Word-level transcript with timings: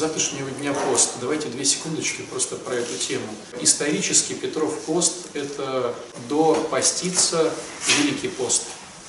завтрашнего 0.00 0.50
дня 0.52 0.72
пост. 0.72 1.10
Давайте 1.20 1.48
две 1.48 1.62
секундочки 1.62 2.22
просто 2.22 2.56
про 2.56 2.74
эту 2.74 2.96
тему. 2.96 3.26
Исторически 3.60 4.32
Петров 4.32 4.74
пост– 4.86 5.26
это 5.34 5.94
до 6.26 6.54
поститься 6.70 7.52
Великий 7.98 8.28
пост. 8.28 8.62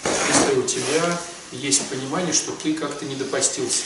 Если 0.03 0.59
у 0.59 0.63
тебя 0.63 1.17
есть 1.53 1.83
понимание, 1.87 2.33
что 2.33 2.51
ты 2.51 2.73
как-то 2.73 3.05
не 3.05 3.15
допостился, 3.15 3.85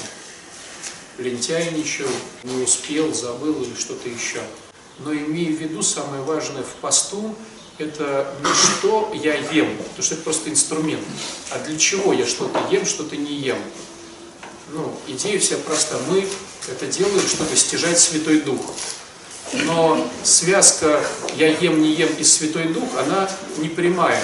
лентяйничал, 1.20 2.10
не 2.44 2.64
успел, 2.64 3.14
забыл 3.14 3.62
или 3.62 3.76
что-то 3.76 4.10
еще. 4.10 4.42
Но 4.98 5.14
имея 5.14 5.56
в 5.56 5.62
виду, 5.62 5.84
самое 5.84 6.24
важное 6.24 6.64
в 6.64 6.74
посту– 6.82 7.36
это 7.78 8.36
не 8.44 8.52
что 8.52 9.12
я 9.14 9.36
ем, 9.52 9.78
потому 9.78 10.02
что 10.02 10.16
это 10.16 10.24
просто 10.24 10.50
инструмент, 10.50 11.06
а 11.52 11.60
для 11.60 11.78
чего 11.78 12.14
я 12.14 12.26
что-то 12.26 12.60
ем, 12.72 12.84
что-то 12.84 13.16
не 13.16 13.36
ем. 13.36 13.60
Ну, 14.71 14.91
идея 15.07 15.39
вся 15.39 15.57
проста. 15.57 16.00
Мы 16.09 16.27
это 16.68 16.88
делаем, 16.88 17.27
чтобы 17.27 17.55
стяжать 17.55 18.00
Святой 18.00 18.41
Дух. 18.41 18.62
Но 19.53 20.09
связка 20.23 21.05
«я 21.38 21.49
ем, 21.49 21.81
не 21.81 21.94
ем» 21.94 22.09
и 22.17 22.23
«Святой 22.23 22.70
Дух», 22.70 22.90
она 22.98 23.30
не 23.57 23.70
прямая. 23.70 24.23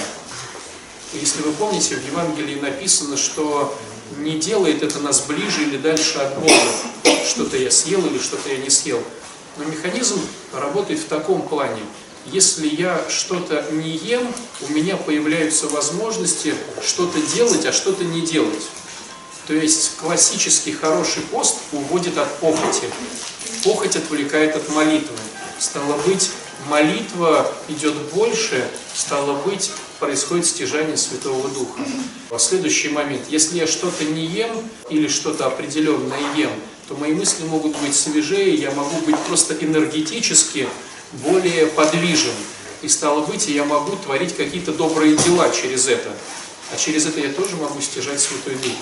Если 1.12 1.42
вы 1.42 1.52
помните, 1.52 1.94
в 1.94 2.04
Евангелии 2.06 2.58
написано, 2.58 3.16
что 3.16 3.78
не 4.18 4.38
делает 4.38 4.82
это 4.82 4.98
нас 4.98 5.20
ближе 5.20 5.62
или 5.62 5.76
дальше 5.76 6.18
от 6.18 6.38
Бога. 6.40 6.52
Что-то 7.24 7.56
я 7.56 7.70
съел 7.70 8.04
или 8.04 8.18
что-то 8.18 8.48
я 8.48 8.56
не 8.56 8.70
съел. 8.70 9.02
Но 9.58 9.64
механизм 9.64 10.20
работает 10.52 11.00
в 11.00 11.06
таком 11.06 11.42
плане. 11.42 11.82
Если 12.26 12.66
я 12.66 13.00
что-то 13.08 13.64
не 13.70 13.90
ем, 13.90 14.26
у 14.68 14.72
меня 14.72 14.96
появляются 14.96 15.68
возможности 15.68 16.54
что-то 16.84 17.20
делать, 17.20 17.64
а 17.64 17.72
что-то 17.72 18.04
не 18.04 18.22
делать. 18.22 18.62
То 19.46 19.54
есть 19.54 19.96
классический 19.96 20.72
хороший 20.72 21.22
пост 21.22 21.58
уводит 21.72 22.16
от 22.16 22.38
похоти. 22.38 22.84
Похоть 23.64 23.96
отвлекает 23.96 24.54
от 24.54 24.68
молитвы. 24.70 25.16
Стало 25.58 25.96
быть, 26.06 26.30
молитва 26.68 27.52
идет 27.68 27.94
больше, 28.14 28.68
стало 28.94 29.34
быть, 29.42 29.70
происходит 29.98 30.46
стяжание 30.46 30.96
Святого 30.96 31.48
Духа. 31.48 31.80
В 32.30 32.38
следующий 32.38 32.88
момент, 32.88 33.22
если 33.28 33.58
я 33.58 33.66
что-то 33.66 34.04
не 34.04 34.26
ем 34.26 34.50
или 34.90 35.08
что-то 35.08 35.46
определенное 35.46 36.34
ем, 36.36 36.50
то 36.88 36.94
мои 36.94 37.12
мысли 37.12 37.44
могут 37.44 37.76
быть 37.78 37.94
свежее, 37.94 38.54
я 38.54 38.70
могу 38.72 38.98
быть 39.00 39.18
просто 39.28 39.54
энергетически 39.54 40.68
более 41.12 41.66
подвижен. 41.66 42.34
И 42.82 42.88
стало 42.88 43.24
быть, 43.24 43.46
я 43.48 43.64
могу 43.64 43.96
творить 43.96 44.36
какие-то 44.36 44.72
добрые 44.72 45.16
дела 45.16 45.50
через 45.50 45.86
это. 45.86 46.10
А 46.72 46.76
через 46.76 47.06
это 47.06 47.20
я 47.20 47.32
тоже 47.32 47.56
могу 47.56 47.80
стяжать 47.80 48.20
Святой 48.20 48.54
Дух. 48.54 48.72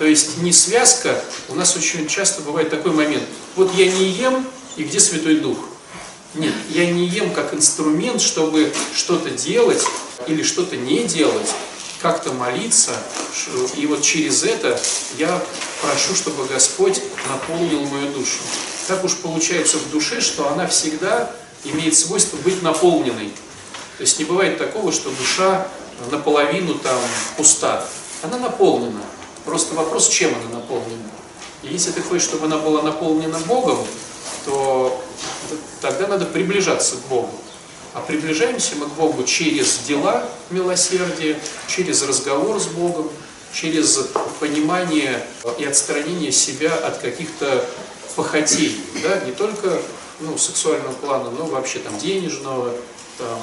То 0.00 0.06
есть 0.06 0.38
не 0.38 0.50
связка, 0.50 1.22
у 1.50 1.54
нас 1.54 1.76
очень 1.76 2.08
часто 2.08 2.40
бывает 2.40 2.70
такой 2.70 2.90
момент. 2.90 3.22
Вот 3.54 3.70
я 3.74 3.84
не 3.84 4.06
ем, 4.06 4.46
и 4.78 4.84
где 4.84 4.98
Святой 4.98 5.36
Дух? 5.36 5.58
Нет, 6.32 6.54
я 6.70 6.90
не 6.90 7.06
ем 7.06 7.34
как 7.34 7.52
инструмент, 7.52 8.22
чтобы 8.22 8.72
что-то 8.94 9.28
делать 9.28 9.84
или 10.26 10.42
что-то 10.42 10.74
не 10.78 11.04
делать, 11.04 11.50
как-то 12.00 12.32
молиться, 12.32 12.92
и 13.76 13.84
вот 13.84 14.00
через 14.00 14.42
это 14.42 14.80
я 15.18 15.38
прошу, 15.82 16.14
чтобы 16.14 16.46
Господь 16.46 17.02
наполнил 17.28 17.84
мою 17.84 18.10
душу. 18.12 18.38
Так 18.88 19.04
уж 19.04 19.16
получается 19.16 19.76
в 19.76 19.90
душе, 19.90 20.22
что 20.22 20.48
она 20.48 20.66
всегда 20.66 21.30
имеет 21.64 21.94
свойство 21.94 22.38
быть 22.38 22.62
наполненной. 22.62 23.28
То 23.98 24.00
есть 24.00 24.18
не 24.18 24.24
бывает 24.24 24.56
такого, 24.56 24.92
что 24.92 25.10
душа 25.10 25.68
наполовину 26.10 26.76
там 26.76 26.98
пуста. 27.36 27.86
Она 28.22 28.38
наполнена. 28.38 29.02
Просто 29.44 29.74
вопрос, 29.74 30.08
чем 30.08 30.34
она 30.34 30.60
наполнена. 30.60 31.10
И 31.62 31.68
если 31.68 31.90
ты 31.92 32.02
хочешь, 32.02 32.26
чтобы 32.26 32.46
она 32.46 32.58
была 32.58 32.82
наполнена 32.82 33.38
Богом, 33.40 33.78
то 34.44 35.02
тогда 35.80 36.06
надо 36.06 36.26
приближаться 36.26 36.96
к 36.96 37.08
Богу. 37.08 37.32
А 37.92 38.00
приближаемся 38.00 38.76
мы 38.76 38.86
к 38.86 38.90
Богу 38.90 39.24
через 39.24 39.78
дела 39.80 40.28
милосердия, 40.50 41.38
через 41.66 42.02
разговор 42.02 42.60
с 42.60 42.66
Богом, 42.66 43.10
через 43.52 43.98
понимание 44.38 45.26
и 45.58 45.64
отстранение 45.64 46.30
себя 46.30 46.72
от 46.72 46.98
каких-то 46.98 47.64
похотей, 48.14 48.80
да, 49.02 49.20
не 49.20 49.32
только 49.32 49.82
ну, 50.20 50.38
сексуального 50.38 50.92
плана, 50.92 51.30
но 51.30 51.46
вообще 51.46 51.80
там 51.80 51.98
денежного, 51.98 52.72
там, 53.18 53.40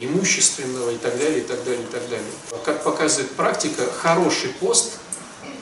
имущественного 0.00 0.90
и 0.90 0.96
так 0.96 1.16
далее, 1.18 1.38
и 1.38 1.42
так 1.42 1.62
далее, 1.64 1.82
и 1.82 1.92
так 1.92 2.02
далее. 2.08 2.26
Как 2.64 2.82
показывает 2.82 3.30
практика, 3.32 3.88
хороший 4.02 4.50
пост– 4.50 4.94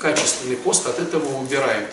качественный 0.01 0.57
пост 0.57 0.87
от 0.87 0.99
этого 0.99 1.39
убирает. 1.39 1.91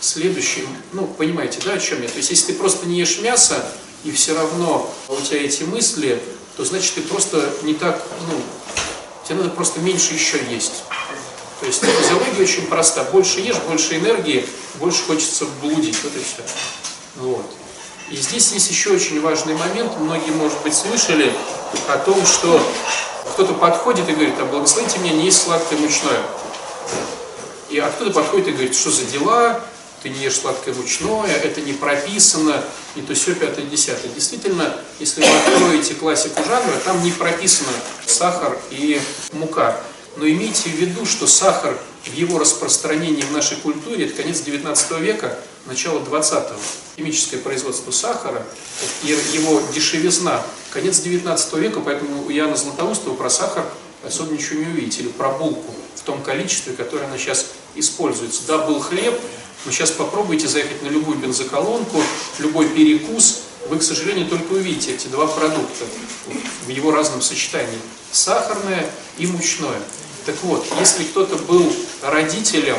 Следующим, 0.00 0.68
ну, 0.92 1.06
понимаете, 1.06 1.58
да, 1.64 1.72
о 1.72 1.78
чем 1.78 2.02
я? 2.02 2.08
То 2.08 2.18
есть, 2.18 2.30
если 2.30 2.52
ты 2.52 2.58
просто 2.58 2.86
не 2.86 2.98
ешь 2.98 3.18
мясо, 3.20 3.64
и 4.04 4.10
все 4.12 4.34
равно 4.34 4.92
у 5.08 5.20
тебя 5.20 5.42
эти 5.42 5.64
мысли, 5.64 6.22
то 6.56 6.64
значит 6.64 6.94
ты 6.94 7.00
просто 7.02 7.50
не 7.62 7.74
так, 7.74 8.02
ну, 8.30 8.40
тебе 9.26 9.38
надо 9.38 9.50
просто 9.50 9.80
меньше 9.80 10.14
еще 10.14 10.38
есть. 10.50 10.84
То 11.60 11.66
есть 11.66 11.82
физиология 11.82 12.42
очень 12.42 12.66
проста. 12.66 13.02
Больше 13.04 13.40
ешь, 13.40 13.58
больше 13.68 13.96
энергии, 13.96 14.46
больше 14.76 15.02
хочется 15.04 15.46
блудить. 15.62 15.96
Вот 16.04 16.12
и 16.14 16.18
все. 16.18 16.42
Вот. 17.16 17.46
И 18.10 18.16
здесь 18.16 18.52
есть 18.52 18.70
еще 18.70 18.90
очень 18.90 19.20
важный 19.20 19.54
момент. 19.54 19.98
Многие, 19.98 20.30
может 20.30 20.58
быть, 20.62 20.74
слышали 20.74 21.32
о 21.88 21.98
том, 21.98 22.24
что 22.24 22.60
кто-то 23.32 23.54
подходит 23.54 24.08
и 24.08 24.12
говорит, 24.12 24.34
а 24.38 24.44
благословите 24.44 24.98
меня 24.98 25.14
не 25.14 25.24
есть 25.24 25.42
сладкое 25.42 25.78
мучное. 25.78 26.22
И 27.70 27.78
откуда 27.78 28.10
подходит 28.12 28.48
и 28.48 28.52
говорит, 28.52 28.74
что 28.74 28.90
за 28.90 29.04
дела, 29.04 29.60
ты 30.02 30.08
не 30.08 30.20
ешь 30.20 30.36
сладкое 30.36 30.74
мучное, 30.74 31.34
это 31.34 31.60
не 31.60 31.72
прописано, 31.72 32.62
и 32.94 33.00
то 33.00 33.14
все 33.14 33.34
пятое, 33.34 33.64
десятое. 33.64 34.10
Действительно, 34.12 34.76
если 35.00 35.22
вы 35.22 35.28
откроете 35.28 35.94
классику 35.94 36.42
жанра, 36.44 36.72
там 36.84 37.02
не 37.02 37.10
прописано 37.10 37.72
сахар 38.06 38.56
и 38.70 39.00
мука. 39.32 39.80
Но 40.16 40.26
имейте 40.28 40.70
в 40.70 40.74
виду, 40.74 41.04
что 41.04 41.26
сахар 41.26 41.76
в 42.04 42.14
его 42.14 42.38
распространении 42.38 43.22
в 43.22 43.32
нашей 43.32 43.56
культуре, 43.56 44.06
это 44.06 44.22
конец 44.22 44.40
19 44.40 45.00
века, 45.00 45.36
начало 45.66 45.98
20-го. 45.98 46.58
Химическое 46.96 47.38
производство 47.38 47.90
сахара 47.90 48.46
и 49.02 49.08
его 49.08 49.60
дешевизна, 49.74 50.42
конец 50.70 51.00
19 51.00 51.52
века, 51.54 51.80
поэтому 51.80 52.24
у 52.24 52.30
Яна 52.30 52.56
Златоустова 52.56 53.14
про 53.16 53.28
сахар 53.28 53.64
особо 54.04 54.32
ничего 54.32 54.60
не 54.60 54.66
увидите, 54.66 55.02
или 55.02 55.08
про 55.08 55.30
булку 55.30 55.74
том 56.06 56.22
количестве, 56.22 56.72
которое 56.72 57.04
она 57.04 57.18
сейчас 57.18 57.46
используется. 57.74 58.42
Да, 58.46 58.58
был 58.58 58.80
хлеб, 58.80 59.20
но 59.64 59.72
сейчас 59.72 59.90
попробуйте 59.90 60.48
заехать 60.48 60.82
на 60.82 60.88
любую 60.88 61.18
бензоколонку, 61.18 62.00
любой 62.38 62.68
перекус, 62.68 63.42
вы, 63.68 63.78
к 63.78 63.82
сожалению, 63.82 64.28
только 64.28 64.52
увидите 64.52 64.94
эти 64.94 65.08
два 65.08 65.26
продукта 65.26 65.84
в 66.66 66.68
его 66.68 66.92
разном 66.92 67.20
сочетании. 67.20 67.78
Сахарное 68.12 68.88
и 69.18 69.26
мучное. 69.26 69.80
Так 70.24 70.36
вот, 70.42 70.64
если 70.78 71.04
кто-то 71.04 71.36
был 71.36 71.70
родителем, 72.02 72.78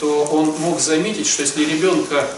то 0.00 0.24
он 0.24 0.46
мог 0.58 0.80
заметить, 0.80 1.28
что 1.28 1.42
если 1.42 1.64
ребенка 1.64 2.28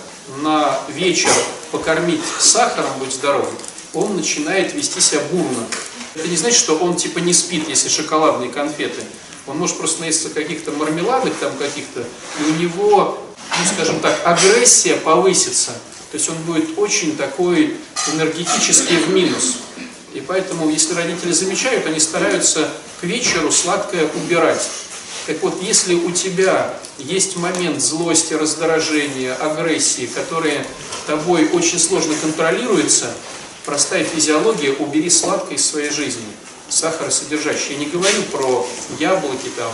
на 0.42 0.78
вечер 0.88 1.30
покормить 1.70 2.20
сахаром, 2.38 2.90
будь 2.98 3.12
здоров, 3.12 3.50
он 3.94 4.16
начинает 4.16 4.74
вести 4.74 5.00
себя 5.00 5.20
бурно. 5.30 5.66
Это 6.14 6.28
не 6.28 6.36
значит, 6.36 6.58
что 6.58 6.76
он 6.76 6.96
типа 6.96 7.18
не 7.18 7.32
спит, 7.32 7.68
если 7.68 7.88
шоколадные 7.88 8.50
конфеты. 8.50 9.02
Он 9.46 9.58
может 9.58 9.78
просто 9.78 10.00
наесться 10.00 10.30
каких-то 10.30 10.72
мармеладных 10.72 11.34
там 11.38 11.56
каких-то, 11.56 12.00
и 12.40 12.42
у 12.50 12.54
него, 12.56 13.18
ну 13.50 13.74
скажем 13.74 14.00
так, 14.00 14.20
агрессия 14.24 14.96
повысится. 14.96 15.72
То 16.10 16.18
есть 16.18 16.28
он 16.28 16.36
будет 16.38 16.78
очень 16.78 17.16
такой 17.16 17.76
энергетический 18.12 18.96
в 18.98 19.10
минус. 19.10 19.58
И 20.14 20.20
поэтому, 20.20 20.70
если 20.70 20.94
родители 20.94 21.32
замечают, 21.32 21.86
они 21.86 22.00
стараются 22.00 22.68
к 23.00 23.04
вечеру 23.04 23.52
сладкое 23.52 24.08
убирать. 24.14 24.66
Так 25.26 25.42
вот, 25.42 25.60
если 25.62 25.94
у 25.94 26.10
тебя 26.12 26.74
есть 26.98 27.36
момент 27.36 27.82
злости, 27.82 28.32
раздражения, 28.32 29.34
агрессии, 29.34 30.06
которые 30.06 30.64
тобой 31.06 31.48
очень 31.52 31.78
сложно 31.78 32.14
контролируются, 32.20 33.12
простая 33.64 34.04
физиология, 34.04 34.72
убери 34.72 35.10
сладкое 35.10 35.56
из 35.56 35.68
своей 35.68 35.90
жизни 35.90 36.24
сахаросодержащее. 36.68 37.78
Я 37.78 37.84
не 37.84 37.86
говорю 37.86 38.22
про 38.24 38.66
яблоки 38.98 39.50
там 39.56 39.72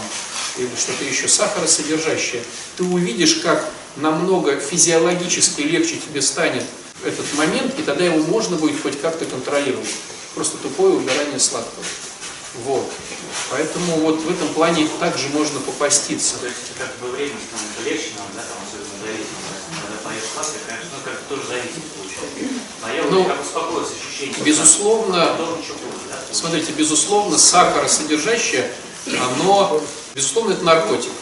или 0.58 0.70
что-то 0.76 1.04
еще, 1.04 1.28
сахаросодержащее. 1.28 2.42
Ты 2.76 2.84
увидишь, 2.84 3.36
как 3.36 3.68
намного 3.96 4.58
физиологически 4.58 5.62
легче 5.62 5.96
тебе 5.96 6.22
станет 6.22 6.64
этот 7.04 7.32
момент, 7.34 7.78
и 7.78 7.82
тогда 7.82 8.04
его 8.04 8.18
можно 8.18 8.56
будет 8.56 8.80
хоть 8.80 9.00
как-то 9.00 9.24
контролировать. 9.24 9.88
Просто 10.34 10.56
тупое 10.58 10.94
убирание 10.94 11.38
сладкого. 11.38 11.84
Вот. 12.64 12.90
Поэтому 13.50 13.96
вот 14.00 14.20
в 14.20 14.30
этом 14.30 14.48
плане 14.54 14.88
также 15.00 15.28
можно 15.30 15.60
попаститься. 15.60 16.38
То 16.38 16.46
есть 16.46 16.58
как 16.78 16.94
бы 17.00 17.14
время 17.14 17.34
становится 17.48 17.82
легче 17.84 18.10
нам, 18.18 18.26
да, 18.34 18.42
там 18.42 18.58
особенно 18.66 18.98
зависимость. 19.00 19.41
Сладкое, 20.32 20.60
конечно, 20.66 20.90
ну 20.96 21.04
как 21.04 21.20
тоже 21.28 21.42
зависит 21.46 21.82
получается. 21.96 22.62
Но 22.82 22.92
я 22.92 23.02
ну, 23.04 23.24
как 23.24 23.42
успокоился 23.42 23.92
ощущение. 23.94 24.44
Безусловно, 24.44 25.36
смотрите, 26.30 26.72
безусловно, 26.72 27.38
сахаросодержащее, 27.38 28.70
оно, 29.06 29.82
безусловно, 30.14 30.52
это 30.52 30.64
наркотик. 30.64 31.12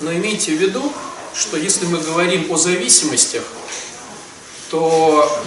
Но 0.00 0.12
имейте 0.12 0.56
в 0.56 0.60
виду, 0.60 0.92
что 1.34 1.56
если 1.56 1.86
мы 1.86 1.98
говорим 1.98 2.50
о 2.50 2.56
зависимостях, 2.56 3.44
то 4.70 5.42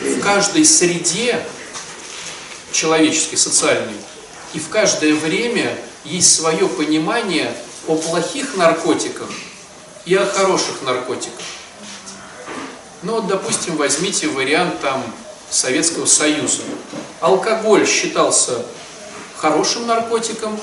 в 0.00 0.20
каждой 0.20 0.64
среде 0.64 1.44
человеческой, 2.72 3.36
социальной, 3.36 3.94
и 4.54 4.58
в 4.58 4.68
каждое 4.68 5.14
время 5.14 5.78
есть 6.04 6.34
свое 6.34 6.68
понимание 6.68 7.54
о 7.86 7.96
плохих 7.96 8.56
наркотиках 8.56 9.28
и 10.04 10.14
о 10.14 10.26
хороших 10.26 10.82
наркотиках. 10.82 11.40
Ну 13.02 13.14
вот, 13.14 13.26
допустим, 13.26 13.76
возьмите 13.76 14.28
вариант 14.28 14.80
там 14.80 15.02
Советского 15.50 16.06
Союза. 16.06 16.62
Алкоголь 17.20 17.86
считался 17.86 18.64
хорошим 19.36 19.88
наркотиком, 19.88 20.58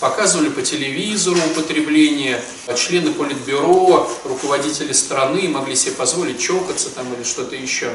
показывали 0.00 0.48
по 0.48 0.62
телевизору 0.62 1.38
употребление, 1.38 2.42
члены 2.74 3.12
политбюро, 3.12 4.10
руководители 4.24 4.92
страны 4.92 5.48
могли 5.48 5.76
себе 5.76 5.92
позволить 5.92 6.40
чокаться 6.40 6.88
там 6.90 7.12
или 7.12 7.22
что-то 7.22 7.54
еще. 7.54 7.92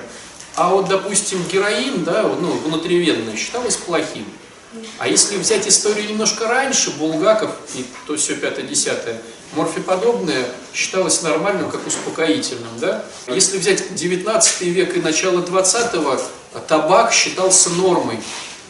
А 0.56 0.70
вот, 0.70 0.88
допустим, 0.88 1.44
героин, 1.52 2.04
да, 2.04 2.24
ну, 2.24 2.52
внутривенный, 2.60 3.38
считалось 3.38 3.78
плохим. 3.78 4.26
А 5.00 5.08
если 5.08 5.38
взять 5.38 5.68
историю 5.68 6.08
немножко 6.08 6.48
раньше, 6.48 6.92
Булгаков 6.92 7.52
и 7.76 7.86
то 8.08 8.16
все 8.16 8.36
пятое-десятое, 8.36 9.22
морфиподобное 9.53 10.45
считалось 10.74 11.21
нормальным, 11.21 11.69
как 11.69 11.86
успокоительным. 11.86 12.71
Да? 12.80 13.03
Если 13.27 13.57
взять 13.57 13.94
19 13.94 14.62
век 14.62 14.95
и 14.95 15.01
начало 15.01 15.42
20-го, 15.42 16.19
табак 16.68 17.12
считался 17.12 17.69
нормой. 17.71 18.19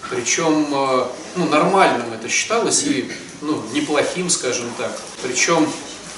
Причем 0.10 0.68
э, 0.74 1.06
ну, 1.36 1.46
нормальным 1.48 2.12
это 2.14 2.28
считалось 2.28 2.84
и 2.84 3.12
ну, 3.42 3.62
неплохим, 3.74 4.30
скажем 4.30 4.70
так. 4.78 4.92
Причем 5.22 5.72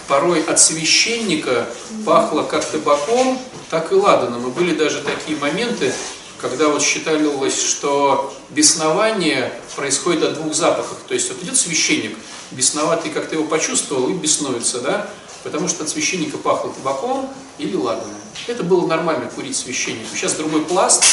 порой 0.07 0.43
от 0.43 0.59
священника 0.59 1.67
пахло 2.05 2.43
как 2.43 2.65
табаком, 2.65 3.39
так 3.69 3.91
и 3.91 3.95
ладаном. 3.95 4.47
И 4.47 4.51
были 4.51 4.75
даже 4.75 5.01
такие 5.01 5.37
моменты, 5.37 5.93
когда 6.41 6.69
вот 6.69 6.81
считалось, 6.81 7.61
что 7.61 8.33
беснование 8.49 9.53
происходит 9.75 10.23
от 10.23 10.33
двух 10.35 10.53
запахов. 10.53 10.97
То 11.07 11.13
есть 11.13 11.29
вот 11.29 11.41
идет 11.43 11.55
священник, 11.55 12.17
бесноватый 12.53 13.11
как-то 13.11 13.35
его 13.35 13.45
почувствовал 13.45 14.09
и 14.09 14.13
беснуется, 14.13 14.79
да? 14.81 15.09
Потому 15.43 15.67
что 15.67 15.83
от 15.83 15.89
священника 15.89 16.37
пахло 16.37 16.71
табаком 16.71 17.29
или 17.57 17.75
ладаном. 17.75 18.15
Это 18.47 18.63
было 18.63 18.87
нормально 18.87 19.29
курить 19.29 19.55
священнику. 19.57 20.15
Сейчас 20.15 20.33
другой 20.33 20.63
пласт. 20.65 21.03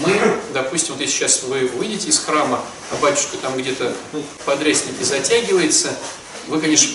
Мы, 0.00 0.40
допустим, 0.52 0.94
вот 0.94 1.00
если 1.00 1.14
сейчас 1.14 1.42
вы 1.44 1.66
выйдете 1.66 2.08
из 2.08 2.18
храма, 2.18 2.60
а 2.90 2.96
батюшка 2.96 3.38
там 3.38 3.56
где-то 3.56 3.94
подрясники 4.44 5.02
затягивается, 5.02 5.96
вы, 6.48 6.60
конечно, 6.60 6.94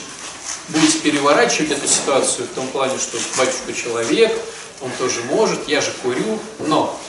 будете 0.70 1.00
переворачивать 1.00 1.72
эту 1.72 1.88
ситуацию 1.88 2.48
в 2.48 2.56
том 2.56 2.68
плане, 2.68 2.98
что 2.98 3.18
батюшка 3.38 3.74
человек, 3.74 4.32
он 4.82 4.92
тоже 5.00 5.22
может, 5.24 5.68
я 5.68 5.82
же 5.82 5.92
курю, 6.04 6.40
но 6.60 7.00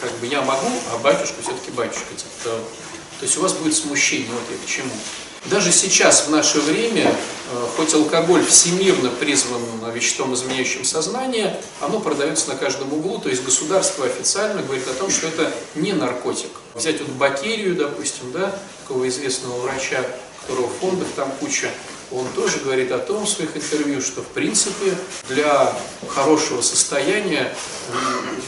как 0.00 0.12
бы 0.18 0.26
я 0.26 0.42
могу, 0.42 0.68
а 0.92 0.98
батюшка 0.98 1.36
все-таки 1.42 1.70
батюшка. 1.70 2.14
Типа, 2.14 2.30
то, 2.44 2.50
то 3.20 3.24
есть 3.24 3.36
у 3.38 3.40
вас 3.40 3.54
будет 3.54 3.74
смущение, 3.74 4.28
вот 4.30 4.42
я 4.50 4.56
к 4.64 4.68
чему. 4.68 4.90
Даже 5.50 5.70
сейчас, 5.70 6.26
в 6.26 6.30
наше 6.30 6.60
время, 6.60 7.04
э, 7.06 7.66
хоть 7.76 7.94
алкоголь 7.94 8.44
всемирно 8.44 9.10
призван 9.10 9.62
веществом, 9.92 10.34
изменяющим 10.34 10.84
сознание, 10.84 11.60
оно 11.80 12.00
продается 12.00 12.48
на 12.48 12.56
каждом 12.56 12.92
углу, 12.92 13.18
то 13.18 13.28
есть 13.28 13.44
государство 13.44 14.06
официально 14.06 14.62
говорит 14.62 14.88
о 14.88 14.94
том, 14.94 15.08
что 15.08 15.28
это 15.28 15.52
не 15.76 15.92
наркотик. 15.92 16.50
Взять 16.74 17.00
вот 17.00 17.10
Бакерию, 17.10 17.76
допустим, 17.76 18.32
да, 18.32 18.58
такого 18.82 19.08
известного 19.08 19.60
врача, 19.60 20.04
которого 20.40 20.68
фондов 20.80 21.08
там 21.14 21.30
куча, 21.38 21.70
он 22.10 22.26
тоже 22.34 22.58
говорит 22.58 22.90
о 22.90 22.98
том 22.98 23.24
в 23.24 23.28
своих 23.28 23.56
интервью, 23.56 24.00
что 24.00 24.22
в 24.22 24.28
принципе 24.28 24.96
для 25.28 25.72
хорошего 26.08 26.60
состояния 26.60 27.52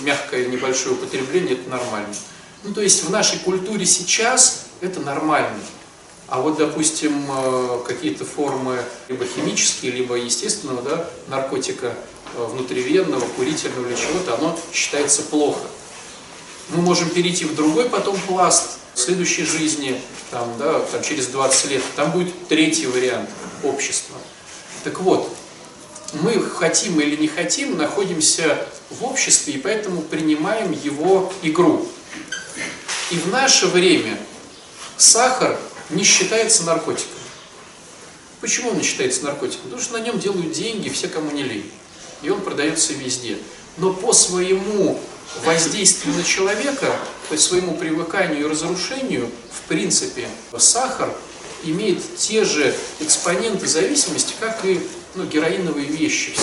мягкое 0.03 0.47
небольшое 0.47 0.95
употребление 0.95 1.55
это 1.55 1.69
нормально. 1.71 2.15
Ну 2.65 2.75
то 2.75 2.81
есть 2.81 3.05
в 3.05 3.11
нашей 3.11 3.39
культуре 3.41 3.87
сейчас 3.87 4.67
это 4.81 5.01
нормально. 5.01 5.59
А 6.29 6.43
вот, 6.43 6.59
допустим, 6.59 7.25
э, 7.31 7.81
какие-то 7.87 8.27
формы 8.27 8.85
либо 9.09 9.25
химические, 9.25 9.93
либо 9.93 10.15
естественного 10.15 10.83
да, 10.83 11.09
наркотика 11.29 11.95
э, 12.35 12.45
внутривенного, 12.45 13.25
курительного 13.37 13.89
или 13.89 13.97
чего-то, 13.97 14.35
оно 14.35 14.59
считается 14.71 15.23
плохо. 15.23 15.67
Мы 16.69 16.83
можем 16.83 17.09
перейти 17.09 17.47
в 17.47 17.55
другой 17.55 17.89
потом 17.89 18.19
пласт 18.27 18.79
следующей 18.95 19.45
жизни, 19.45 19.99
там, 20.31 20.53
да, 20.59 20.81
там, 20.81 21.03
через 21.03 21.29
20 21.29 21.71
лет, 21.71 21.83
там 21.97 22.11
будет 22.11 22.49
третий 22.49 22.87
вариант 22.87 23.31
общества. 23.63 24.17
Так 24.85 25.01
вот, 25.01 25.35
мы 26.13 26.43
хотим 26.43 27.01
или 27.01 27.17
не 27.17 27.29
хотим, 27.29 27.79
находимся 27.79 28.67
в 28.91 29.03
обществе, 29.05 29.55
и 29.55 29.59
поэтому 29.59 30.03
принимаем 30.03 30.73
его 30.73 31.33
игру. 31.43 31.87
И 33.11 33.17
в 33.17 33.29
наше 33.29 33.67
время 33.67 34.19
сахар 34.99 35.59
не 35.91 36.05
считается 36.05 36.65
наркотиком. 36.65 37.19
Почему 38.41 38.71
он 38.71 38.79
не 38.79 38.85
считается 38.85 39.25
наркотиком? 39.25 39.65
Потому 39.65 39.83
что 39.83 39.95
на 39.95 40.03
нем 40.03 40.19
делают 40.19 40.53
деньги 40.53 40.89
все, 40.89 41.09
кому 41.09 41.31
не 41.31 41.43
лень. 41.43 41.71
И 42.23 42.31
он 42.31 42.41
продается 42.41 42.93
везде. 42.93 43.39
Но 43.77 43.93
по 43.93 44.13
своему 44.13 45.01
воздействию 45.45 46.15
на 46.15 46.23
человека, 46.23 46.95
по 47.29 47.37
своему 47.37 47.77
привыканию 47.77 48.41
и 48.41 48.51
разрушению, 48.51 49.31
в 49.51 49.69
принципе, 49.69 50.29
сахар 50.57 51.13
имеет 51.65 52.17
те 52.17 52.45
же 52.45 52.75
экспоненты 53.01 53.67
зависимости, 53.67 54.35
как 54.39 54.65
и 54.65 54.81
ну, 55.15 55.25
героиновые 55.25 55.87
вещи 55.87 56.33
все. 56.33 56.43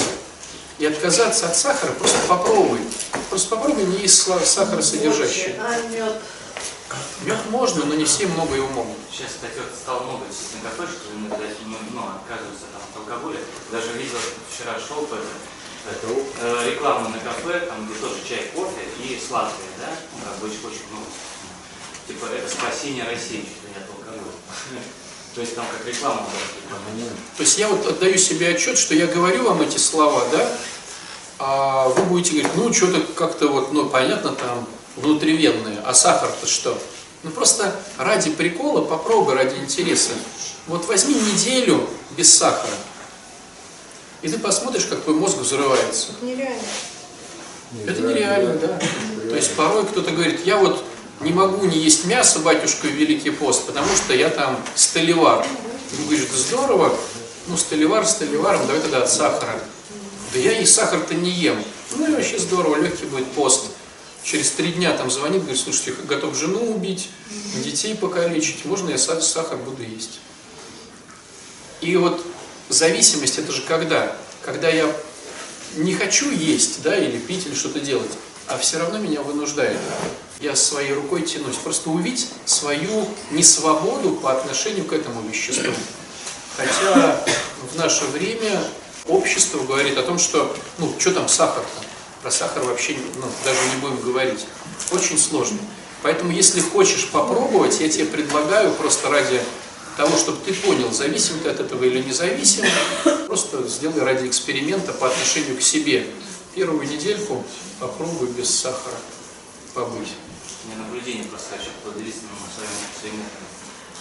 И 0.77 0.85
отказаться 0.85 1.47
от 1.47 1.55
сахара 1.55 1.93
просто 1.93 2.17
попробуй. 2.27 2.79
Просто 3.29 3.55
попробуй 3.55 3.85
не 3.85 3.99
есть 3.99 4.21
сахаросодержащее. 4.21 5.55
А 5.59 5.81
мед? 5.89 6.21
Мед 7.23 7.39
можно, 7.49 7.85
но 7.85 7.95
не 7.95 8.05
все 8.05 8.27
много 8.27 8.55
его 8.55 8.67
могут. 8.69 8.97
Сейчас, 9.11 9.33
кстати, 9.33 9.57
вот 9.57 9.73
стало 9.73 10.03
много 10.03 10.25
действительно 10.27 10.69
кафе, 10.69 10.85
что 10.85 11.17
иногда 11.17 11.45
ну, 11.65 11.77
ну, 11.91 12.01
отказываются 12.05 12.65
там, 12.71 12.81
от 12.85 12.95
алкоголя. 13.01 13.39
Даже 13.71 13.93
видел, 13.93 14.19
вчера 14.49 14.77
шел 14.79 15.05
по 15.07 15.15
это, 15.15 16.07
э, 16.41 16.71
рекламу 16.71 17.09
на 17.09 17.19
кафе, 17.19 17.65
там 17.67 17.85
где 17.85 17.95
тоже 17.99 18.15
чай, 18.27 18.51
кофе 18.53 18.85
и 19.01 19.19
сладкое, 19.19 19.69
да? 19.79 19.89
Ну, 20.13 20.25
как 20.25 20.37
бы 20.37 20.47
очень, 20.47 20.65
очень 20.65 20.87
много. 20.89 21.09
Типа, 22.07 22.25
это 22.25 22.49
спасение 22.49 23.03
России, 23.05 23.45
что 23.45 23.67
не 23.69 23.81
от 23.81 23.89
алкоголя. 23.89 24.21
То 25.35 25.41
есть 25.41 25.55
там 25.55 25.65
как 25.65 25.85
реклама. 25.85 26.25
То 27.35 27.43
есть 27.43 27.57
я 27.59 27.67
вот 27.67 27.85
отдаю 27.85 28.17
себе 28.17 28.49
отчет, 28.49 28.77
что 28.77 28.95
я 28.95 29.05
говорю 29.05 29.43
вам 29.43 29.61
эти 29.61 29.77
слова, 29.77 30.23
да, 30.31 30.57
а 31.39 31.89
вы 31.89 32.03
будете 32.03 32.31
говорить, 32.31 32.55
ну 32.55 32.71
что-то 32.71 33.01
как-то 33.13 33.49
вот, 33.49 33.73
ну 33.73 33.89
понятно, 33.89 34.31
там 34.31 34.65
внутривенное, 34.95 35.81
а 35.85 35.93
сахар-то 35.93 36.47
что? 36.47 36.77
Ну 37.23 37.31
просто 37.31 37.75
ради 37.97 38.29
прикола 38.29 38.81
попробуй, 38.81 39.33
ради 39.33 39.55
интереса. 39.57 40.11
Вот 40.67 40.85
возьми 40.85 41.15
неделю 41.15 41.87
без 42.17 42.33
сахара, 42.33 42.75
и 44.21 44.29
ты 44.29 44.39
посмотришь, 44.39 44.85
как 44.85 45.01
твой 45.01 45.15
мозг 45.15 45.37
взрывается. 45.37 46.07
Это 46.11 46.25
нереально. 46.25 46.61
Это 47.85 48.01
нереально, 48.01 48.53
да. 48.55 48.79
То 49.29 49.35
есть 49.35 49.53
порой 49.55 49.85
кто-то 49.85 50.11
говорит, 50.11 50.45
я 50.45 50.57
вот 50.57 50.83
не 51.21 51.31
могу 51.31 51.65
не 51.65 51.77
есть 51.77 52.05
мясо, 52.05 52.39
батюшка, 52.39 52.87
в 52.87 52.91
Великий 52.91 53.29
пост, 53.29 53.65
потому 53.65 53.87
что 53.95 54.13
я 54.13 54.29
там 54.29 54.59
столевар. 54.75 55.45
Ему 55.91 56.05
говорит, 56.05 56.29
здорово, 56.31 56.97
ну 57.47 57.57
столевар 57.57 58.05
столеваром, 58.05 58.65
давай 58.65 58.81
тогда 58.81 59.03
от 59.03 59.11
сахара. 59.11 59.59
Да 60.33 60.39
я 60.39 60.57
и 60.59 60.65
сахар-то 60.65 61.13
не 61.13 61.29
ем. 61.29 61.63
Ну 61.95 62.07
и 62.07 62.11
вообще 62.11 62.39
здорово, 62.39 62.77
легкий 62.77 63.05
будет 63.05 63.27
пост. 63.31 63.65
Через 64.25 64.51
три 64.51 64.71
дня 64.71 64.97
там 64.97 65.11
звонит, 65.11 65.41
говорит, 65.41 65.61
слушайте, 65.61 65.93
готов 66.07 66.35
жену 66.35 66.73
убить, 66.73 67.09
детей 67.63 67.93
покалечить, 67.93 68.65
можно 68.65 68.89
я 68.89 68.97
сахар 68.97 69.57
буду 69.57 69.83
есть. 69.83 70.19
И 71.81 71.95
вот 71.95 72.25
зависимость 72.69 73.37
это 73.37 73.51
же 73.51 73.61
когда? 73.61 74.15
Когда 74.41 74.67
я 74.67 74.91
не 75.75 75.93
хочу 75.93 76.31
есть, 76.31 76.81
да, 76.81 76.97
или 76.97 77.19
пить, 77.19 77.45
или 77.45 77.53
что-то 77.53 77.79
делать, 77.79 78.09
а 78.47 78.57
все 78.57 78.79
равно 78.79 78.97
меня 78.97 79.21
вынуждает 79.21 79.77
я 80.41 80.55
своей 80.55 80.93
рукой 80.93 81.21
тянусь. 81.21 81.55
Просто 81.57 81.89
увидеть 81.89 82.27
свою 82.45 83.07
несвободу 83.31 84.15
по 84.15 84.31
отношению 84.31 84.85
к 84.85 84.93
этому 84.93 85.21
веществу. 85.21 85.73
Хотя 86.57 87.23
в 87.71 87.77
наше 87.77 88.05
время 88.05 88.63
общество 89.07 89.63
говорит 89.63 89.97
о 89.97 90.03
том, 90.03 90.19
что, 90.19 90.55
ну, 90.77 90.93
что 90.99 91.11
там 91.11 91.27
сахар-то? 91.27 91.94
Про 92.25 92.31
сахар 92.31 92.63
вообще 92.63 92.97
ну, 93.17 93.27
даже 93.43 93.59
не 93.69 93.81
будем 93.81 94.01
говорить. 94.01 94.47
Очень 94.91 95.19
сложно. 95.19 95.59
Поэтому, 96.01 96.31
если 96.31 96.59
хочешь 96.59 97.07
попробовать, 97.09 97.79
я 97.79 97.87
тебе 97.87 98.05
предлагаю 98.05 98.73
просто 98.73 99.09
ради 99.09 99.39
того, 99.95 100.17
чтобы 100.17 100.39
ты 100.43 100.51
понял, 100.55 100.91
зависим 100.91 101.39
ты 101.41 101.49
от 101.49 101.59
этого 101.59 101.83
или 101.83 102.01
не 102.01 102.11
зависим, 102.11 102.65
просто 103.27 103.67
сделай 103.67 103.99
ради 103.99 104.25
эксперимента 104.25 104.91
по 104.91 105.05
отношению 105.05 105.55
к 105.55 105.61
себе. 105.61 106.07
Первую 106.55 106.89
недельку 106.89 107.43
попробуй 107.79 108.29
без 108.29 108.49
сахара 108.49 108.97
побыть. 109.75 110.09
У 110.63 110.67
меня 110.67 110.83
наблюдение 110.83 111.25
просто 111.25 111.57
поделиться 111.83 112.21
ну, 112.23 112.47
своим, 112.55 112.71
своим 112.99 113.23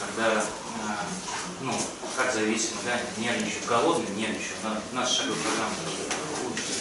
когда, 0.01 0.33
э, 0.33 0.95
ну, 1.61 1.75
как 2.17 2.33
зависимо, 2.33 2.81
да, 2.87 2.99
нервничаю, 3.19 3.67
голодный, 3.69 4.17
нервничаю. 4.17 4.57
На, 4.63 4.81
наша 4.99 5.15
шаговая 5.15 5.43
программа 5.43 5.75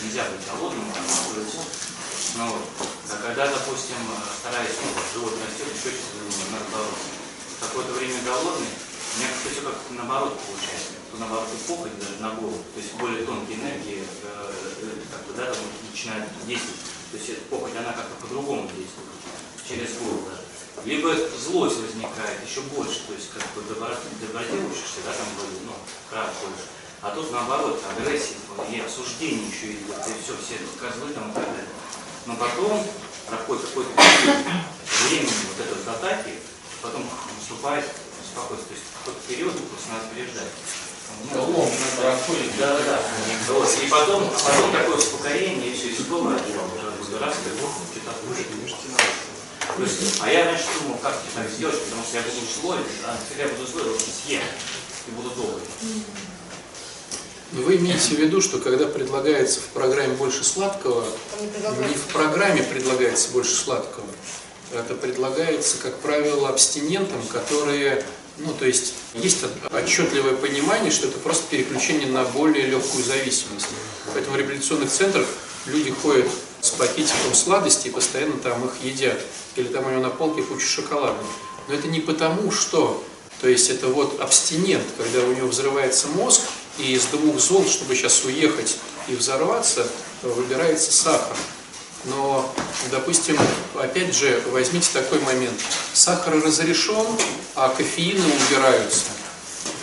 нельзя 0.03 0.27
быть 0.29 0.45
голодным, 0.51 0.83
ну, 2.35 2.49
вот. 2.49 2.65
А 3.11 3.15
когда, 3.21 3.45
допустим, 3.45 3.95
стараюсь, 4.39 4.73
ну, 4.81 4.89
живот 5.13 5.37
растет, 5.37 5.69
еще 5.69 5.93
чуть 5.93 6.51
наоборот. 6.51 6.97
Какое-то 7.61 7.93
время 7.93 8.19
голодный, 8.25 8.67
у 8.67 9.19
меня 9.19 9.29
все 9.37 9.61
как 9.61 9.77
наоборот 9.91 10.33
получается. 10.41 10.97
То 11.11 11.17
наоборот 11.21 11.47
и 11.53 11.67
похоть 11.69 11.93
даже 12.01 12.17
на 12.19 12.33
голову. 12.33 12.57
То 12.73 12.81
есть 12.81 12.93
более 12.97 13.23
тонкие 13.25 13.61
энергии 13.61 14.01
э, 14.01 14.25
э, 14.25 14.89
как-то, 15.13 15.33
да, 15.37 15.53
там 15.53 15.61
начинают 15.85 16.25
действовать. 16.47 16.81
То 17.13 17.17
есть 17.21 17.29
эта 17.29 17.41
похоть, 17.53 17.77
она 17.77 17.93
как-то 17.93 18.17
по-другому 18.19 18.65
действует, 18.73 19.13
через 19.61 19.93
голову 20.01 20.25
даже. 20.25 20.41
Либо 20.89 21.13
злость 21.37 21.77
возникает 21.85 22.41
еще 22.41 22.65
больше, 22.73 23.05
то 23.05 23.13
есть 23.13 23.29
как 23.29 23.45
бы 23.53 23.61
добродетельствуешься, 23.69 25.05
да, 25.05 25.13
там 25.13 25.29
вроде, 25.37 25.61
ну, 25.69 25.77
крах 26.09 26.33
больше. 26.41 26.65
А 27.03 27.11
тут 27.11 27.31
наоборот, 27.33 27.83
агрессия 27.91 28.35
и 28.71 28.79
осуждение 28.79 29.45
еще 29.45 29.73
идет, 29.73 29.91
и 30.07 30.23
все, 30.23 30.33
все 30.39 30.55
козлы 30.79 31.11
там 31.13 31.31
и 31.31 31.33
так 31.33 31.43
далее. 31.43 31.67
Но 32.25 32.35
потом 32.37 32.87
проходит 33.27 33.65
какое-то 33.67 33.91
время 33.91 35.27
вот 35.27 35.65
этой 35.65 35.77
вот 35.83 35.87
атаки, 35.95 36.31
потом 36.81 37.05
наступает 37.37 37.85
спокойствие. 38.23 38.67
То 38.67 38.73
есть 38.73 38.85
какой-то 38.97 39.19
период 39.27 39.53
просто 39.67 39.89
надо 39.91 40.15
переждать. 40.15 40.47
Ну, 41.33 41.69
проходит. 41.99 42.57
Да, 42.57 42.77
да, 42.77 42.83
да. 42.85 42.99
Вот. 43.49 43.69
И 43.83 43.87
потом, 43.87 44.29
потом 44.29 44.71
такое 44.71 44.95
успокоение, 44.95 45.71
и 45.71 45.75
все, 45.75 45.89
и 45.89 45.95
снова 45.95 46.31
раз, 46.31 47.35
что-то 47.35 48.11
отпустит. 48.11 48.47
То 49.75 49.83
есть, 49.83 50.21
а 50.21 50.31
я 50.31 50.45
раньше 50.45 50.67
думал, 50.81 50.97
как 50.99 51.21
ты 51.21 51.35
так 51.35 51.49
сделаешь, 51.49 51.79
потому 51.79 52.03
что 52.03 52.17
я 52.17 52.23
буду 52.23 52.45
злой, 52.61 52.79
а 53.05 53.17
теперь 53.17 53.47
я 53.47 53.53
буду 53.53 53.67
злой, 53.67 53.83
вот 53.89 54.01
съем 54.01 54.41
и 55.07 55.11
буду 55.11 55.29
добрый. 55.31 55.63
Но 57.53 57.61
вы 57.61 57.75
имеете 57.75 58.15
в 58.15 58.19
виду, 58.19 58.41
что 58.41 58.57
когда 58.57 58.87
предлагается 58.87 59.59
в 59.59 59.65
программе 59.67 60.15
больше 60.15 60.43
сладкого, 60.43 61.05
не 61.39 61.93
в 61.93 62.11
программе 62.11 62.63
предлагается 62.63 63.29
больше 63.29 63.53
сладкого, 63.53 64.07
это 64.73 64.95
предлагается, 64.95 65.77
как 65.77 65.99
правило, 65.99 66.49
абстинентам, 66.49 67.21
которые, 67.31 68.03
ну, 68.39 68.53
то 68.57 68.65
есть, 68.65 68.95
есть 69.13 69.45
отчетливое 69.71 70.35
понимание, 70.35 70.89
что 70.89 71.07
это 71.07 71.19
просто 71.19 71.43
переключение 71.51 72.07
на 72.07 72.23
более 72.23 72.65
легкую 72.65 73.03
зависимость. 73.03 73.67
Поэтому 74.15 74.35
в 74.35 74.39
реабилитационных 74.39 74.89
центрах 74.89 75.27
люди 75.67 75.91
ходят 75.91 76.27
с 76.61 76.71
пакетиком 76.71 77.35
сладостей 77.35 77.91
и 77.91 77.93
постоянно 77.93 78.37
там 78.39 78.65
их 78.65 78.71
едят. 78.81 79.19
Или 79.57 79.67
там 79.67 79.85
у 79.85 79.89
него 79.91 80.01
на 80.01 80.09
полке 80.09 80.41
куча 80.41 80.65
шоколада. 80.65 81.19
Но 81.67 81.75
это 81.75 81.87
не 81.87 81.99
потому, 81.99 82.51
что... 82.51 83.03
То 83.41 83.49
есть 83.49 83.69
это 83.69 83.87
вот 83.87 84.21
абстинент, 84.21 84.85
когда 84.97 85.19
у 85.19 85.33
него 85.33 85.49
взрывается 85.49 86.07
мозг, 86.07 86.41
и 86.77 86.93
из 86.93 87.05
двух 87.05 87.39
зол, 87.39 87.65
чтобы 87.67 87.95
сейчас 87.95 88.23
уехать 88.25 88.77
и 89.07 89.15
взорваться, 89.15 89.87
выбирается 90.21 90.91
сахар. 90.91 91.35
Но, 92.05 92.53
допустим, 92.91 93.37
опять 93.75 94.13
же, 94.13 94.41
возьмите 94.51 94.89
такой 94.91 95.19
момент. 95.19 95.59
Сахар 95.93 96.41
разрешен, 96.41 97.05
а 97.55 97.69
кофеины 97.69 98.25
убираются. 98.47 99.05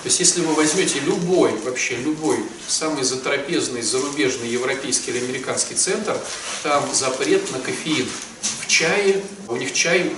То 0.03 0.07
есть, 0.07 0.21
если 0.21 0.41
вы 0.41 0.55
возьмете 0.55 0.99
любой, 1.01 1.57
вообще 1.59 1.97
любой, 1.97 2.39
самый 2.67 3.05
затрапезный, 3.05 3.83
зарубежный, 3.83 4.49
европейский 4.49 5.11
или 5.11 5.19
американский 5.19 5.75
центр, 5.75 6.17
там 6.63 6.89
запрет 6.93 7.51
на 7.53 7.61
кофеин. 7.61 8.09
В 8.61 8.67
чае, 8.67 9.23
у 9.49 9.57
них 9.57 9.75
чай, 9.75 10.11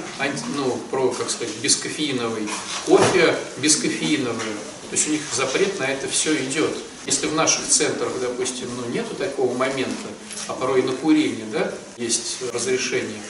ну, 0.54 0.78
про, 0.90 1.10
как 1.10 1.30
сказать, 1.30 1.54
бескофеиновый, 1.62 2.48
кофе 2.86 3.36
бескофеиновый, 3.58 4.52
то 4.92 4.96
есть 4.96 5.08
у 5.08 5.12
них 5.12 5.22
запрет 5.32 5.78
на 5.80 5.84
это 5.84 6.06
все 6.06 6.36
идет. 6.44 6.76
Если 7.06 7.26
в 7.26 7.34
наших 7.34 7.66
центрах, 7.66 8.12
допустим, 8.20 8.68
ну, 8.76 8.90
нету 8.90 9.14
такого 9.14 9.56
момента, 9.56 10.08
а 10.48 10.52
порой 10.52 10.82
на 10.82 10.92
курение 10.92 11.46
да, 11.46 11.72
есть 11.96 12.42
разрешение, 12.52 13.22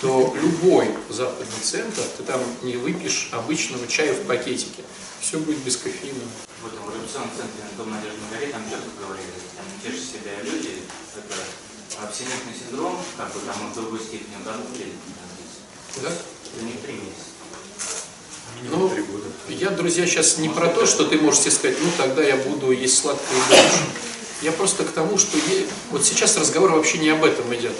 то 0.00 0.34
любой 0.40 0.88
западный 1.10 1.60
центр, 1.62 2.00
ты 2.16 2.22
там 2.22 2.40
не 2.62 2.78
выпьешь 2.78 3.28
обычного 3.32 3.86
чая 3.86 4.14
в 4.14 4.26
пакетике. 4.26 4.82
Все 5.20 5.38
будет 5.38 5.58
без 5.58 5.76
кофеина. 5.76 6.24
В 6.62 6.68
этом 6.68 6.88
революционном 6.88 7.28
центре 7.36 7.68
на 7.70 7.76
Дом 7.76 7.92
Надежды 7.92 8.16
на 8.18 8.38
горе 8.38 8.50
там 8.50 8.62
четко 8.64 8.88
говорили, 9.04 9.44
там 9.58 9.66
те 9.84 9.90
же 9.90 10.00
себя 10.00 10.40
люди, 10.42 10.72
это 11.18 12.02
абстинентный 12.02 12.54
синдром, 12.58 12.96
как 13.18 13.30
бы 13.34 13.40
там 13.40 13.70
в 13.70 13.74
другой 13.74 14.00
степени, 14.00 14.40
да, 14.42 14.56
да? 16.02 16.08
Это 16.08 16.64
не 16.64 16.72
три 16.80 16.94
Ну, 18.62 18.92
я, 19.48 19.70
друзья, 19.70 20.06
сейчас 20.06 20.38
не 20.38 20.48
про 20.48 20.68
то, 20.68 20.84
что 20.86 21.04
ты 21.04 21.18
можешь 21.18 21.40
себе 21.40 21.50
сказать, 21.50 21.76
ну 21.82 21.90
тогда 21.96 22.22
я 22.22 22.36
буду 22.36 22.70
есть 22.72 22.98
сладкое 22.98 23.38
и 23.38 23.50
дальше. 23.50 23.78
Я 24.42 24.52
просто 24.52 24.84
к 24.84 24.90
тому, 24.92 25.18
что 25.18 25.36
е... 25.36 25.66
вот 25.90 26.04
сейчас 26.04 26.36
разговор 26.36 26.72
вообще 26.72 26.98
не 26.98 27.08
об 27.10 27.24
этом 27.24 27.54
идет. 27.54 27.72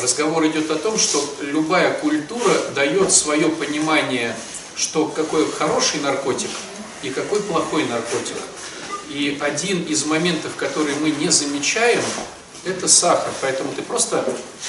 Разговор 0.00 0.46
идет 0.46 0.70
о 0.70 0.76
том, 0.76 0.96
что 0.96 1.22
любая 1.40 1.92
культура 1.94 2.54
дает 2.74 3.12
свое 3.12 3.48
понимание, 3.48 4.36
что 4.76 5.06
какой 5.06 5.50
хороший 5.50 6.00
наркотик 6.00 6.50
и 7.02 7.10
какой 7.10 7.40
плохой 7.40 7.84
наркотик. 7.86 8.36
И 9.10 9.38
один 9.40 9.82
из 9.84 10.06
моментов, 10.06 10.52
который 10.56 10.94
мы 10.96 11.10
не 11.10 11.30
замечаем, 11.30 12.02
это 12.64 12.86
сахар. 12.86 13.32
Поэтому 13.40 13.72
ты 13.74 13.82
просто, 13.82 14.24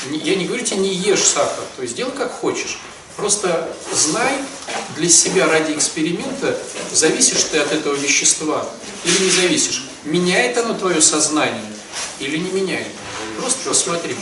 я 0.09 0.35
не 0.35 0.45
говорю 0.45 0.65
тебе, 0.65 0.79
не 0.79 0.93
ешь 0.93 1.23
сахар, 1.23 1.63
то 1.75 1.83
есть 1.83 1.95
делай 1.95 2.11
как 2.11 2.31
хочешь. 2.31 2.79
Просто 3.15 3.69
знай 3.91 4.33
для 4.95 5.09
себя 5.09 5.47
ради 5.47 5.73
эксперимента, 5.73 6.57
зависишь 6.91 7.43
ты 7.43 7.59
от 7.59 7.71
этого 7.71 7.93
вещества 7.93 8.65
или 9.05 9.23
не 9.23 9.29
зависишь. 9.29 9.85
Меняет 10.03 10.57
оно 10.57 10.73
твое 10.73 11.01
сознание 11.01 11.61
или 12.19 12.37
не 12.37 12.51
меняет. 12.51 12.87
Просто 13.39 13.69
посмотри. 13.69 14.15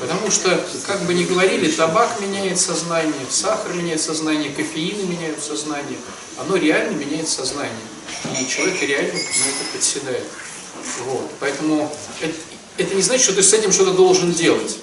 Потому 0.00 0.30
что, 0.30 0.62
как 0.86 1.02
бы 1.04 1.14
ни 1.14 1.24
говорили, 1.24 1.70
табак 1.70 2.20
меняет 2.20 2.60
сознание, 2.60 3.14
сахар 3.30 3.72
меняет 3.72 4.00
сознание, 4.00 4.50
кофеины 4.50 5.04
меняют 5.04 5.42
сознание. 5.42 5.98
Оно 6.38 6.56
реально 6.56 6.96
меняет 6.96 7.28
сознание. 7.28 7.72
И 8.38 8.46
человек 8.46 8.82
реально 8.82 9.14
на 9.14 9.18
это 9.18 9.72
подседает. 9.72 10.24
Вот. 11.06 11.30
Поэтому 11.40 11.90
это, 12.20 12.34
это 12.76 12.94
не 12.94 13.02
значит, 13.02 13.24
что 13.24 13.34
ты 13.34 13.42
с 13.42 13.52
этим 13.54 13.72
что-то 13.72 13.92
должен 13.92 14.32
делать. 14.32 14.78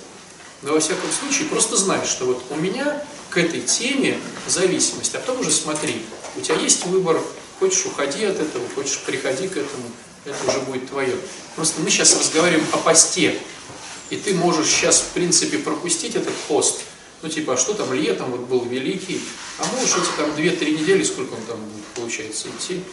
Но 0.63 0.73
во 0.73 0.79
всяком 0.79 1.09
случае, 1.11 1.47
просто 1.49 1.77
знай, 1.77 1.99
что 2.05 2.25
вот 2.25 2.43
у 2.49 2.55
меня 2.55 3.03
к 3.33 3.37
этой 3.37 3.61
теме 3.61 4.19
зависимость, 4.47 5.15
а 5.15 5.19
потом 5.19 5.39
уже 5.39 5.49
смотри, 5.49 6.03
у 6.35 6.41
тебя 6.41 6.55
есть 6.55 6.85
выбор, 6.85 7.19
хочешь 7.59 7.83
уходи 7.87 8.23
от 8.25 8.39
этого, 8.39 8.63
хочешь 8.75 8.99
приходи 8.99 9.47
к 9.47 9.57
этому, 9.57 9.89
это 10.23 10.37
уже 10.47 10.59
будет 10.59 10.87
твое. 10.87 11.15
Просто 11.55 11.81
мы 11.81 11.89
сейчас 11.89 12.15
разговариваем 12.17 12.65
о 12.73 12.77
посте, 12.77 13.39
и 14.11 14.17
ты 14.17 14.35
можешь 14.35 14.67
сейчас, 14.67 14.99
в 14.99 15.07
принципе, 15.13 15.57
пропустить 15.57 16.15
этот 16.15 16.33
пост, 16.47 16.81
ну 17.23 17.29
типа, 17.29 17.53
а 17.53 17.57
что 17.57 17.73
там 17.73 17.91
летом 17.93 18.29
вот 18.29 18.41
был 18.41 18.65
великий, 18.65 19.19
а 19.57 19.65
можешь 19.75 19.95
эти 19.95 20.15
там 20.15 20.29
2-3 20.37 20.81
недели, 20.81 21.03
сколько 21.03 21.33
он 21.33 21.41
там 21.47 21.57
будет, 21.57 21.85
получается, 21.95 22.49
идти, 22.49 22.83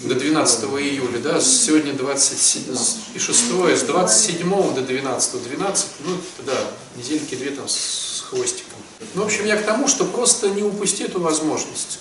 до 0.00 0.16
12 0.16 0.64
июля, 0.64 1.18
да, 1.18 1.40
сегодня 1.40 1.92
26, 1.92 2.76
с 2.76 3.82
27 3.82 4.74
до 4.74 4.82
12, 4.82 5.42
12, 5.44 5.86
ну 6.00 6.16
да, 6.44 6.72
недельки 6.96 7.36
две 7.36 7.50
там 7.50 7.68
с 7.68 8.24
хвостиком. 8.28 8.71
Ну, 9.14 9.22
в 9.22 9.26
общем, 9.26 9.44
я 9.46 9.56
к 9.56 9.64
тому, 9.64 9.88
что 9.88 10.04
просто 10.04 10.48
не 10.50 10.62
упусти 10.62 11.04
эту 11.04 11.20
возможность. 11.20 11.98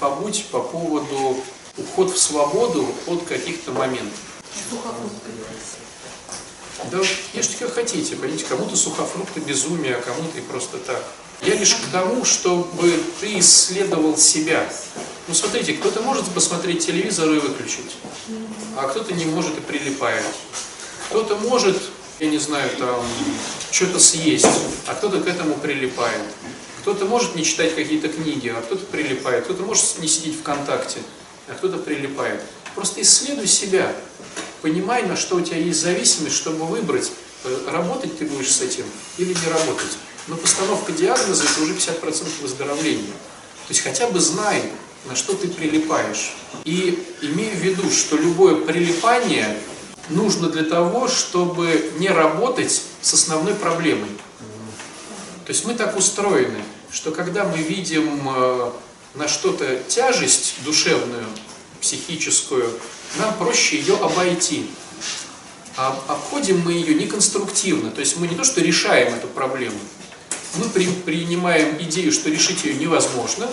Побудь 0.00 0.46
по 0.50 0.60
поводу 0.60 1.36
уход 1.76 2.12
в 2.12 2.18
свободу 2.18 2.86
от 3.06 3.24
каких-то 3.24 3.72
моментов. 3.72 4.18
Да, 6.90 6.98
ешьте 7.32 7.56
как 7.58 7.74
хотите, 7.74 8.16
понимаете, 8.16 8.44
кому-то 8.44 8.76
сухофрукты 8.76 9.40
безумие, 9.40 9.96
а 9.96 10.02
кому-то 10.02 10.38
и 10.38 10.42
просто 10.42 10.78
так. 10.78 11.02
Я 11.42 11.54
лишь 11.54 11.74
к 11.74 11.92
тому, 11.92 12.24
чтобы 12.24 13.00
ты 13.20 13.38
исследовал 13.38 14.16
себя. 14.16 14.68
Ну, 15.28 15.34
смотрите, 15.34 15.74
кто-то 15.74 16.02
может 16.02 16.26
посмотреть 16.26 16.86
телевизор 16.86 17.30
и 17.30 17.38
выключить, 17.38 17.96
а 18.76 18.88
кто-то 18.88 19.14
не 19.14 19.24
может 19.24 19.56
и 19.56 19.60
прилипает. 19.60 20.24
Кто-то 21.08 21.36
может 21.36 21.80
я 22.20 22.28
не 22.28 22.38
знаю, 22.38 22.70
там, 22.78 23.04
что-то 23.74 23.98
съесть, 23.98 24.46
а 24.86 24.94
кто-то 24.94 25.20
к 25.20 25.26
этому 25.26 25.54
прилипает. 25.56 26.22
Кто-то 26.82 27.06
может 27.06 27.34
не 27.34 27.42
читать 27.42 27.74
какие-то 27.74 28.08
книги, 28.08 28.48
а 28.48 28.60
кто-то 28.60 28.86
прилипает. 28.86 29.44
Кто-то 29.44 29.64
может 29.64 29.98
не 29.98 30.06
сидеть 30.06 30.38
ВКонтакте, 30.38 31.00
а 31.48 31.54
кто-то 31.54 31.78
прилипает. 31.78 32.40
Просто 32.76 33.02
исследуй 33.02 33.48
себя. 33.48 33.92
Понимай, 34.62 35.02
на 35.02 35.16
что 35.16 35.36
у 35.36 35.40
тебя 35.40 35.56
есть 35.56 35.80
зависимость, 35.80 36.36
чтобы 36.36 36.66
выбрать, 36.66 37.10
э, 37.42 37.68
работать 37.68 38.16
ты 38.16 38.26
будешь 38.26 38.52
с 38.52 38.60
этим 38.60 38.84
или 39.18 39.34
не 39.34 39.50
работать. 39.50 39.98
Но 40.28 40.36
постановка 40.36 40.92
диагноза– 40.92 41.42
это 41.52 41.62
уже 41.62 41.74
50% 41.74 42.42
выздоровления. 42.42 43.12
То 43.66 43.70
есть 43.70 43.80
хотя 43.80 44.08
бы 44.08 44.20
знай, 44.20 44.62
на 45.06 45.16
что 45.16 45.34
ты 45.34 45.48
прилипаешь. 45.48 46.34
И 46.64 47.02
имей 47.22 47.50
в 47.50 47.58
виду, 47.58 47.90
что 47.90 48.16
любое 48.16 48.54
прилипание 48.54 49.58
нужно 50.10 50.48
для 50.48 50.62
того, 50.62 51.08
чтобы 51.08 51.92
не 51.98 52.08
работать 52.08 52.82
с 53.04 53.12
основной 53.12 53.54
проблемой. 53.54 54.08
То 55.44 55.52
есть 55.52 55.66
мы 55.66 55.74
так 55.74 55.94
устроены, 55.96 56.58
что 56.90 57.10
когда 57.10 57.44
мы 57.44 57.58
видим, 57.58 58.26
э, 58.26 58.70
на 59.14 59.28
что-то 59.28 59.76
тяжесть 59.86 60.54
душевную, 60.64 61.26
психическую, 61.82 62.68
нам 63.18 63.34
проще 63.36 63.78
ее 63.78 63.96
обойти. 63.96 64.66
А 65.76 66.02
обходим 66.08 66.60
мы 66.60 66.72
ее 66.72 66.94
неконструктивно, 66.94 67.90
то 67.90 68.00
есть 68.00 68.16
мы 68.16 68.26
не 68.26 68.36
то 68.36 68.44
что 68.44 68.62
решаем 68.62 69.12
эту 69.12 69.26
проблему, 69.26 69.78
мы 70.56 70.68
при, 70.70 70.86
принимаем 70.86 71.76
идею, 71.82 72.10
что 72.10 72.30
решить 72.30 72.64
ее 72.64 72.74
невозможно, 72.74 73.50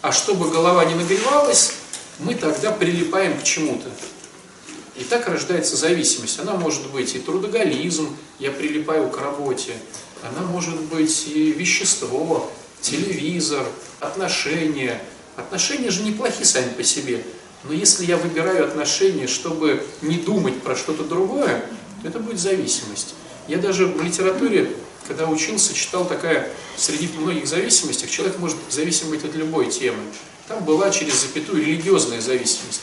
а 0.00 0.12
чтобы 0.12 0.48
голова 0.50 0.84
не 0.84 0.94
нагревалась, 0.94 1.74
мы 2.20 2.34
тогда 2.36 2.70
прилипаем 2.70 3.38
к 3.38 3.42
чему-то. 3.42 3.90
И 4.96 5.02
так 5.02 5.28
рождается 5.28 5.76
зависимость. 5.76 6.38
Она 6.38 6.54
может 6.54 6.90
быть 6.90 7.14
и 7.14 7.18
трудоголизм, 7.18 8.16
я 8.38 8.50
прилипаю 8.50 9.10
к 9.10 9.18
работе, 9.20 9.72
она 10.22 10.46
может 10.46 10.80
быть 10.82 11.26
и 11.26 11.52
вещество, 11.52 12.50
телевизор, 12.80 13.66
отношения. 14.00 15.00
Отношения 15.36 15.90
же 15.90 16.02
неплохи 16.02 16.44
сами 16.44 16.68
по 16.68 16.82
себе. 16.82 17.22
Но 17.64 17.72
если 17.72 18.04
я 18.04 18.16
выбираю 18.16 18.66
отношения, 18.66 19.26
чтобы 19.26 19.84
не 20.02 20.16
думать 20.16 20.62
про 20.62 20.76
что-то 20.76 21.02
другое, 21.02 21.64
то 22.02 22.08
это 22.08 22.20
будет 22.20 22.38
зависимость. 22.38 23.14
Я 23.48 23.58
даже 23.58 23.86
в 23.86 24.02
литературе, 24.02 24.70
когда 25.08 25.26
учился, 25.26 25.74
читал 25.74 26.06
такая, 26.06 26.48
среди 26.76 27.08
многих 27.18 27.46
зависимостей, 27.46 28.08
человек 28.08 28.38
может 28.38 28.56
зависим 28.70 29.10
быть 29.10 29.24
от 29.24 29.34
любой 29.34 29.70
темы. 29.70 29.98
Там 30.46 30.62
была 30.64 30.90
через 30.90 31.22
запятую 31.22 31.64
религиозная 31.64 32.20
зависимость. 32.20 32.82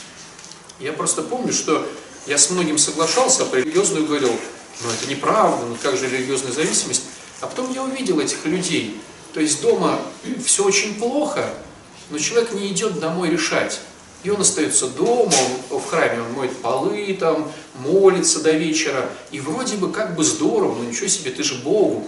Я 0.82 0.94
просто 0.94 1.22
помню, 1.22 1.54
что 1.54 1.88
я 2.26 2.38
с 2.38 2.50
многим 2.50 2.78
соглашался, 2.78 3.44
а 3.44 3.46
про 3.46 3.60
религиозную 3.60 4.06
говорил, 4.06 4.32
ну 4.84 4.90
это 4.90 5.10
неправда, 5.10 5.66
ну 5.66 5.76
как 5.82 5.96
же 5.96 6.10
религиозная 6.10 6.52
зависимость. 6.52 7.04
А 7.40 7.48
потом 7.48 7.72
я 7.72 7.84
увидел 7.84 8.20
этих 8.20 8.46
людей. 8.46 9.00
То 9.34 9.40
есть 9.40 9.62
дома 9.62 10.00
все 10.46 10.66
очень 10.66 10.96
плохо, 10.96 11.54
но 12.10 12.18
человек 12.18 12.52
не 12.54 12.68
идет 12.68 13.00
домой 13.00 13.30
решать. 13.30 13.80
И 14.24 14.30
он 14.30 14.42
остается 14.42 14.88
дома, 14.88 15.34
он, 15.72 15.80
в 15.80 15.90
храме 15.90 16.22
он 16.22 16.34
моет 16.34 16.56
полы, 16.58 17.16
там, 17.20 17.52
молится 17.76 18.42
до 18.42 18.52
вечера. 18.52 19.10
И 19.32 19.40
вроде 19.40 19.78
бы 19.78 19.92
как 19.92 20.16
бы 20.16 20.24
здорово, 20.24 20.76
но 20.76 20.84
ничего 20.84 21.08
себе, 21.08 21.32
ты 21.32 21.44
же 21.44 21.56
Богу. 21.56 22.08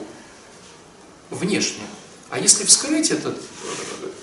Внешне. 1.31 1.81
А 2.29 2.39
если 2.39 2.65
вскрыть 2.65 3.09
этот, 3.09 3.37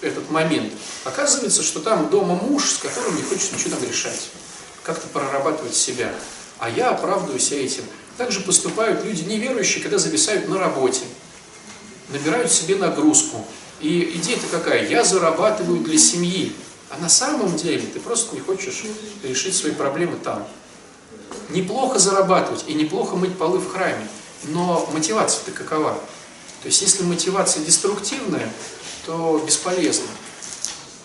этот 0.03 0.31
момент, 0.31 0.73
оказывается, 1.05 1.63
что 1.63 1.81
там 1.81 2.11
дома 2.11 2.35
муж, 2.35 2.71
с 2.71 2.79
которым 2.79 3.17
не 3.17 3.23
хочет 3.23 3.53
ничего 3.53 3.77
там 3.77 3.89
решать. 3.89 4.31
Как-то 4.83 5.07
прорабатывать 5.09 5.75
себя. 5.75 6.13
А 6.59 6.69
я 6.69 6.91
оправдываю 6.91 7.39
себя 7.39 7.65
этим. 7.65 7.85
Также 8.17 8.41
поступают 8.41 9.05
люди 9.05 9.23
неверующие, 9.23 9.83
когда 9.83 9.99
зависают 9.99 10.49
на 10.49 10.59
работе. 10.59 11.03
Набирают 12.11 12.51
себе 12.51 12.77
нагрузку. 12.77 13.45
И 13.81 14.13
идея-то 14.17 14.47
какая? 14.51 14.89
Я 14.89 15.05
зарабатываю 15.05 15.81
для 15.81 15.99
семьи. 15.99 16.53
А 16.91 16.99
на 16.99 17.09
самом 17.09 17.57
деле 17.57 17.83
ты 17.83 18.01
просто 18.01 18.35
не 18.35 18.41
хочешь 18.41 18.83
решить 19.23 19.57
свои 19.57 19.73
проблемы 19.73 20.17
там. 20.23 20.47
Неплохо 21.51 21.99
зарабатывать 21.99 22.65
и 22.67 22.75
неплохо 22.75 23.17
мыть 23.17 23.37
полы 23.39 23.59
в 23.59 23.73
храме, 23.73 24.07
но 24.45 24.89
мотивация-то 24.93 25.53
какова? 25.53 25.93
То 26.63 26.67
есть 26.67 26.83
если 26.83 27.05
мотивация 27.05 27.65
деструктивная, 27.65 28.53
то 29.07 29.43
бесполезно. 29.47 30.07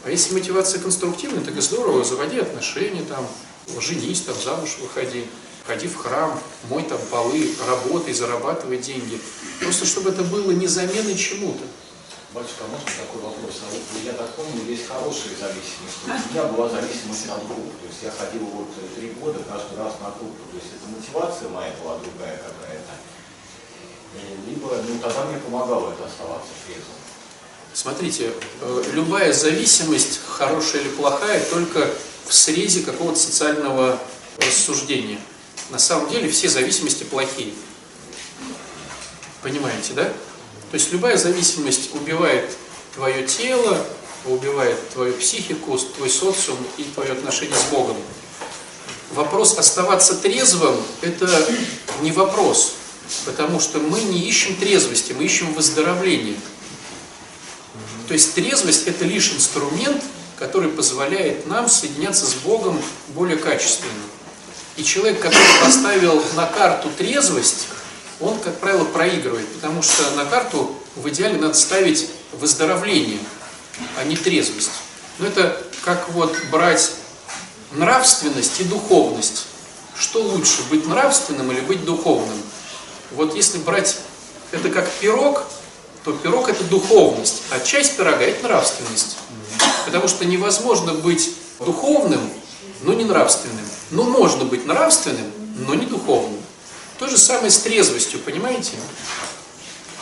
А 0.04 0.10
если 0.10 0.34
мотивация 0.34 0.80
конструктивная, 0.82 1.44
так 1.44 1.58
и 1.58 1.62
здорово, 1.62 2.04
заводи 2.04 2.40
отношения 2.40 3.04
там, 3.04 3.28
женись 3.80 4.22
там, 4.22 4.36
замуж 4.40 4.78
выходи, 4.80 5.26
ходи 5.66 5.88
в 5.88 5.96
храм, 5.96 6.40
мой 6.70 6.84
там 6.84 7.00
полы, 7.10 7.50
работай, 7.68 8.14
зарабатывай 8.14 8.78
деньги. 8.78 9.20
Просто 9.60 9.86
чтобы 9.86 10.12
это 10.12 10.24
было 10.24 10.52
не 10.52 10.68
заменой 10.68 11.18
чему-то. 11.18 11.64
Батюшка, 12.34 12.66
а 12.66 12.68
можно 12.68 12.92
такой 13.00 13.22
вопрос? 13.22 13.64
А 13.64 13.72
вот 13.72 14.04
я 14.04 14.12
так 14.12 14.30
помню, 14.36 14.62
есть 14.68 14.88
хорошие 14.88 15.34
зависимости. 15.40 16.04
У 16.04 16.34
меня 16.34 16.44
была 16.52 16.68
зависимость 16.68 17.30
от 17.30 17.48
групп. 17.48 17.72
То 17.80 17.88
есть 17.88 18.04
я 18.04 18.12
ходил 18.12 18.46
вот 18.52 18.68
три 18.94 19.16
года 19.16 19.40
каждый 19.48 19.80
раз 19.80 19.96
на 20.04 20.12
группу. 20.12 20.44
То 20.52 20.60
есть 20.60 20.76
это 20.76 20.86
мотивация 20.92 21.48
моя 21.48 21.72
была 21.82 21.98
другая 21.98 22.36
какая-то. 22.38 22.94
Либо, 24.48 24.68
ну 24.84 25.00
тогда 25.00 25.26
мне 25.26 25.40
помогало 25.40 25.94
это 25.94 26.06
оставаться 26.06 26.52
трезвым. 26.68 27.05
Смотрите, 27.76 28.32
э, 28.62 28.84
любая 28.94 29.34
зависимость, 29.34 30.22
хорошая 30.26 30.82
или 30.82 30.88
плохая, 30.88 31.44
только 31.44 31.94
в 32.26 32.34
срезе 32.34 32.84
какого-то 32.84 33.20
социального 33.20 34.00
рассуждения. 34.38 35.20
На 35.72 35.78
самом 35.78 36.10
деле 36.10 36.30
все 36.30 36.48
зависимости 36.48 37.04
плохие. 37.04 37.52
Понимаете, 39.44 39.92
да? 39.92 40.06
То 40.06 40.76
есть 40.76 40.94
любая 40.94 41.18
зависимость 41.18 41.94
убивает 41.94 42.50
твое 42.96 43.28
тело, 43.28 43.86
убивает 44.26 44.78
твою 44.92 45.14
психику, 45.16 45.78
твой 45.78 46.10
социум 46.10 46.58
и 46.78 46.84
твое 46.84 47.12
отношение 47.12 47.58
с 47.58 47.72
Богом. 47.72 47.98
Вопрос 49.12 49.58
оставаться 49.58 50.16
трезвым– 50.16 50.82
это 51.02 51.30
не 52.02 52.14
вопрос, 52.14 52.76
потому 53.26 53.60
что 53.60 53.80
мы 53.80 54.00
не 54.00 54.30
ищем 54.30 54.56
трезвости, 54.56 55.12
мы 55.12 55.26
ищем 55.26 55.54
выздоровления. 55.54 56.38
То 58.08 58.14
есть 58.14 58.34
трезвость– 58.36 58.86
это 58.88 59.06
лишь 59.06 59.34
инструмент, 59.34 60.04
который 60.38 60.70
позволяет 60.70 61.48
нам 61.48 61.70
соединяться 61.70 62.26
с 62.26 62.34
Богом 62.36 62.82
более 63.10 63.38
качественно. 63.38 63.92
И 64.78 64.84
человек, 64.84 65.20
который 65.22 65.62
поставил 65.64 66.22
на 66.36 66.46
карту 66.46 66.90
трезвость, 66.98 67.68
он, 68.20 68.40
как 68.40 68.60
правило, 68.60 68.84
проигрывает, 68.84 69.48
потому 69.54 69.82
что 69.82 70.10
на 70.12 70.26
карту 70.26 70.76
в 70.96 71.08
идеале 71.10 71.38
надо 71.38 71.54
ставить 71.54 72.10
выздоровление, 72.34 73.20
а 73.98 74.04
не 74.04 74.16
трезвость. 74.16 74.72
Но 75.20 75.28
это 75.28 75.62
как 75.84 76.10
вот 76.10 76.36
брать 76.52 76.92
нравственность 77.72 78.60
и 78.60 78.64
духовность. 78.66 79.48
Что 79.98 80.22
лучше, 80.22 80.64
быть 80.70 80.86
нравственным 80.88 81.52
или 81.52 81.62
быть 81.62 81.86
духовным? 81.86 82.42
Вот 83.12 83.36
если 83.36 83.60
брать 83.60 83.98
это 84.52 84.70
как 84.70 84.90
пирог, 85.00 85.46
то 86.06 86.14
пирог 86.14 86.48
это 86.50 86.64
духовность, 86.66 87.42
а 87.50 87.60
часть 87.60 87.98
пирога 87.98 88.24
это 88.24 88.44
нравственность. 88.44 89.18
Потому 89.86 90.08
что 90.08 90.24
невозможно 90.24 90.94
быть 90.94 91.32
духовным, 91.60 92.22
но 92.84 92.94
не 92.94 93.04
нравственным. 93.04 93.66
Но 93.90 94.04
можно 94.04 94.46
быть 94.46 94.68
нравственным, 94.68 95.32
но 95.68 95.74
не 95.74 95.88
духовным. 95.88 96.40
То 97.00 97.08
же 97.08 97.18
самое 97.18 97.50
с 97.50 97.58
трезвостью, 97.58 98.20
понимаете? 98.20 98.74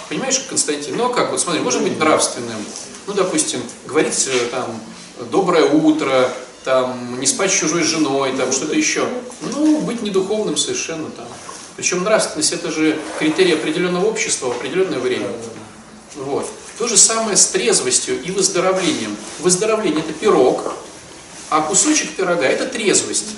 Понимаешь, 0.09 0.39
Константин? 0.49 0.97
Ну 0.97 1.05
а 1.05 1.13
как, 1.13 1.31
вот 1.31 1.39
смотри, 1.39 1.61
можно 1.61 1.81
быть 1.81 1.97
нравственным. 1.97 2.63
Ну, 3.07 3.13
допустим, 3.13 3.61
говорить 3.85 4.27
э, 4.27 4.47
там 4.51 4.79
«доброе 5.31 5.65
утро», 5.65 6.29
там, 6.65 7.19
не 7.19 7.27
спать 7.27 7.51
с 7.51 7.55
чужой 7.55 7.83
женой, 7.83 8.33
там, 8.37 8.51
что-то 8.51 8.73
еще. 8.73 9.07
Ну, 9.41 9.79
быть 9.81 10.01
недуховным 10.01 10.55
совершенно 10.57 11.09
там. 11.11 11.27
Причем 11.75 12.03
нравственность 12.03 12.53
это 12.53 12.71
же 12.71 12.99
критерий 13.19 13.53
определенного 13.53 14.05
общества 14.05 14.47
в 14.47 14.51
определенное 14.51 14.99
время. 14.99 15.27
Вот. 16.15 16.49
То 16.77 16.87
же 16.87 16.97
самое 16.97 17.37
с 17.37 17.47
трезвостью 17.47 18.21
и 18.21 18.31
выздоровлением. 18.31 19.15
Выздоровление 19.39 19.99
это 19.99 20.13
пирог, 20.13 20.75
а 21.49 21.61
кусочек 21.61 22.15
пирога 22.15 22.45
это 22.45 22.65
трезвость. 22.67 23.35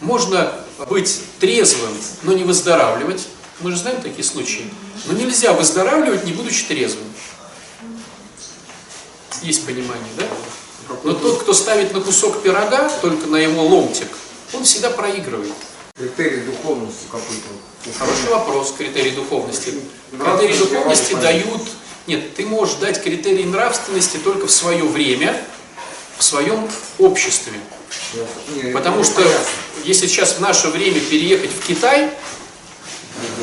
Можно 0.00 0.54
быть 0.88 1.20
трезвым, 1.40 1.92
но 2.22 2.32
не 2.32 2.44
выздоравливать. 2.44 3.26
Мы 3.60 3.72
же 3.72 3.76
знаем 3.78 4.00
такие 4.00 4.24
случаи. 4.24 4.70
Но 5.06 5.12
нельзя 5.12 5.52
выздоравливать, 5.52 6.24
не 6.24 6.32
будучи 6.32 6.64
трезвым. 6.66 7.04
Есть 9.42 9.66
понимание, 9.66 10.12
да? 10.16 10.24
Но 11.04 11.12
тот, 11.12 11.42
кто 11.42 11.52
ставит 11.52 11.92
на 11.92 12.00
кусок 12.00 12.42
пирога, 12.42 12.88
только 13.00 13.26
на 13.26 13.36
его 13.36 13.62
ломтик, 13.62 14.08
он 14.52 14.64
всегда 14.64 14.90
проигрывает. 14.90 15.52
Критерий 15.96 16.42
духовности 16.42 17.04
какой-то. 17.10 17.98
Хороший 17.98 18.30
вопрос, 18.30 18.74
критерий 18.76 19.10
духовности. 19.10 19.74
Критерии 20.10 20.56
духовности 20.56 21.14
дают... 21.14 21.62
Нет, 22.08 22.34
ты 22.34 22.46
можешь 22.46 22.76
дать 22.76 23.02
критерии 23.02 23.44
нравственности 23.44 24.16
только 24.16 24.46
в 24.46 24.50
свое 24.50 24.82
время, 24.82 25.38
в 26.16 26.24
своем 26.24 26.66
обществе. 26.98 27.52
Потому 28.72 29.04
что 29.04 29.22
если 29.84 30.06
сейчас 30.06 30.32
в 30.36 30.40
наше 30.40 30.68
время 30.68 31.00
переехать 31.00 31.50
в 31.50 31.66
Китай, 31.66 32.10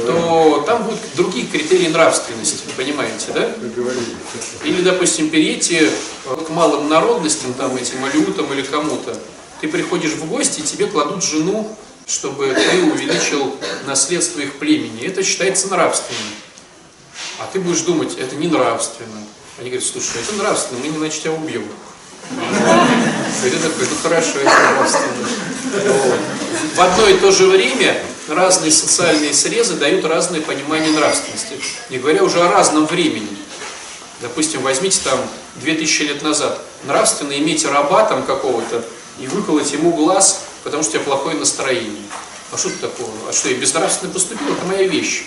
то 0.08 0.64
там 0.66 0.84
будут 0.84 1.00
другие 1.16 1.46
критерии 1.46 1.90
нравственности, 1.90 2.64
понимаете, 2.76 3.28
да? 3.34 3.54
Или, 4.64 4.82
допустим, 4.82 5.30
перейти 5.30 5.92
к 6.26 6.50
малым 6.50 6.90
народностям, 6.90 7.54
там, 7.54 7.76
этим 7.76 8.04
алютам 8.04 8.52
или 8.52 8.64
кому-то. 8.64 9.16
Ты 9.62 9.68
приходишь 9.68 10.14
в 10.14 10.26
гости, 10.26 10.62
и 10.62 10.64
тебе 10.64 10.88
кладут 10.88 11.24
жену, 11.24 11.78
чтобы 12.08 12.48
ты 12.48 12.84
увеличил 12.84 13.56
наследство 13.86 14.40
их 14.40 14.54
племени. 14.56 15.06
Это 15.06 15.24
считается 15.24 15.68
нравственным. 15.68 16.24
А 17.40 17.50
ты 17.52 17.60
будешь 17.60 17.82
думать, 17.82 18.18
это 18.18 18.36
не 18.36 18.48
нравственно. 18.48 19.22
Они 19.60 19.70
говорят, 19.70 19.88
слушай, 19.88 20.22
это 20.22 20.36
нравственно, 20.36 20.80
мы 20.82 20.88
иначе 20.88 21.22
тебя 21.22 21.34
убьем. 21.34 21.68
Ты 23.42 23.50
такой, 23.52 23.88
ну 23.90 23.96
хорошо, 24.02 24.40
это 24.40 24.72
нравственно. 24.72 25.28
В 26.76 26.82
одно 26.82 27.08
и 27.08 27.18
то 27.18 27.32
же 27.32 27.48
время 27.48 28.02
разные 28.28 28.72
социальные 28.72 29.34
срезы 29.34 29.76
дают 29.76 30.04
разное 30.06 30.42
понимание 30.42 30.92
нравственности. 30.92 31.54
Не 31.90 32.00
говоря 32.00 32.24
уже 32.24 32.42
о 32.42 32.52
разном 32.52 32.86
времени. 32.86 33.38
Допустим, 34.22 34.62
возьмите 34.62 35.00
там 35.04 35.20
2000 35.56 36.02
лет 36.04 36.22
назад. 36.24 36.60
нравственно 36.84 37.38
иметь 37.38 37.66
раба 37.66 38.06
там 38.06 38.24
какого-то 38.24 38.84
и 39.20 39.28
выколоть 39.28 39.72
ему 39.72 39.94
глаз, 39.94 40.44
потому 40.64 40.84
что 40.84 40.92
у 40.92 40.94
тебя 40.94 41.04
плохое 41.04 41.38
настроение. 41.38 42.04
А 42.52 42.58
что 42.58 42.70
это 42.70 42.90
такого? 42.90 43.12
А 43.30 43.34
что, 43.34 43.50
я 43.50 43.56
безнравственно 43.56 44.12
поступил? 44.12 44.54
Это 44.54 44.66
моя 44.66 44.88
вещь. 44.88 45.26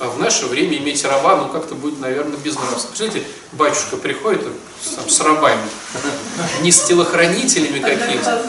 А 0.00 0.08
в 0.08 0.18
наше 0.18 0.46
время 0.46 0.78
иметь 0.78 1.04
раба, 1.04 1.36
ну 1.36 1.48
как-то 1.48 1.74
будет, 1.74 2.00
наверное, 2.00 2.36
безнравственно. 2.36 2.88
Представляете, 2.88 3.26
батюшка 3.52 3.96
приходит 3.96 4.42
там, 4.96 5.08
с 5.08 5.20
рабами, 5.20 5.62
не 6.62 6.72
с 6.72 6.82
телохранителями 6.82 7.78
какими-то, 7.78 8.44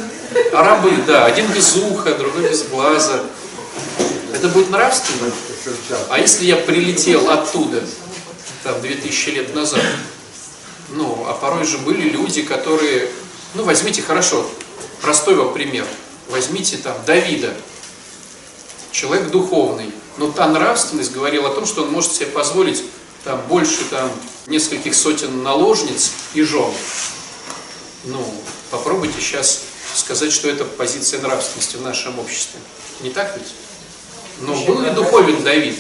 а 0.54 0.64
рабы, 0.64 0.92
да, 1.06 1.26
один 1.26 1.48
без 1.52 1.76
уха, 1.76 2.16
другой 2.16 2.50
без 2.50 2.64
глаза. 2.64 3.22
Это 4.34 4.50
будет 4.50 4.70
нравственно? 4.72 5.32
А 6.10 6.20
если 6.20 6.46
я 6.46 6.56
прилетел 6.56 7.30
оттуда, 7.30 7.84
там, 8.64 8.82
2000 8.82 9.30
лет 9.30 9.54
назад, 9.54 9.82
ну, 10.90 11.26
а 11.28 11.34
порой 11.34 11.66
же 11.66 11.78
были 11.80 12.10
люди, 12.10 12.42
которые, 12.42 13.10
ну, 13.54 13.64
возьмите, 13.64 14.02
хорошо, 14.02 14.46
простой 15.02 15.36
вам 15.36 15.54
пример, 15.54 15.86
возьмите 16.30 16.78
там 16.78 16.96
Давида, 17.06 17.54
человек 18.92 19.30
духовный, 19.30 19.92
но 20.18 20.32
та 20.32 20.48
нравственность 20.48 21.12
говорила 21.12 21.50
о 21.50 21.54
том, 21.54 21.66
что 21.66 21.84
он 21.84 21.92
может 21.92 22.14
себе 22.14 22.28
позволить 22.28 22.84
там 23.24 23.42
больше 23.48 23.86
там 23.86 24.12
нескольких 24.48 24.96
сотен 24.96 25.44
наложниц 25.44 26.12
и 26.34 26.42
жен. 26.44 26.72
Ну, 28.06 28.26
попробуйте 28.70 29.20
сейчас 29.20 29.62
сказать, 29.96 30.32
что 30.32 30.50
это 30.50 30.66
позиция 30.66 31.22
нравственности 31.22 31.78
в 31.78 31.82
нашем 31.82 32.20
обществе. 32.20 32.60
Не 33.02 33.12
так 33.12 33.38
ведь? 33.38 33.48
Но 34.42 34.56
был 34.66 34.82
ли 34.82 34.90
духовен 34.90 35.44
Давид? 35.44 35.80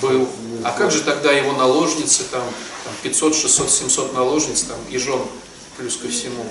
Был. 0.00 0.28
А 0.64 0.72
как 0.72 0.90
же 0.90 1.02
тогда 1.02 1.32
его 1.32 1.52
наложницы, 1.52 2.24
там, 2.30 2.42
там 2.84 2.92
500, 3.02 3.34
600, 3.34 3.70
700 3.70 4.14
наложниц 4.14 4.62
там, 4.62 4.76
и 4.90 4.98
жен 4.98 5.20
плюс 5.76 5.96
ко 5.96 6.08
всему? 6.08 6.44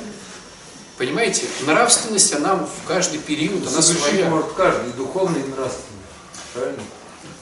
Понимаете, 0.97 1.45
нравственность, 1.65 2.33
она 2.33 2.55
в 2.55 2.87
каждый 2.87 3.19
период, 3.19 3.67
она 3.67 3.81
Совершить 3.81 4.09
своя. 4.09 4.29
может 4.29 4.51
каждый, 4.53 4.91
духовный 4.93 5.41
и 5.41 5.43
нравственный. 5.43 5.96
Правильно? 6.57 6.83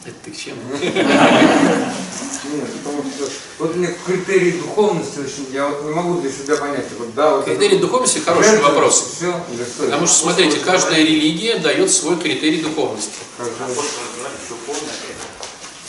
Это 0.03 0.15
ты 0.25 0.31
к 0.31 0.37
чему? 0.37 0.61
Нет, 0.81 0.93
потому 2.83 3.03
что 3.03 3.29
вот 3.59 3.75
мне 3.75 3.95
критерии 4.05 4.51
духовности 4.51 5.19
очень, 5.19 5.47
я 5.51 5.67
вот 5.67 5.85
не 5.85 5.91
могу 5.91 6.19
для 6.19 6.31
себя 6.31 6.57
понять. 6.57 6.85
Вот, 6.99 7.15
да, 7.15 7.37
вот 7.37 7.45
Критерий 7.45 7.77
духовности 7.77 8.19
хороший 8.19 8.51
жертва, 8.51 8.69
вопрос. 8.69 9.13
Все, 9.15 9.31
Потому 9.77 10.03
это? 10.03 10.07
что, 10.07 10.23
смотрите, 10.23 10.59
каждая 10.59 10.99
религия 10.99 11.57
дает 11.57 11.91
свой 11.91 12.17
критерий 12.17 12.61
духовности. 12.61 13.13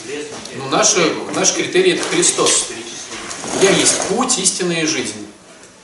Это. 0.07 0.35
Ну, 0.55 0.69
наша, 0.69 0.99
наш 1.35 1.53
критерий 1.53 1.91
это 1.91 2.03
Христос. 2.03 2.67
Я 3.61 3.71
есть 3.71 3.99
путь, 4.09 4.39
истинная 4.39 4.87
жизнь. 4.87 5.27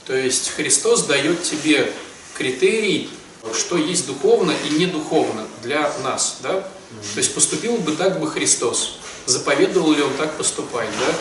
То 0.06 0.16
есть 0.16 0.50
Христос 0.50 1.04
дает 1.04 1.42
тебе 1.42 1.92
критерий, 2.36 3.10
что 3.52 3.76
есть 3.76 4.06
духовно 4.06 4.52
и 4.68 4.74
не 4.74 4.86
духовно 4.86 5.46
для 5.62 5.92
нас. 6.02 6.38
Да? 6.42 6.66
То 7.14 7.18
есть 7.18 7.34
поступил 7.34 7.76
бы 7.76 7.92
так 7.92 8.20
бы 8.20 8.30
Христос. 8.30 8.98
Заповедовал 9.26 9.92
ли 9.92 10.02
он 10.02 10.12
так 10.14 10.36
поступать? 10.36 10.88
Да? 11.00 11.14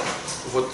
Вот 0.54 0.70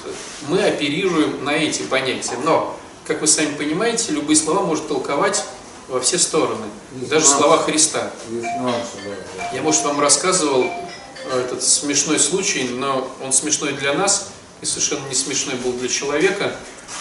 мы 0.47 0.63
оперируем 0.63 1.43
на 1.43 1.51
эти 1.51 1.83
понятия. 1.83 2.37
Но, 2.43 2.77
как 3.05 3.21
вы 3.21 3.27
сами 3.27 3.53
понимаете, 3.55 4.13
любые 4.13 4.35
слова 4.35 4.61
может 4.61 4.87
толковать 4.87 5.43
во 5.87 5.99
все 5.99 6.17
стороны. 6.17 6.65
Даже 7.09 7.25
слова 7.25 7.57
Христа. 7.57 8.11
Есть 8.29 8.45
нюансы, 8.59 8.91
да. 9.03 9.51
Я, 9.53 9.61
может, 9.61 9.83
вам 9.83 9.99
рассказывал 9.99 10.63
э, 10.63 11.39
этот 11.39 11.63
смешной 11.63 12.19
случай, 12.19 12.69
но 12.69 13.11
он 13.23 13.33
смешной 13.33 13.73
для 13.73 13.93
нас 13.93 14.29
и 14.61 14.65
совершенно 14.65 15.07
не 15.07 15.15
смешной 15.15 15.55
был 15.55 15.73
для 15.73 15.87
человека, 15.87 16.55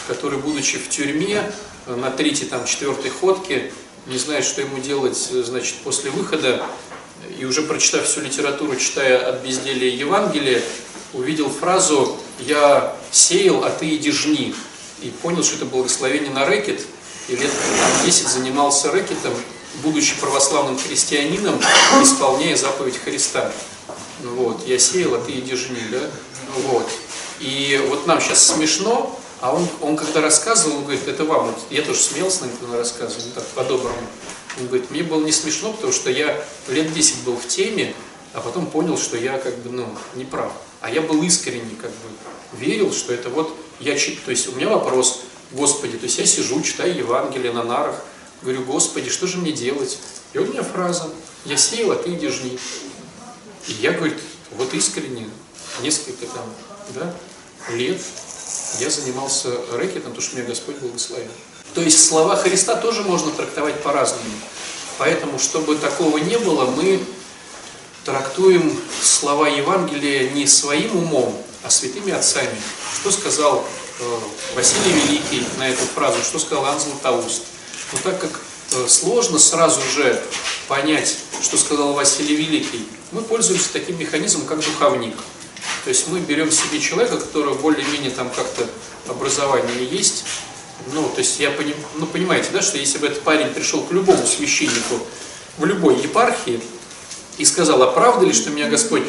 который, 0.07 0.39
будучи 0.39 0.79
в 0.79 0.89
тюрьме 0.89 1.51
э, 1.87 1.95
на 1.95 2.11
третьей, 2.11 2.47
там, 2.47 2.65
четвертой 2.65 3.11
ходке, 3.11 3.73
не 4.07 4.17
знает, 4.17 4.45
что 4.45 4.63
ему 4.63 4.79
делать, 4.79 5.29
э, 5.33 5.43
значит, 5.43 5.77
после 5.85 6.11
выхода, 6.11 6.65
и 7.39 7.45
уже 7.45 7.63
прочитав 7.63 8.05
всю 8.05 8.21
литературу, 8.21 8.77
читая 8.77 9.29
от 9.29 9.43
безделия 9.43 9.95
Евангелия, 9.95 10.63
увидел 11.13 11.51
фразу 11.51 12.17
«Я 12.41 12.97
сеял, 13.11 13.65
а 13.65 13.71
ты 13.71 13.95
иди 13.97 14.11
жни». 14.11 14.55
И 15.03 15.11
понял, 15.11 15.45
что 15.45 15.57
это 15.57 15.65
благословение 15.65 16.31
на 16.31 16.45
рэкет, 16.45 16.81
и 17.29 17.37
лет 17.37 17.51
там, 17.51 18.05
10 18.05 18.27
занимался 18.29 18.91
рэкетом, 18.91 19.33
будучи 19.83 20.19
православным 20.19 20.79
христианином, 20.79 21.61
исполняя 22.03 22.57
заповедь 22.57 22.99
Христа. 22.99 23.53
Ну 24.23 24.35
Вот, 24.35 24.67
я 24.67 24.79
сеял, 24.79 25.15
а 25.15 25.19
ты 25.19 25.33
иди 25.33 25.55
жни, 25.55 25.81
да? 25.91 26.01
Ну 26.49 26.69
Вот. 26.71 26.89
И 27.39 27.81
вот 27.89 28.07
нам 28.07 28.21
сейчас 28.21 28.45
смешно, 28.45 29.17
а 29.41 29.55
он, 29.55 29.69
он 29.81 29.97
когда 29.97 30.21
рассказывал, 30.21 30.79
он 30.79 30.83
говорит, 30.83 31.07
это 31.07 31.25
вам, 31.25 31.47
вот 31.47 31.59
я 31.71 31.83
тоже 31.83 32.01
смеялся, 32.01 32.47
наверное, 32.47 32.79
рассказывал, 32.79 33.23
ну 33.27 33.33
так, 33.35 33.45
по-доброму. 33.49 33.99
Он 34.59 34.67
говорит, 34.67 34.91
мне 34.91 35.03
было 35.03 35.25
не 35.25 35.33
смешно, 35.33 35.73
потому 35.73 35.93
что 35.93 36.11
я 36.11 36.43
лет 36.69 36.93
10 36.93 37.25
был 37.25 37.37
в 37.37 37.47
теме, 37.47 37.95
а 38.33 38.41
потом 38.41 38.67
понял, 38.67 38.99
что 38.99 39.17
я 39.17 39.39
как 39.39 39.57
бы, 39.59 39.71
ну, 39.71 39.87
не 40.15 40.25
прав. 40.25 40.53
А 40.81 40.91
я 40.91 41.01
был 41.01 41.23
искренне, 41.23 41.77
как 41.81 41.91
бы, 41.91 42.59
верил, 42.59 42.93
что 42.93 43.13
это 43.13 43.29
вот 43.29 43.55
я 43.81 43.97
чит, 43.97 44.25
то 44.25 44.31
есть 44.31 44.49
у 44.49 44.53
меня 44.53 44.69
вопрос, 44.69 45.23
Господи, 45.53 45.97
то 45.97 46.05
есть 46.05 46.19
я 46.19 46.27
сижу, 46.27 46.61
читаю 46.63 46.97
Евангелие 46.97 47.53
на 47.53 47.63
нарах, 47.63 48.03
говорю, 48.43 48.65
Господи, 48.65 49.09
что 49.09 49.27
же 49.27 49.39
мне 49.39 49.53
делать? 49.53 49.99
И 50.33 50.39
у 50.39 50.47
меня 50.47 50.63
фраза, 50.63 51.09
я 51.45 51.57
сеял, 51.57 51.93
а 51.93 51.97
ты 51.97 52.15
иди 52.15 52.29
жни. 52.29 52.59
И 53.67 53.73
я, 53.81 53.93
говорит, 53.93 54.19
вот 54.53 54.73
искренне, 54.75 55.29
несколько 55.83 56.27
там, 56.27 56.47
да, 56.95 57.15
лет 57.71 58.01
я 58.81 58.91
занимался 58.91 59.51
рэкетом, 59.73 60.13
потому 60.13 60.21
что 60.21 60.37
меня 60.37 60.47
Господь 60.47 60.77
благословил. 60.77 61.31
То 61.75 61.83
есть 61.83 62.07
слова 62.07 62.37
Христа 62.37 62.77
тоже 62.77 63.03
можно 63.03 63.31
трактовать 63.31 63.83
по-разному. 63.83 64.25
Поэтому, 64.99 65.39
чтобы 65.39 65.77
такого 65.77 66.19
не 66.19 66.39
было, 66.39 66.65
мы 66.65 67.01
трактуем 68.05 68.77
слова 69.03 69.49
Евангелия 69.49 70.31
не 70.31 70.47
своим 70.47 70.97
умом, 70.97 71.41
а 71.63 71.71
святыми 71.71 72.13
отцами. 72.13 72.61
Что 73.01 73.13
сказал 73.13 73.65
э, 74.01 74.19
Василий 74.55 74.93
Великий 74.93 75.47
на 75.59 75.69
эту 75.69 75.83
фразу, 75.95 76.19
что 76.23 76.39
сказал 76.39 76.65
Иоанн 76.65 76.81
Златоуст. 76.81 77.43
Но 77.93 77.99
так 78.03 78.21
как 78.21 78.41
э, 78.73 78.89
сложно 78.89 79.39
сразу 79.39 79.81
же 79.95 80.21
понять, 80.67 81.17
что 81.43 81.57
сказал 81.57 81.93
Василий 81.93 82.37
Великий, 82.37 82.87
мы 83.13 83.23
пользуемся 83.23 83.73
таким 83.73 83.99
механизмом, 83.99 84.47
как 84.47 84.61
духовник. 84.61 85.17
То 85.85 85.91
есть 85.91 86.09
мы 86.09 86.21
берем 86.21 86.51
себе 86.51 86.81
человека, 86.81 87.19
которого 87.19 87.55
более-менее 87.55 88.11
там 88.11 88.31
как-то 88.31 88.67
образование 89.09 89.85
есть. 89.85 90.25
Ну, 90.93 91.09
то 91.09 91.19
есть 91.19 91.39
я 91.41 91.51
поним, 91.51 91.77
ну, 91.97 92.07
понимаете, 92.07 92.49
да, 92.53 92.63
что 92.63 92.79
если 92.79 92.99
бы 92.99 93.07
этот 93.07 93.23
парень 93.23 93.53
пришел 93.53 93.83
к 93.83 93.93
любому 93.93 94.27
священнику 94.27 95.01
в 95.59 95.65
любой 95.65 96.01
епархии 96.01 96.61
и 97.37 97.45
сказал, 97.45 97.83
а 97.83 97.89
правда 97.93 98.27
ли, 98.27 98.33
что 98.33 98.51
меня 98.51 98.69
Господь 98.69 99.05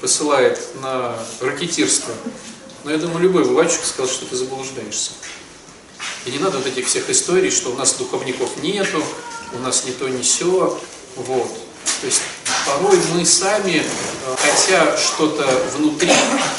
посылает 0.00 0.58
на 0.82 1.14
ракетирство? 1.40 2.12
Но 2.84 2.90
я 2.90 2.98
думаю, 2.98 3.20
любой 3.20 3.44
бы 3.44 3.54
батюшка 3.54 3.86
сказал, 3.86 4.10
что 4.10 4.26
ты 4.26 4.36
заблуждаешься. 4.36 5.12
И 6.24 6.30
не 6.30 6.38
надо 6.38 6.58
вот 6.58 6.66
этих 6.66 6.86
всех 6.86 7.08
историй, 7.10 7.50
что 7.50 7.70
у 7.70 7.76
нас 7.76 7.94
духовников 7.94 8.62
нету, 8.62 9.02
у 9.52 9.58
нас 9.58 9.84
не 9.84 9.92
то, 9.92 10.08
не 10.08 10.22
сё. 10.22 10.78
Вот. 11.16 11.50
То 12.00 12.06
есть 12.06 12.22
порой 12.66 12.98
мы 13.14 13.24
сами, 13.24 13.82
э, 13.82 14.36
хотя 14.36 14.96
что-то 14.96 15.46
внутри, 15.76 16.12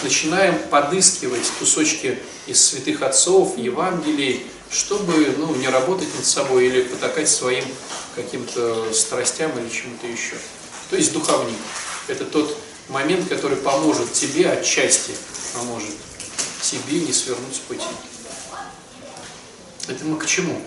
начинаем 0.04 0.58
подыскивать 0.70 1.48
кусочки 1.60 2.20
из 2.48 2.64
святых 2.64 3.02
отцов, 3.02 3.58
Евангелий, 3.58 4.46
чтобы 4.72 5.36
ну, 5.38 5.54
не 5.56 5.68
работать 5.68 6.08
над 6.16 6.26
собой 6.26 6.68
или 6.68 6.84
потакать 6.84 7.30
своим 7.30 7.66
каким-то 8.16 8.94
страстям 8.94 9.52
или 9.60 9.70
чему-то 9.70 10.08
еще. 10.08 10.36
То 10.90 10.96
есть 10.96 11.12
духовник– 11.12 11.58
это 12.08 12.24
тот 12.26 12.58
момент, 12.88 13.28
который 13.28 13.58
поможет 13.58 14.14
тебе 14.14 14.50
отчасти, 14.50 15.12
поможет 15.54 15.90
тебе 16.62 17.02
не 17.02 17.12
свернуть 17.12 17.56
с 17.56 17.60
пути. 17.60 17.84
Это 19.88 20.06
мы 20.06 20.18
к 20.18 20.26
чему? 20.26 20.62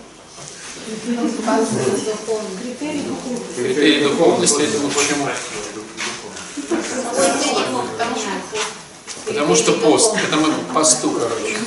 Критерий 3.55 4.03
духовности, 4.03 4.61
это 4.61 4.79
мы 4.79 4.89
к 4.91 5.07
чему? 5.07 5.27
Потому 9.25 9.55
что 9.55 9.73
пост, 9.73 10.15
это 10.15 10.37
мы 10.37 10.53
посту, 10.73 11.11
короче. 11.11 11.57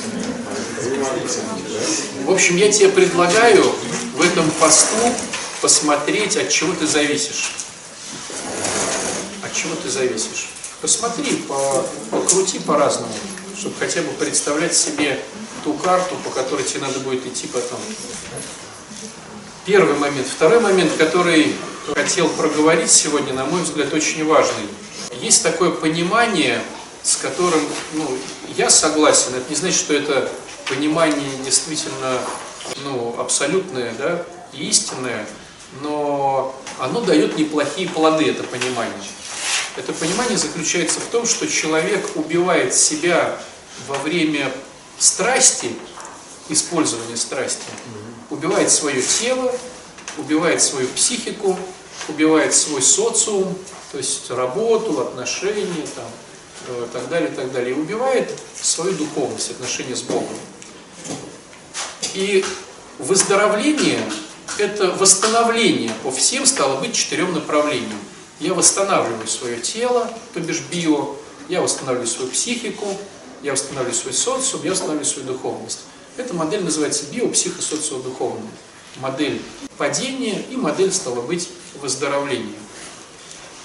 В 2.25 2.31
общем, 2.31 2.57
я 2.57 2.71
тебе 2.71 2.89
предлагаю 2.89 3.63
в 4.15 4.21
этом 4.21 4.49
посту 4.51 5.13
посмотреть, 5.61 6.37
от 6.37 6.49
чего 6.49 6.73
ты 6.73 6.87
зависишь. 6.87 7.51
От 9.43 9.53
чего 9.53 9.75
ты 9.75 9.89
зависишь. 9.89 10.49
Посмотри, 10.81 11.35
по, 11.47 11.85
покрути 12.11 12.59
по-разному, 12.59 13.13
чтобы 13.57 13.75
хотя 13.79 14.01
бы 14.01 14.09
представлять 14.13 14.75
себе 14.75 15.19
ту 15.63 15.73
карту, 15.73 16.15
по 16.23 16.29
которой 16.29 16.63
тебе 16.63 16.81
надо 16.81 16.99
будет 16.99 17.25
идти 17.25 17.47
потом. 17.47 17.79
Первый 19.65 19.95
момент. 19.97 20.27
Второй 20.27 20.61
момент, 20.61 20.91
который 20.97 21.55
хотел 21.93 22.29
проговорить 22.29 22.89
сегодня, 22.89 23.33
на 23.33 23.45
мой 23.45 23.63
взгляд, 23.63 23.93
очень 23.93 24.25
важный. 24.25 24.67
Есть 25.21 25.43
такое 25.43 25.71
понимание, 25.71 26.61
с 27.03 27.17
которым 27.17 27.61
ну, 27.93 28.17
я 28.55 28.69
согласен, 28.69 29.35
это 29.35 29.49
не 29.49 29.55
значит, 29.55 29.79
что 29.79 29.93
это 29.93 30.31
понимание 30.69 31.37
действительно 31.43 32.19
ну, 32.83 33.19
абсолютное 33.19 33.93
да, 33.95 34.25
и 34.53 34.67
истинное, 34.69 35.27
но 35.81 36.55
оно 36.79 37.01
дает 37.01 37.37
неплохие 37.37 37.89
плоды, 37.89 38.29
это 38.29 38.43
понимание. 38.43 38.93
Это 39.75 39.93
понимание 39.93 40.37
заключается 40.37 40.99
в 40.99 41.05
том, 41.05 41.25
что 41.25 41.47
человек 41.47 42.11
убивает 42.15 42.73
себя 42.73 43.37
во 43.87 43.97
время 43.99 44.51
страсти, 44.97 45.71
использования 46.49 47.17
страсти, 47.17 47.63
убивает 48.29 48.71
свое 48.71 49.01
тело, 49.01 49.53
убивает 50.17 50.61
свою 50.61 50.87
психику, 50.89 51.57
убивает 52.07 52.53
свой 52.53 52.81
социум, 52.81 53.55
то 53.91 53.97
есть 53.97 54.29
работу, 54.31 55.01
отношения, 55.01 55.87
там, 55.95 56.05
э, 56.67 56.87
так 56.91 57.07
далее, 57.09 57.29
так 57.29 57.51
далее, 57.51 57.75
и 57.75 57.79
убивает 57.79 58.37
свою 58.59 58.93
духовность, 58.93 59.51
отношения 59.51 59.95
с 59.95 60.01
Богом. 60.01 60.35
И 62.13 62.43
выздоровление– 62.97 64.01
это 64.57 64.91
восстановление 64.91 65.91
по 66.03 66.11
всем, 66.11 66.45
стало 66.45 66.79
быть, 66.79 66.95
четырем 66.95 67.33
направлениям. 67.33 67.99
Я 68.39 68.53
восстанавливаю 68.53 69.27
свое 69.27 69.59
тело, 69.59 70.11
то 70.33 70.39
бишь 70.39 70.61
био, 70.71 71.15
я 71.49 71.61
восстанавливаю 71.61 72.07
свою 72.07 72.31
психику, 72.31 72.97
я 73.41 73.51
восстанавливаю 73.51 73.95
свой 73.95 74.13
социум, 74.13 74.63
я 74.63 74.71
восстанавливаю 74.71 75.05
свою 75.05 75.27
духовность. 75.27 75.79
Эта 76.17 76.33
модель 76.33 76.63
называется 76.63 77.05
биопсихосоциодуховная. 77.11 78.51
Модель 78.97 79.41
падения 79.77 80.43
и 80.49 80.55
модель, 80.55 80.91
стала 80.91 81.21
быть, 81.21 81.49
выздоровления. 81.81 82.55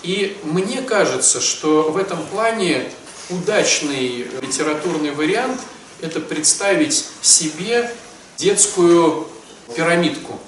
И 0.03 0.37
мне 0.45 0.83
кажется, 0.83 1.41
что 1.41 1.91
в 1.91 1.97
этом 1.97 2.25
плане 2.27 2.91
удачный 3.31 4.29
литературный 4.43 5.13
вариант– 5.13 5.61
это 6.01 6.21
представить 6.21 7.07
себе 7.23 7.91
детскую 8.39 9.29
пирамидку. 9.77 10.41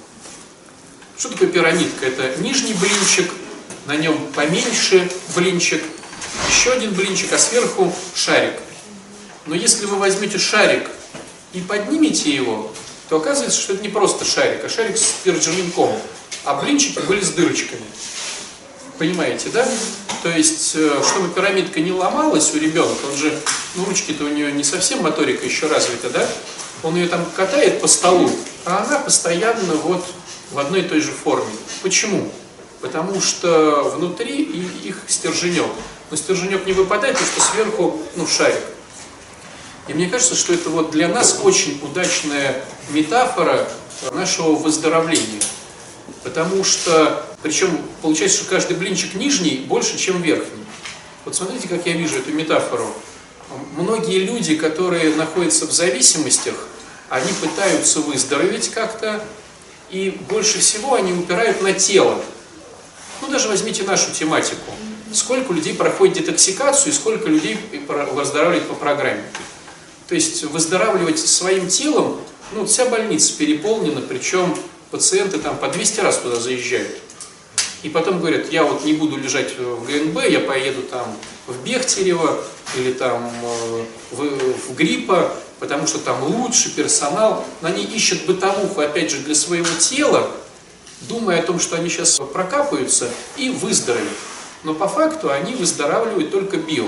Что 1.17 1.29
такое 1.29 1.47
пирамидка? 1.47 2.05
Это 2.05 2.39
нижний 2.41 2.73
блинчик, 2.73 3.31
на 3.85 3.95
нем 3.95 4.17
поменьше 4.35 5.09
блинчик, 5.35 5.83
еще 6.49 6.73
один 6.73 6.93
блинчик, 6.93 7.33
а 7.33 7.37
сверху 7.37 7.93
шарик. 8.13 8.59
Но 9.45 9.55
если 9.55 9.85
вы 9.85 9.97
возьмете 9.97 10.37
шарик 10.37 10.89
и 11.53 11.61
поднимете 11.61 12.33
его, 12.33 12.71
то 13.09 13.17
оказывается, 13.17 13.59
что 13.59 13.73
это 13.73 13.83
не 13.83 13.89
просто 13.89 14.25
шарик, 14.25 14.63
а 14.65 14.69
шарик 14.69 14.97
с 14.97 15.13
пержевенком, 15.23 15.97
а 16.43 16.55
блинчики 16.55 16.99
были 16.99 17.21
с 17.21 17.29
дырочками. 17.29 17.83
Понимаете, 18.97 19.49
да? 19.49 19.67
То 20.23 20.29
есть, 20.29 20.75
э, 20.75 21.01
чтобы 21.07 21.29
пирамидка 21.29 21.79
не 21.79 21.91
ломалась 21.91 22.53
у 22.53 22.57
ребенка, 22.57 23.05
он 23.05 23.15
же, 23.15 23.39
ну, 23.75 23.85
ручки-то 23.85 24.25
у 24.25 24.29
нее 24.29 24.51
не 24.51 24.63
совсем 24.63 25.03
моторика 25.03 25.45
еще 25.45 25.67
развита, 25.67 26.09
да? 26.09 26.27
Он 26.83 26.95
ее 26.95 27.07
там 27.07 27.25
катает 27.35 27.81
по 27.81 27.87
столу, 27.87 28.29
а 28.65 28.85
она 28.85 28.99
постоянно 28.99 29.75
вот 29.75 30.05
в 30.51 30.59
одной 30.59 30.81
и 30.81 30.83
той 30.83 31.01
же 31.01 31.11
форме. 31.11 31.51
Почему? 31.81 32.31
Потому 32.81 33.19
что 33.21 33.91
внутри 33.95 34.43
их 34.43 35.01
стерженек. 35.07 35.65
Но 36.09 36.17
стерженек 36.17 36.65
не 36.65 36.73
выпадает, 36.73 37.17
потому 37.17 37.31
что 37.31 37.53
сверху, 37.53 38.01
ну, 38.15 38.27
шарик. 38.27 38.63
И 39.87 39.93
мне 39.93 40.09
кажется, 40.09 40.35
что 40.35 40.53
это 40.53 40.69
вот 40.69 40.91
для 40.91 41.07
нас 41.07 41.39
очень 41.43 41.79
удачная 41.81 42.63
метафора 42.89 43.67
нашего 44.11 44.55
выздоровления. 44.55 45.41
Потому 46.23 46.63
что, 46.63 47.25
причем 47.41 47.81
получается, 48.01 48.39
что 48.39 48.49
каждый 48.49 48.75
блинчик 48.75 49.15
нижний 49.15 49.65
больше, 49.67 49.97
чем 49.97 50.21
верхний. 50.21 50.65
Вот 51.25 51.35
смотрите, 51.35 51.67
как 51.67 51.85
я 51.85 51.93
вижу 51.93 52.17
эту 52.17 52.31
метафору. 52.31 52.87
Многие 53.77 54.19
люди, 54.19 54.55
которые 54.55 55.15
находятся 55.15 55.65
в 55.65 55.71
зависимостях, 55.71 56.66
они 57.09 57.31
пытаются 57.41 58.01
выздороветь 58.01 58.69
как-то, 58.69 59.23
и 59.89 60.17
больше 60.29 60.59
всего 60.59 60.95
они 60.95 61.13
упирают 61.13 61.61
на 61.61 61.73
тело. 61.73 62.21
Ну, 63.21 63.29
даже 63.29 63.47
возьмите 63.47 63.83
нашу 63.83 64.11
тематику. 64.11 64.71
Сколько 65.13 65.53
людей 65.53 65.73
проходит 65.73 66.17
детоксикацию 66.17 66.91
и 66.91 66.95
сколько 66.95 67.29
людей 67.29 67.57
выздоравливает 68.11 68.67
по 68.67 68.75
программе. 68.75 69.23
То 70.07 70.15
есть 70.15 70.43
выздоравливать 70.43 71.19
своим 71.19 71.67
телом, 71.67 72.19
ну, 72.51 72.65
вся 72.65 72.85
больница 72.85 73.33
переполнена, 73.37 74.01
причем 74.01 74.55
пациенты 74.91 75.37
там 75.37 75.57
по 75.57 75.67
200 75.67 75.99
раз 76.01 76.17
туда 76.17 76.35
заезжают. 76.35 76.97
И 77.83 77.89
потом 77.89 78.19
говорят, 78.19 78.51
я 78.51 78.63
вот 78.63 78.83
не 78.85 78.93
буду 78.93 79.17
лежать 79.17 79.57
в 79.57 79.85
ГНБ, 79.85 80.29
я 80.29 80.39
поеду 80.39 80.81
там 80.81 81.15
в 81.45 81.63
Бехтерево 81.63 82.43
или 82.75 82.91
там 82.91 83.31
э, 83.43 83.85
в, 84.11 84.69
в 84.69 84.75
Гриппа, 84.75 85.33
потому 85.59 85.87
что 85.87 85.99
там 85.99 86.23
лучше 86.23 86.75
персонал. 86.75 87.43
Но 87.61 87.69
они 87.69 87.83
ищут 87.83 88.25
бытовуху, 88.25 88.81
опять 88.81 89.11
же, 89.11 89.19
для 89.19 89.35
своего 89.35 89.67
тела, 89.79 90.29
думая 91.01 91.39
о 91.39 91.43
том, 91.43 91.59
что 91.59 91.75
они 91.75 91.89
сейчас 91.89 92.19
прокапаются 92.33 93.09
и 93.35 93.49
выздоровеют. 93.49 94.17
Но 94.63 94.73
по 94.73 94.87
факту 94.87 95.31
они 95.31 95.53
выздоравливают 95.55 96.31
только 96.31 96.57
био. 96.57 96.87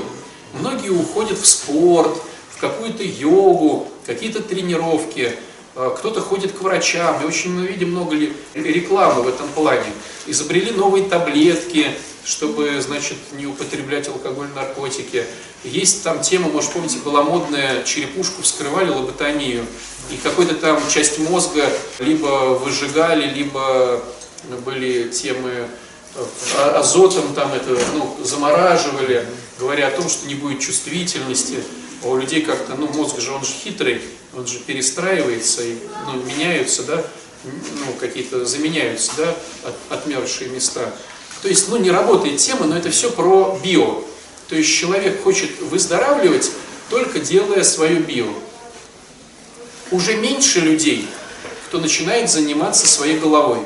Многие 0.53 0.89
уходят 0.89 1.37
в 1.37 1.45
спорт, 1.45 2.17
в 2.51 2.59
какую-то 2.59 3.03
йогу, 3.03 3.87
какие-то 4.05 4.41
тренировки, 4.41 5.37
кто-то 5.87 6.19
ходит 6.19 6.51
к 6.51 6.61
врачам, 6.61 7.21
и 7.21 7.25
очень 7.25 7.53
мы 7.53 7.65
видим 7.65 7.91
много 7.91 8.17
рекламы 8.53 9.21
в 9.21 9.27
этом 9.29 9.47
плане. 9.49 9.85
Изобрели 10.27 10.71
новые 10.71 11.05
таблетки, 11.05 11.87
чтобы, 12.25 12.81
значит, 12.81 13.17
не 13.31 13.47
употреблять 13.47 14.07
алкоголь, 14.09 14.47
наркотики. 14.53 15.25
Есть 15.63 16.03
там 16.03 16.21
тема, 16.21 16.49
может, 16.49 16.71
помните, 16.71 16.97
была 16.99 17.23
модная, 17.23 17.83
черепушку 17.83 18.41
вскрывали, 18.41 18.89
лоботомию, 18.89 19.65
и 20.11 20.17
какой-то 20.17 20.55
там 20.55 20.81
часть 20.89 21.19
мозга 21.19 21.65
либо 21.99 22.59
выжигали, 22.63 23.33
либо 23.33 24.03
были 24.65 25.09
темы 25.09 25.67
э, 26.15 26.71
азотом 26.75 27.33
там 27.33 27.53
это, 27.53 27.77
ну, 27.93 28.17
замораживали, 28.23 29.25
говоря 29.59 29.87
о 29.87 29.91
том, 29.91 30.09
что 30.09 30.27
не 30.27 30.35
будет 30.35 30.59
чувствительности. 30.59 31.63
А 32.03 32.07
у 32.07 32.17
людей 32.17 32.41
как-то, 32.41 32.75
ну, 32.75 32.87
мозг 32.87 33.19
же, 33.19 33.31
он 33.31 33.43
же 33.43 33.51
хитрый, 33.51 34.01
он 34.35 34.47
же 34.47 34.59
перестраивается, 34.59 35.63
и, 35.63 35.75
ну, 36.05 36.21
меняются, 36.23 36.83
да, 36.83 37.03
ну, 37.43 37.93
какие-то 37.99 38.45
заменяются, 38.45 39.11
да, 39.17 39.35
от, 39.63 39.75
отмершие 39.99 40.49
места. 40.49 40.93
То 41.41 41.47
есть, 41.47 41.69
ну, 41.69 41.77
не 41.77 41.91
работает 41.91 42.37
тема, 42.37 42.65
но 42.65 42.77
это 42.77 42.89
все 42.89 43.11
про 43.11 43.59
био. 43.63 44.03
То 44.47 44.55
есть 44.55 44.73
человек 44.73 45.23
хочет 45.23 45.59
выздоравливать, 45.61 46.51
только 46.89 47.19
делая 47.19 47.63
свое 47.63 47.99
био. 47.99 48.33
Уже 49.91 50.15
меньше 50.15 50.59
людей, 50.59 51.07
кто 51.67 51.79
начинает 51.79 52.29
заниматься 52.29 52.87
своей 52.87 53.19
головой. 53.19 53.59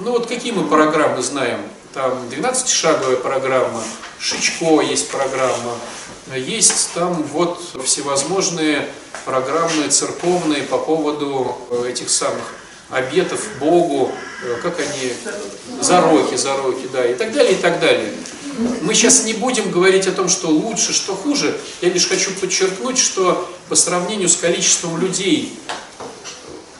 Ну 0.00 0.10
вот 0.10 0.26
какие 0.26 0.52
мы 0.52 0.66
программы 0.66 1.22
знаем? 1.22 1.60
Там 1.92 2.18
12-шаговая 2.28 3.16
программа, 3.16 3.80
Шичко 4.18 4.80
есть 4.80 5.08
программа, 5.08 5.78
есть 6.32 6.90
там 6.94 7.22
вот 7.22 7.60
всевозможные 7.84 8.88
программы 9.24 9.88
церковные 9.88 10.62
по 10.62 10.78
поводу 10.78 11.56
э, 11.70 11.90
этих 11.90 12.08
самых 12.08 12.54
обетов 12.88 13.46
Богу, 13.60 14.10
э, 14.42 14.56
как 14.62 14.78
они, 14.80 15.12
зароки, 15.82 16.36
зароки, 16.36 16.88
да, 16.92 17.04
и 17.04 17.14
так 17.14 17.32
далее, 17.32 17.52
и 17.52 17.56
так 17.56 17.78
далее. 17.78 18.12
Мы 18.82 18.94
сейчас 18.94 19.24
не 19.24 19.34
будем 19.34 19.70
говорить 19.70 20.06
о 20.06 20.12
том, 20.12 20.28
что 20.28 20.48
лучше, 20.48 20.92
что 20.92 21.14
хуже. 21.14 21.58
Я 21.82 21.90
лишь 21.90 22.08
хочу 22.08 22.30
подчеркнуть, 22.32 22.98
что 22.98 23.50
по 23.68 23.74
сравнению 23.74 24.28
с 24.28 24.36
количеством 24.36 24.98
людей, 24.98 25.58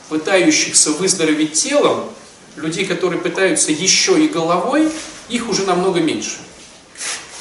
пытающихся 0.08 0.92
выздороветь 0.92 1.52
телом, 1.52 2.08
людей, 2.56 2.86
которые 2.86 3.20
пытаются 3.20 3.72
еще 3.72 4.24
и 4.24 4.28
головой, 4.28 4.88
их 5.28 5.48
уже 5.48 5.64
намного 5.64 6.00
меньше. 6.00 6.36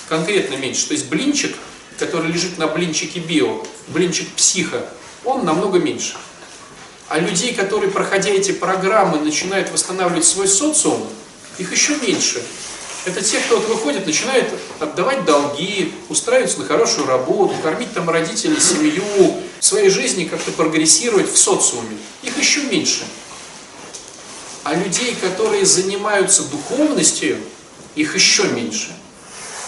Конкретно 0.09 0.55
меньше. 0.55 0.87
То 0.87 0.93
есть 0.93 1.07
блинчик– 1.07 1.55
который 1.97 2.31
лежит 2.31 2.57
на 2.57 2.67
блинчике 2.67 3.19
био, 3.19 3.63
блинчик 3.87 4.27
психа, 4.35 4.85
он 5.23 5.45
намного 5.45 5.79
меньше. 5.79 6.15
А 7.09 7.19
людей, 7.19 7.53
которые, 7.53 7.91
проходя 7.91 8.29
эти 8.29 8.51
программы, 8.51 9.19
начинают 9.19 9.71
восстанавливать 9.71 10.25
свой 10.25 10.47
социум, 10.47 11.05
их 11.57 11.71
еще 11.71 11.95
меньше. 11.97 12.41
Это 13.05 13.21
те, 13.21 13.39
кто 13.39 13.57
вот 13.57 13.67
выходит, 13.67 14.05
начинает 14.05 14.49
отдавать 14.79 15.25
долги, 15.25 15.93
устраиваться 16.07 16.59
на 16.59 16.65
хорошую 16.65 17.05
работу, 17.05 17.53
кормить 17.61 17.93
там 17.93 18.09
родителей, 18.09 18.59
семью, 18.59 19.03
в 19.59 19.65
своей 19.65 19.89
жизни 19.89 20.23
как-то 20.23 20.51
прогрессировать 20.51 21.31
в 21.31 21.37
социуме. 21.37 21.97
Их 22.21 22.37
еще 22.37 22.61
меньше. 22.63 23.03
А 24.63 24.73
людей, 24.73 25.15
которые 25.19 25.65
занимаются 25.65 26.43
духовностью, 26.43 27.37
их 27.95 28.15
еще 28.15 28.43
меньше. 28.43 28.95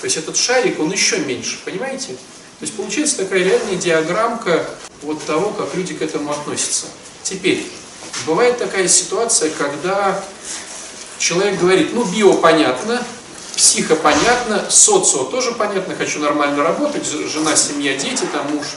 То 0.06 0.08
есть 0.08 0.18
этот 0.18 0.38
шарик, 0.38 0.80
он 0.80 0.92
еще 0.92 1.18
меньше, 1.18 1.58
понимаете? 1.66 2.10
То 2.10 2.62
есть 2.62 2.76
получается 2.76 3.18
такая 3.18 3.40
реальная 3.44 3.76
диаграммка 3.76 4.64
вот 5.02 5.20
того, 5.24 5.50
как 5.50 5.74
люди 5.74 5.96
к 5.96 6.02
этому 6.04 6.30
относятся. 6.30 6.86
Теперь, 7.24 7.66
бывает 8.28 8.60
такая 8.60 8.88
ситуация, 8.88 9.50
когда 9.50 10.24
человек 11.18 11.60
говорит, 11.60 11.96
ну 11.96 12.04
био 12.04 12.34
понятно, 12.34 13.04
психо 13.56 13.96
понятно, 13.96 14.70
социо 14.70 15.24
тоже 15.24 15.54
понятно, 15.54 15.96
хочу 15.96 16.20
нормально 16.20 16.62
работать, 16.62 17.08
жена, 17.08 17.56
семья, 17.56 17.98
дети, 17.98 18.28
там 18.32 18.46
муж, 18.54 18.68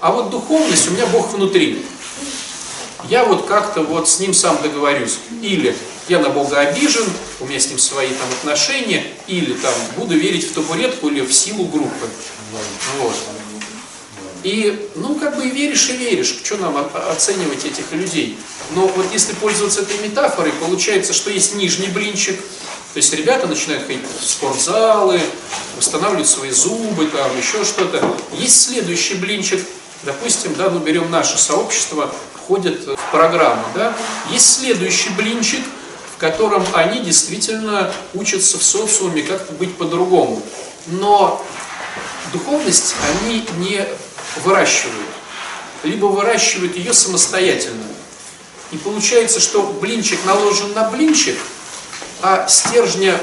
А 0.00 0.10
вот 0.10 0.30
духовность, 0.30 0.88
у 0.88 0.90
меня 0.90 1.06
Бог 1.06 1.32
внутри. 1.34 1.86
Я 3.08 3.24
вот 3.24 3.46
как-то 3.46 3.82
вот 3.82 4.08
с 4.08 4.18
ним 4.18 4.34
сам 4.34 4.60
договорюсь. 4.60 5.18
Или 5.40 5.76
я 6.08 6.18
на 6.18 6.28
Бога 6.28 6.60
обижен, 6.60 7.04
у 7.40 7.46
меня 7.46 7.58
с 7.58 7.68
ним 7.68 7.78
свои 7.78 8.08
там 8.08 8.28
отношения, 8.38 9.06
или 9.26 9.54
там 9.54 9.72
буду 9.96 10.16
верить 10.16 10.50
в 10.50 10.54
табуретку 10.54 11.08
или 11.08 11.22
в 11.22 11.32
силу 11.32 11.64
группы. 11.64 12.08
Вот. 12.98 13.14
И, 14.42 14.90
ну, 14.94 15.14
как 15.14 15.36
бы 15.36 15.46
и 15.46 15.50
веришь, 15.50 15.88
и 15.88 15.96
веришь. 15.96 16.40
Что 16.44 16.58
нам 16.58 16.76
оценивать 17.10 17.64
этих 17.64 17.90
людей? 17.92 18.38
Но 18.72 18.86
вот 18.86 19.06
если 19.12 19.32
пользоваться 19.34 19.80
этой 19.80 19.98
метафорой, 20.06 20.52
получается, 20.52 21.14
что 21.14 21.30
есть 21.30 21.54
нижний 21.54 21.88
блинчик, 21.88 22.38
то 22.38 22.98
есть 22.98 23.12
ребята 23.14 23.46
начинают 23.46 23.86
ходить 23.86 24.02
в 24.20 24.24
спортзалы, 24.24 25.20
восстанавливать 25.76 26.28
свои 26.28 26.50
зубы, 26.50 27.06
там 27.06 27.36
еще 27.38 27.64
что-то. 27.64 28.16
Есть 28.34 28.68
следующий 28.68 29.14
блинчик, 29.14 29.64
допустим, 30.02 30.54
да, 30.54 30.68
ну 30.68 30.78
берем 30.78 31.10
наше 31.10 31.38
сообщество, 31.38 32.14
входит 32.34 32.86
в 32.86 33.10
программу, 33.10 33.64
да. 33.74 33.96
Есть 34.30 34.60
следующий 34.60 35.08
блинчик, 35.10 35.60
в 36.14 36.18
котором 36.18 36.64
они 36.74 37.00
действительно 37.00 37.92
учатся 38.14 38.56
в 38.58 38.62
социуме 38.62 39.22
как-то 39.22 39.52
быть 39.54 39.76
по-другому. 39.76 40.40
Но 40.86 41.44
духовность 42.32 42.94
они 43.20 43.44
не 43.58 43.84
выращивают, 44.44 45.08
либо 45.82 46.06
выращивают 46.06 46.76
ее 46.76 46.94
самостоятельно. 46.94 47.82
И 48.70 48.76
получается, 48.76 49.40
что 49.40 49.62
блинчик 49.62 50.24
наложен 50.24 50.72
на 50.72 50.88
блинчик, 50.88 51.36
а 52.22 52.46
стержня 52.48 53.18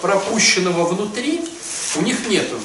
пропущенного 0.00 0.84
внутри 0.84 1.44
у 1.96 2.02
них 2.02 2.26
нету. 2.28 2.56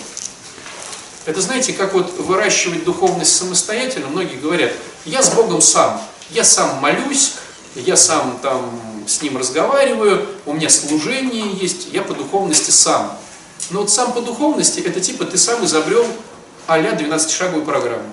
Это 1.25 1.41
знаете, 1.41 1.73
как 1.73 1.93
вот 1.93 2.17
выращивать 2.19 2.85
духовность 2.85 3.35
самостоятельно, 3.35 4.07
многие 4.07 4.35
говорят, 4.35 4.71
я 5.05 5.21
с 5.21 5.33
Богом 5.33 5.61
сам, 5.61 6.01
я 6.29 6.43
сам 6.43 6.79
молюсь, 6.79 7.33
я 7.75 7.97
сам 7.97 8.39
там 8.41 8.79
с 9.07 9.21
Ним 9.21 9.37
разговариваю, 9.37 10.27
у 10.45 10.53
меня 10.53 10.69
служение 10.69 11.51
есть, 11.51 11.87
я 11.91 12.01
по 12.01 12.13
духовности 12.13 12.71
сам. 12.71 13.17
Но 13.69 13.81
вот 13.81 13.89
сам 13.89 14.13
по 14.13 14.21
духовности, 14.21 14.79
это 14.79 14.99
типа 14.99 15.25
ты 15.25 15.37
сам 15.37 15.63
изобрел 15.65 16.05
а-ля 16.67 16.91
12-шаговую 16.91 17.65
программу. 17.65 18.09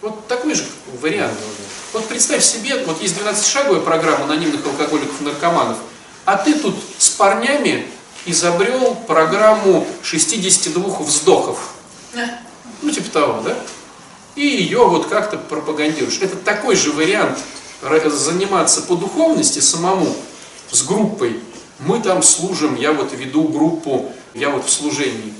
Вот 0.00 0.26
такой 0.26 0.54
же 0.54 0.64
вариант. 1.00 1.34
Вот 1.92 2.06
представь 2.06 2.44
себе, 2.44 2.84
вот 2.84 3.00
есть 3.02 3.16
12-шаговая 3.16 3.80
программа 3.80 4.24
анонимных 4.24 4.64
алкоголиков 4.66 5.20
и 5.20 5.24
наркоманов, 5.24 5.78
а 6.24 6.36
ты 6.36 6.54
тут 6.54 6.76
с 6.98 7.08
парнями 7.10 7.88
изобрел 8.26 8.94
программу 9.06 9.86
62 10.02 10.98
вздохов. 11.00 11.74
Ну, 12.82 12.90
типа 12.90 13.10
того, 13.10 13.40
да? 13.40 13.56
И 14.36 14.46
ее 14.46 14.86
вот 14.86 15.06
как-то 15.08 15.36
пропагандируешь. 15.36 16.18
Это 16.20 16.36
такой 16.36 16.76
же 16.76 16.92
вариант 16.92 17.38
заниматься 17.80 18.82
по 18.82 18.94
духовности 18.94 19.60
самому, 19.60 20.14
с 20.70 20.82
группой. 20.82 21.40
Мы 21.78 22.00
там 22.00 22.22
служим, 22.22 22.76
я 22.76 22.92
вот 22.92 23.12
веду 23.12 23.44
группу, 23.44 24.12
я 24.34 24.50
вот 24.50 24.66
в 24.66 24.70
служении 24.70 25.32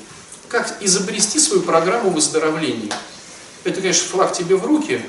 как 0.48 0.78
изобрести 0.80 1.38
свою 1.38 1.62
программу 1.62 2.10
выздоровления. 2.10 2.90
Это, 3.64 3.80
конечно, 3.80 4.08
флаг 4.08 4.32
тебе 4.32 4.56
в 4.56 4.64
руки, 4.64 5.02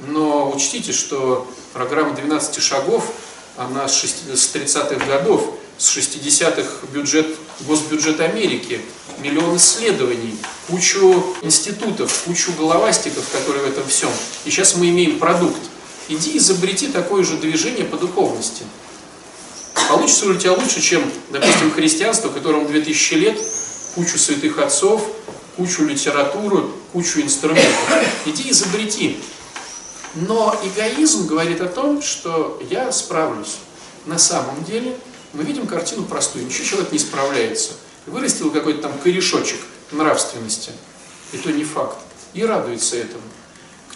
но 0.00 0.50
учтите, 0.50 0.92
что 0.92 1.46
программа 1.72 2.14
12 2.14 2.62
шагов, 2.62 3.12
она 3.56 3.88
с 3.88 4.02
30-х 4.02 5.04
годов, 5.06 5.54
с 5.76 5.96
60-х 5.96 6.86
бюджет, 6.92 7.26
госбюджет 7.60 8.20
Америки, 8.20 8.80
миллион 9.18 9.56
исследований, 9.56 10.38
кучу 10.68 11.36
институтов, 11.42 12.22
кучу 12.24 12.52
головастиков, 12.52 13.28
которые 13.30 13.64
в 13.64 13.68
этом 13.68 13.86
всем. 13.88 14.10
И 14.46 14.50
сейчас 14.50 14.76
мы 14.76 14.88
имеем 14.88 15.18
продукт. 15.18 15.60
Иди 16.08 16.38
изобрети 16.38 16.88
такое 16.88 17.24
же 17.24 17.36
движение 17.36 17.84
по 17.84 17.96
духовности. 17.96 18.64
Получится 19.88 20.26
у 20.26 20.34
тебя 20.34 20.52
лучше, 20.52 20.80
чем, 20.80 21.02
допустим, 21.30 21.72
христианство, 21.72 22.28
которому 22.28 22.68
2000 22.68 23.14
лет, 23.14 23.38
кучу 23.94 24.18
святых 24.18 24.58
отцов, 24.58 25.04
кучу 25.56 25.84
литературы, 25.84 26.64
кучу 26.92 27.20
инструментов. 27.20 28.04
Иди 28.24 28.50
изобрети. 28.50 29.16
Но 30.14 30.58
эгоизм 30.62 31.26
говорит 31.26 31.60
о 31.60 31.66
том, 31.66 32.02
что 32.02 32.60
я 32.70 32.90
справлюсь. 32.92 33.56
На 34.06 34.18
самом 34.18 34.64
деле 34.64 34.96
мы 35.32 35.42
видим 35.42 35.66
картину 35.66 36.04
простую. 36.04 36.46
Ничего 36.46 36.64
человек 36.64 36.92
не 36.92 36.98
справляется. 36.98 37.72
Вырастил 38.06 38.50
какой-то 38.50 38.82
там 38.82 38.92
корешочек 38.98 39.58
нравственности. 39.92 40.70
И 41.32 41.38
то 41.38 41.52
не 41.52 41.64
факт. 41.64 41.98
И 42.32 42.44
радуется 42.44 42.96
этому. 42.96 43.22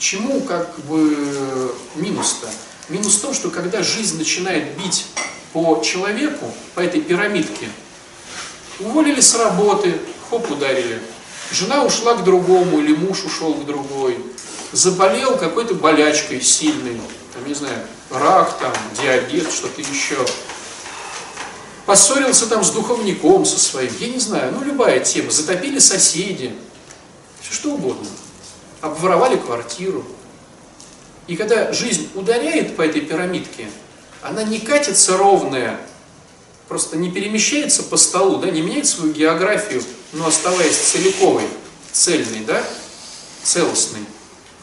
Чему 0.00 0.40
как 0.40 0.76
бы 0.86 1.72
минус-то? 1.94 2.48
Минус 2.88 3.18
в 3.18 3.20
том, 3.20 3.34
что 3.34 3.50
когда 3.50 3.84
жизнь 3.84 4.18
начинает 4.18 4.76
бить 4.76 5.06
по 5.52 5.80
человеку, 5.84 6.52
по 6.74 6.80
этой 6.80 7.00
пирамидке, 7.00 7.68
Уволили 8.80 9.20
с 9.20 9.34
работы, 9.34 9.98
хоп, 10.30 10.50
ударили. 10.50 11.02
Жена 11.52 11.84
ушла 11.84 12.14
к 12.14 12.24
другому, 12.24 12.80
или 12.80 12.94
муж 12.94 13.24
ушел 13.24 13.52
к 13.54 13.66
другой. 13.66 14.18
Заболел 14.72 15.36
какой-то 15.36 15.74
болячкой 15.74 16.40
сильной, 16.40 16.98
там, 17.34 17.46
не 17.46 17.54
знаю, 17.54 17.76
рак, 18.10 18.58
там, 18.58 18.72
диабет, 19.00 19.52
что-то 19.52 19.82
еще. 19.82 20.16
Поссорился 21.84 22.46
там 22.46 22.64
с 22.64 22.70
духовником 22.70 23.44
со 23.44 23.58
своим, 23.58 23.92
я 23.98 24.08
не 24.08 24.18
знаю, 24.18 24.54
ну 24.56 24.64
любая 24.64 25.00
тема. 25.00 25.30
Затопили 25.30 25.78
соседи, 25.78 26.54
все 27.42 27.52
что 27.52 27.72
угодно. 27.72 28.06
Обворовали 28.80 29.36
квартиру. 29.36 30.04
И 31.26 31.36
когда 31.36 31.72
жизнь 31.72 32.08
ударяет 32.14 32.76
по 32.76 32.82
этой 32.82 33.02
пирамидке, 33.02 33.68
она 34.22 34.42
не 34.42 34.58
катится 34.58 35.16
ровная, 35.16 35.78
просто 36.68 36.96
не 36.96 37.10
перемещается 37.10 37.82
по 37.82 37.96
столу, 37.96 38.38
да, 38.38 38.50
не 38.50 38.62
меняет 38.62 38.86
свою 38.86 39.12
географию, 39.12 39.82
но 40.12 40.26
оставаясь 40.26 40.76
целиковой, 40.76 41.44
цельной, 41.92 42.44
да, 42.44 42.62
целостной, 43.42 44.04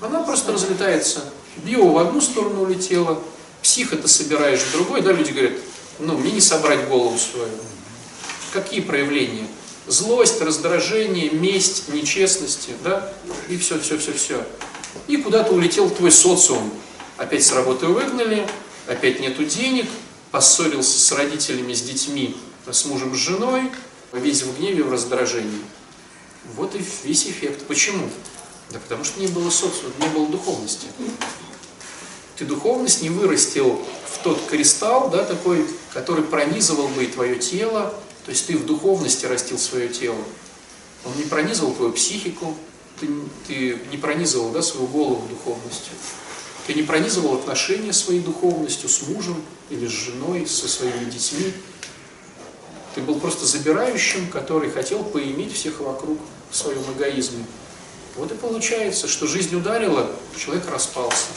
она 0.02 0.22
просто 0.24 0.52
разлетается. 0.52 1.24
Био 1.58 1.86
в 1.86 1.98
одну 1.98 2.22
сторону 2.22 2.62
улетела, 2.62 3.22
психа 3.62 3.98
ты 3.98 4.08
собираешь 4.08 4.62
в 4.62 4.72
другой, 4.72 5.02
да, 5.02 5.12
люди 5.12 5.32
говорят, 5.32 5.54
ну, 6.00 6.18
мне 6.18 6.32
не 6.32 6.42
собрать 6.42 6.88
голову 6.88 7.18
свою. 7.18 7.50
Какие 8.54 8.82
проявления? 8.82 9.48
Злость, 9.88 10.42
раздражение, 10.42 11.30
месть, 11.30 11.88
нечестности, 11.90 12.72
да, 12.84 13.14
и 13.48 13.58
все, 13.58 13.80
все, 13.80 13.98
все, 13.98 14.14
все. 14.14 14.46
И 15.08 15.18
куда-то 15.18 15.54
улетел 15.54 15.90
твой 15.90 16.12
социум. 16.12 16.72
Опять 17.18 17.46
с 17.46 17.54
работы 17.54 17.86
выгнали, 17.86 18.48
опять 18.86 19.20
нету 19.20 19.46
денег, 19.46 19.86
поссорился 20.32 21.00
с 21.00 21.12
родителями, 21.14 21.74
с 21.74 21.82
детьми, 21.82 22.36
с 22.70 22.86
мужем, 22.86 23.16
с 23.16 23.18
женой, 23.18 23.72
весь 24.12 24.44
в 24.44 24.58
гневе, 24.58 24.84
в 24.84 24.92
раздражении. 24.92 25.62
Вот 26.56 26.76
и 26.76 26.84
весь 27.04 27.26
эффект. 27.26 27.66
Почему? 27.68 28.10
Да 28.72 28.80
потому 28.80 29.04
что 29.04 29.20
не 29.20 29.28
было 29.28 29.50
социума, 29.50 29.94
не 30.00 30.08
было 30.08 30.28
духовности. 30.28 30.88
Ты 32.38 32.46
духовность 32.46 33.02
не 33.02 33.10
вырастил 33.10 33.82
в 34.06 34.24
тот 34.24 34.40
кристалл, 34.48 35.10
да, 35.10 35.24
такой, 35.24 35.66
который 35.94 36.24
пронизывал 36.24 36.88
бы 36.90 37.06
и 37.06 37.08
твое 37.08 37.38
тело, 37.38 37.94
то 38.28 38.32
есть 38.32 38.46
ты 38.46 38.58
в 38.58 38.66
духовности 38.66 39.26
растил 39.26 39.58
свое 39.58 39.88
тело. 39.88 40.20
Он 41.06 41.16
не 41.16 41.24
пронизывал 41.24 41.74
твою 41.74 41.94
психику, 41.94 42.58
ты, 43.00 43.08
ты 43.48 43.80
не 43.90 43.96
пронизывал 43.96 44.50
да, 44.50 44.62
свою 44.62 44.86
голову 44.88 45.26
духовностью. 45.30 45.94
Ты 46.68 46.74
не 46.74 46.84
пронизывал 46.84 47.36
отношения 47.36 47.94
своей 47.94 48.20
духовностью 48.20 48.90
с 48.90 49.04
мужем 49.04 49.42
или 49.70 49.88
с 49.88 49.92
женой, 49.92 50.46
со 50.46 50.68
своими 50.68 51.10
детьми. 51.10 51.54
Ты 52.96 53.02
был 53.02 53.18
просто 53.18 53.46
забирающим, 53.46 54.30
который 54.30 54.72
хотел 54.72 55.06
поиметь 55.06 55.54
всех 55.54 55.80
вокруг 55.80 56.20
в 56.52 56.56
своем 56.58 56.84
эгоизме. 56.98 57.46
Вот 58.18 58.34
и 58.34 58.36
получается, 58.36 59.08
что 59.08 59.26
жизнь 59.26 59.56
ударила, 59.56 60.12
человек 60.36 60.70
распался. 60.70 61.28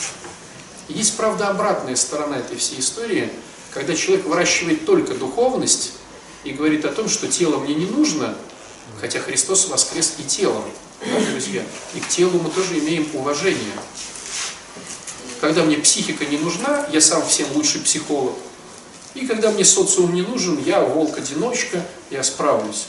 Есть, 0.89 1.17
правда, 1.17 1.51
обратная 1.51 1.95
сторона 1.95 2.39
этой 2.39 2.57
всей 2.57 2.81
истории, 2.81 3.31
когда 3.73 3.95
человек 3.95 4.27
выращивает 4.27 4.85
только 4.87 5.15
духовность 5.15 5.93
и 6.45 6.53
говорит 6.53 6.85
о 6.85 6.93
том, 6.93 7.09
что 7.09 7.29
тело 7.29 7.59
мне 7.59 7.75
не 7.75 7.87
нужно, 7.87 8.35
хотя 9.01 9.21
Христос 9.21 9.69
воскрес 9.69 10.15
и 10.19 10.23
телом, 10.23 10.65
да, 11.05 11.21
друзья. 11.31 11.63
И 11.95 12.01
к 12.01 12.09
телу 12.09 12.39
мы 12.39 12.51
тоже 12.51 12.79
имеем 12.79 13.09
уважение. 13.15 13.75
Когда 15.41 15.65
мне 15.65 15.77
психика 15.77 16.27
не 16.27 16.39
нужна, 16.39 16.87
я 16.93 17.01
сам 17.01 17.27
всем 17.27 17.47
лучший 17.55 17.81
психолог. 17.81 18.35
И 19.15 19.27
когда 19.27 19.51
мне 19.51 19.65
социум 19.65 20.15
не 20.15 20.23
нужен, 20.23 20.63
я 20.65 20.81
волк-одиночка, 20.81 21.85
я 22.11 22.23
справлюсь. 22.23 22.87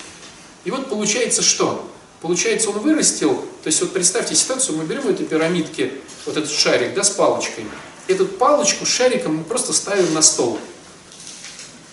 И 0.66 0.72
вот 0.72 0.90
получается 0.90 1.42
что? 1.42 1.88
Получается, 2.22 2.70
он 2.70 2.80
вырастил, 2.80 3.34
то 3.64 3.68
есть 3.68 3.82
вот 3.82 3.94
представьте 3.94 4.36
ситуацию, 4.36 4.78
мы 4.78 4.84
берем 4.84 5.02
в 5.02 5.10
этой 5.10 5.26
пирамидке 5.26 5.92
вот 6.26 6.38
этот 6.38 6.52
шарик, 6.52 6.94
да, 6.94 7.04
с 7.04 7.10
палочкой. 7.10 7.66
Эту 8.08 8.28
палочку 8.28 8.86
с 8.86 8.90
шариком 8.90 9.38
мы 9.38 9.44
просто 9.44 9.74
ставим 9.74 10.14
на 10.14 10.22
стол. 10.22 10.60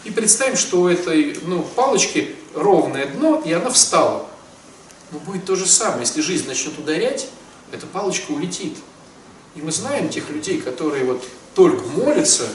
И 0.08 0.10
представим, 0.10 0.56
что 0.56 0.80
у 0.80 0.88
этой 0.88 1.38
ну, 1.42 1.62
палочки 1.62 2.34
ровное 2.54 3.08
дно, 3.08 3.42
и 3.44 3.52
она 3.52 3.68
встала. 3.68 4.26
Но 5.10 5.18
будет 5.18 5.44
то 5.44 5.54
же 5.54 5.66
самое, 5.66 6.00
если 6.00 6.22
жизнь 6.22 6.46
начнет 6.48 6.78
ударять, 6.78 7.28
эта 7.72 7.86
палочка 7.86 8.30
улетит. 8.30 8.78
И 9.54 9.60
мы 9.60 9.70
знаем 9.70 10.08
тех 10.08 10.30
людей, 10.30 10.62
которые 10.62 11.04
вот 11.04 11.22
только 11.54 11.84
молятся, 11.88 12.48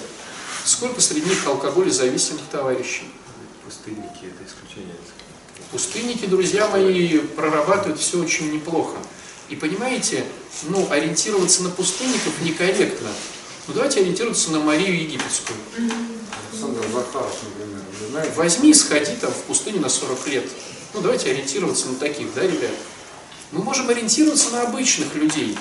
сколько 0.66 0.99
среди 0.99 1.30
них 1.30 1.45
алкоголезависимых 1.45 2.41
товарищей. 2.51 3.06
Пустынники 3.64 4.26
это 4.26 4.49
исключение. 4.49 4.95
Пустынники, 5.72 6.26
друзья 6.26 6.68
мои, 6.70 7.20
прорабатывают 7.20 7.99
все 7.99 8.20
очень 8.20 8.51
неплохо. 8.51 8.97
И 9.49 9.56
понимаете, 9.56 10.26
ну, 10.64 10.88
ориентироваться 10.89 11.62
на 11.62 11.70
пустынников 11.70 12.34
некорректно. 12.41 13.10
Ну, 13.68 13.76
давайте 13.76 13.99
ориентироваться 13.99 14.51
на 14.51 14.60
Марию 14.60 14.99
Египетскую. 14.99 15.58
Александр 16.64 16.88
Захаров, 16.93 17.36
например, 17.43 17.82
вы 17.99 18.07
знаете? 18.09 18.32
Возьми, 18.36 18.74
сходи 18.74 19.16
там 19.16 19.32
в 19.32 19.43
пустыню 19.43 19.82
на 19.82 19.89
40 19.89 20.28
лет. 20.28 20.45
Ну, 20.93 21.01
давайте 21.01 21.32
ориентироваться 21.32 21.88
на 21.88 21.95
таких, 21.95 22.34
да, 22.34 22.41
ребят? 22.41 22.72
Мы 23.51 23.64
можем 23.64 23.89
ориентироваться 23.89 24.49
на 24.51 24.64
обычных 24.64 25.14
людей, 25.16 25.57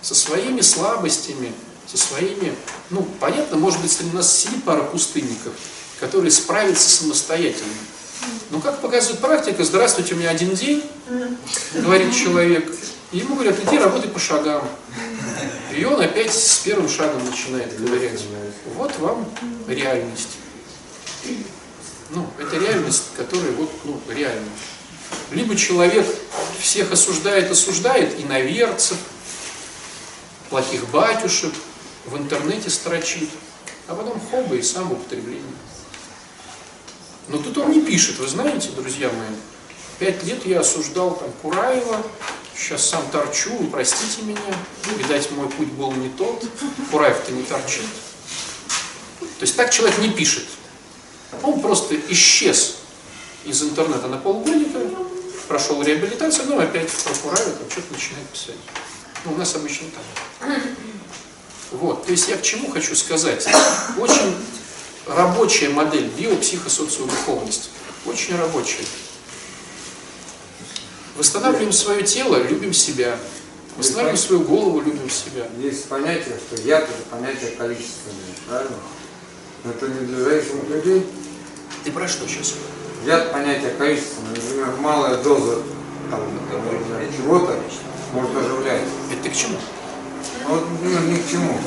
со 0.00 0.14
своими 0.14 0.60
слабостями, 0.60 1.52
со 1.86 1.96
своими... 1.96 2.54
Ну, 2.90 3.06
понятно, 3.20 3.56
может 3.56 3.80
быть, 3.80 3.92
среди 3.92 4.10
нас 4.14 4.36
сидит 4.36 4.64
пара 4.64 4.82
пустынников, 4.82 5.52
которые 6.00 6.30
справятся 6.30 6.88
самостоятельно. 6.88 7.72
Но, 8.50 8.60
как 8.60 8.80
показывает 8.80 9.20
практика, 9.20 9.64
здравствуйте, 9.64 10.14
у 10.14 10.18
меня 10.18 10.30
один 10.30 10.54
день, 10.54 10.84
говорит 11.74 12.14
человек, 12.14 12.70
и 13.12 13.18
ему 13.18 13.34
говорят, 13.34 13.58
иди 13.64 13.78
работай 13.78 14.10
по 14.10 14.18
шагам. 14.18 14.68
И 15.74 15.84
он 15.84 16.00
опять 16.00 16.32
с 16.32 16.58
первым 16.58 16.88
шагом 16.88 17.24
начинает 17.24 17.78
говорить. 17.80 18.20
Вот 18.76 18.98
вам 18.98 19.28
реальность. 19.66 20.36
Ну, 22.10 22.26
это 22.38 22.58
реальность, 22.58 23.04
которая 23.16 23.52
вот, 23.52 23.70
ну, 23.84 23.98
реальна. 24.08 24.48
Либо 25.30 25.56
человек 25.56 26.06
всех 26.58 26.92
осуждает, 26.92 27.50
осуждает, 27.50 28.20
иноверцев, 28.20 28.98
плохих 30.50 30.88
батюшек, 30.90 31.52
в 32.06 32.16
интернете 32.16 32.68
строчит, 32.68 33.30
а 33.88 33.94
потом 33.94 34.20
хоба 34.30 34.56
и 34.56 34.62
самоупотребление. 34.62 35.42
Но 37.32 37.38
тут 37.38 37.56
он 37.56 37.72
не 37.72 37.80
пишет, 37.80 38.18
вы 38.18 38.28
знаете, 38.28 38.68
друзья 38.76 39.08
мои, 39.08 39.34
пять 39.98 40.22
лет 40.24 40.44
я 40.44 40.60
осуждал 40.60 41.16
там 41.16 41.32
Кураева, 41.40 42.04
сейчас 42.54 42.86
сам 42.86 43.02
торчу, 43.10 43.50
простите 43.72 44.20
меня, 44.22 44.38
видать, 44.98 45.30
мой 45.30 45.48
путь 45.48 45.68
был 45.68 45.92
не 45.92 46.10
тот, 46.10 46.44
Кураев-то 46.90 47.32
не 47.32 47.42
торчит. 47.44 47.86
То 49.20 49.46
есть 49.46 49.56
так 49.56 49.70
человек 49.72 49.98
не 49.98 50.10
пишет. 50.10 50.44
Он 51.42 51.62
просто 51.62 51.96
исчез 52.10 52.76
из 53.46 53.62
интернета 53.62 54.08
на 54.08 54.18
полгодика, 54.18 54.80
прошел 55.48 55.82
реабилитацию, 55.82 56.48
но 56.50 56.58
опять 56.58 56.90
про 56.90 57.14
Кураева 57.14 57.52
там 57.52 57.70
что-то 57.70 57.94
начинает 57.94 58.28
писать. 58.28 58.56
Ну, 59.24 59.32
у 59.32 59.36
нас 59.36 59.56
обычно 59.56 59.86
так. 59.88 60.52
Вот, 61.70 62.04
то 62.04 62.12
есть 62.12 62.28
я 62.28 62.36
к 62.36 62.42
чему 62.42 62.70
хочу 62.70 62.94
сказать. 62.94 63.48
Очень 63.96 64.36
рабочая 65.06 65.68
модель 65.70 66.08
биопсихосоциодуховности. 66.16 67.70
Очень 68.06 68.36
рабочая. 68.36 68.84
Восстанавливаем 71.16 71.72
свое 71.72 72.02
тело, 72.02 72.36
любим 72.42 72.72
себя. 72.72 73.16
Восстанавливаем 73.76 74.18
свою 74.18 74.42
голову, 74.42 74.80
любим 74.80 75.08
себя. 75.08 75.46
Есть 75.58 75.88
понятие, 75.88 76.36
что 76.38 76.60
яд 76.62 76.84
это 76.84 77.02
понятие 77.10 77.50
количественное, 77.52 78.34
правильно? 78.48 78.76
Но 79.64 79.70
это 79.70 79.88
не 79.88 80.06
для 80.06 80.24
зависимых 80.24 80.68
людей. 80.68 81.06
Ты 81.84 81.92
про 81.92 82.08
что 82.08 82.26
сейчас? 82.26 82.54
Яд 83.06 83.32
понятие 83.32 83.70
количественное. 83.70 84.30
Например, 84.30 84.76
малая 84.80 85.22
доза 85.22 85.62
там, 86.10 86.20
чего-то 87.16 87.58
может 88.12 88.36
оживлять. 88.36 88.82
Это 89.10 89.22
ты 89.22 89.30
к 89.30 89.34
чему? 89.36 89.56
Ну, 90.48 90.54
вот, 90.54 90.70
например, 90.70 91.00
ни 91.02 91.16
к 91.16 91.30
чему. 91.30 91.58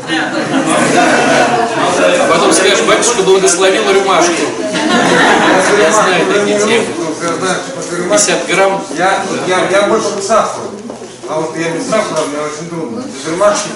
А 1.98 2.28
потом 2.30 2.54
скажешь, 2.54 2.82
батюшка 2.82 3.22
благословил 3.24 3.84
рюмашку. 3.92 4.34
Я 5.80 5.92
знаю 5.92 6.26
такие 6.34 6.60
темы. 6.60 6.86
50 8.10 8.48
грамм. 8.48 8.84
Я, 8.98 9.24
я, 9.48 9.70
я 9.70 9.82
больше 9.84 10.18
к 10.20 10.24
сахару. 10.24 10.70
А 11.28 11.40
вот 11.40 11.58
я 11.58 11.70
без 11.70 11.88
сахара, 11.88 12.26
мне 12.26 12.40
очень 12.40 12.70
трудно. 12.70 13.02
Без 13.02 13.32
рюмашки, 13.32 13.70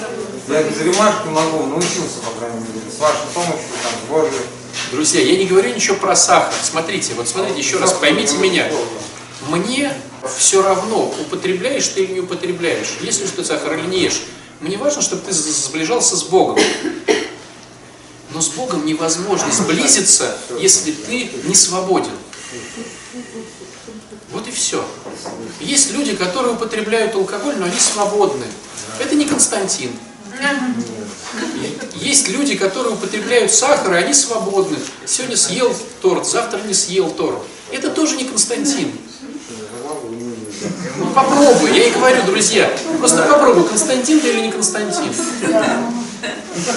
я 0.48 0.62
без 0.62 0.80
рюмашки 0.82 1.26
могу, 1.28 1.66
научился, 1.66 2.20
по 2.24 2.38
крайней 2.38 2.60
мере, 2.60 2.90
с 2.96 3.00
вашей 3.00 3.26
помощью, 3.34 3.66
там, 3.82 3.92
с 3.92 4.10
Божьей. 4.10 4.46
Друзья, 4.92 5.20
я 5.20 5.36
не 5.36 5.46
говорю 5.46 5.74
ничего 5.74 5.96
про 5.96 6.14
сахар. 6.14 6.52
Смотрите, 6.62 7.14
вот 7.14 7.28
смотрите 7.28 7.58
еще 7.58 7.78
раз, 7.78 7.92
поймите 7.94 8.36
меня. 8.36 8.66
Мне 9.48 9.92
все 10.36 10.62
равно, 10.62 11.12
употребляешь 11.20 11.88
ты 11.88 12.04
или 12.04 12.12
не 12.12 12.20
употребляешь, 12.20 12.98
если 13.00 13.26
ты 13.26 13.44
сахар 13.44 13.74
или 13.74 13.86
не 13.86 14.02
ешь. 14.02 14.20
Мне 14.60 14.76
важно, 14.76 15.00
чтобы 15.00 15.22
ты 15.22 15.32
сближался 15.32 16.16
с 16.16 16.22
Богом. 16.24 16.58
Но 18.32 18.40
с 18.40 18.48
Богом 18.48 18.84
невозможно 18.84 19.50
сблизиться, 19.50 20.36
если 20.60 20.92
ты 20.92 21.30
не 21.44 21.54
свободен. 21.54 22.12
Вот 24.32 24.46
и 24.46 24.50
все. 24.50 24.86
Есть 25.60 25.92
люди, 25.92 26.14
которые 26.14 26.54
употребляют 26.54 27.14
алкоголь, 27.14 27.56
но 27.56 27.66
они 27.66 27.78
свободны. 27.78 28.46
Это 28.98 29.14
не 29.14 29.24
Константин. 29.24 29.92
Есть 31.94 32.28
люди, 32.28 32.56
которые 32.56 32.94
употребляют 32.94 33.52
сахар, 33.52 33.94
и 33.94 33.96
они 33.96 34.14
свободны. 34.14 34.78
Сегодня 35.06 35.36
съел 35.36 35.74
торт, 36.02 36.26
завтра 36.26 36.60
не 36.60 36.74
съел 36.74 37.10
торт. 37.10 37.38
Это 37.72 37.90
тоже 37.90 38.16
не 38.16 38.24
Константин. 38.24 38.92
Ну 41.00 41.06
попробуй, 41.14 41.72
я 41.72 41.86
и 41.86 41.90
говорю, 41.92 42.22
друзья, 42.24 42.70
просто 42.98 43.22
попробуй, 43.22 43.66
Константин 43.66 44.20
ты 44.20 44.28
или 44.28 44.40
не 44.42 44.52
Константин. 44.52 45.14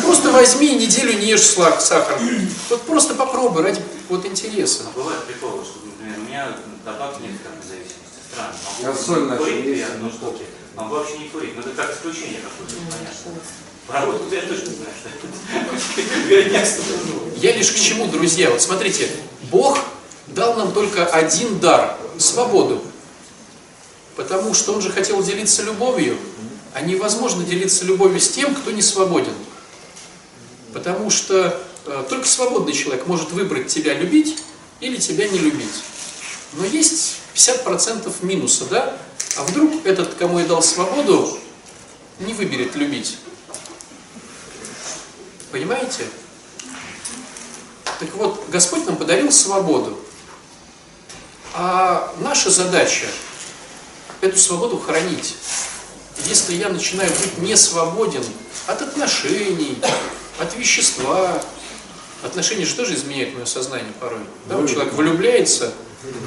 Просто 0.02 0.32
возьми 0.32 0.76
неделю 0.76 1.20
не 1.20 1.28
ешь 1.28 1.42
сахар. 1.42 2.18
Вот 2.70 2.82
просто 2.84 3.16
попробуй 3.16 3.64
ради 3.64 3.82
вот 4.08 4.26
интереса. 4.26 4.84
Бывает 4.96 5.26
приколы, 5.26 5.66
что, 5.66 5.80
например, 5.86 6.20
у 6.20 6.22
меня 6.22 6.48
табак 6.86 7.20
нет 7.20 7.32
как 7.44 7.52
зависимости. 7.68 8.22
Странно. 8.32 8.96
Соль 8.96 9.38
курить 9.38 9.66
есть, 9.66 9.84
одну 9.84 10.10
штуки. 10.10 10.46
Могу 10.78 10.96
вообще 10.96 11.18
не 11.18 11.28
курить. 11.28 11.54
Но 11.56 11.62
это 11.62 11.72
как 11.72 11.94
исключение 11.94 12.40
какое-то, 12.40 12.76
понятно. 12.90 13.42
Про 13.88 14.06
вот 14.06 14.32
я 14.32 14.42
точно 14.42 14.72
знаю, 14.72 14.94
что. 14.98 15.18
Я 17.42 17.52
лишь 17.58 17.72
к 17.72 17.76
чему, 17.76 18.08
друзья? 18.08 18.50
Вот 18.50 18.62
смотрите, 18.62 19.10
Бог 19.52 19.78
дал 20.28 20.54
нам 20.56 20.72
только 20.72 21.06
один 21.06 21.60
дар– 21.60 21.98
свободу. 22.18 22.82
Потому 24.16 24.54
что 24.54 24.74
Он 24.74 24.82
же 24.82 24.92
хотел 24.92 25.24
делиться 25.24 25.64
любовью, 25.64 26.18
а 26.74 26.82
невозможно 26.82 27.44
делиться 27.44 27.86
любовью 27.86 28.20
с 28.20 28.30
тем, 28.30 28.54
кто 28.54 28.72
не 28.72 28.82
свободен. 28.82 29.34
Потому 30.74 31.10
что 31.10 31.60
э, 31.86 32.06
только 32.10 32.28
свободный 32.28 32.74
человек 32.74 33.08
может 33.08 33.32
выбрать 33.32 33.68
тебя 33.68 33.94
любить 33.94 34.38
или 34.80 34.98
тебя 34.98 35.28
не 35.28 35.40
любить. 35.40 35.84
Но 36.54 36.66
есть 36.66 37.18
50% 37.36 38.12
минуса, 38.22 38.66
да? 38.66 38.98
А 39.38 39.44
вдруг 39.44 39.86
этот, 39.86 40.14
кому 40.16 40.40
я 40.40 40.46
дал 40.46 40.62
свободу, 40.62 41.38
не 42.20 42.34
выберет 42.34 42.76
любить? 42.76 43.18
Понимаете? 45.52 46.06
Так 48.00 48.14
вот, 48.16 48.44
Господь 48.50 48.86
нам 48.86 48.98
подарил 48.98 49.32
свободу. 49.32 49.98
А 51.54 52.14
наша 52.20 52.50
задача 52.50 53.06
эту 54.24 54.40
свободу 54.40 54.78
хранить. 54.78 55.36
Если 56.26 56.56
я 56.56 56.70
начинаю 56.70 57.10
быть 57.10 57.38
не 57.40 57.56
свободен 57.58 58.24
от 58.68 58.82
отношений, 58.82 59.78
от 60.40 60.56
вещества, 60.56 61.42
отношения 62.24 62.66
же 62.66 62.76
тоже 62.76 62.96
изменяют 62.96 63.36
мое 63.36 63.46
сознание 63.46 63.92
порой. 64.00 64.22
Да, 64.48 64.56
человек 64.68 64.94
влюбляется, 64.94 65.74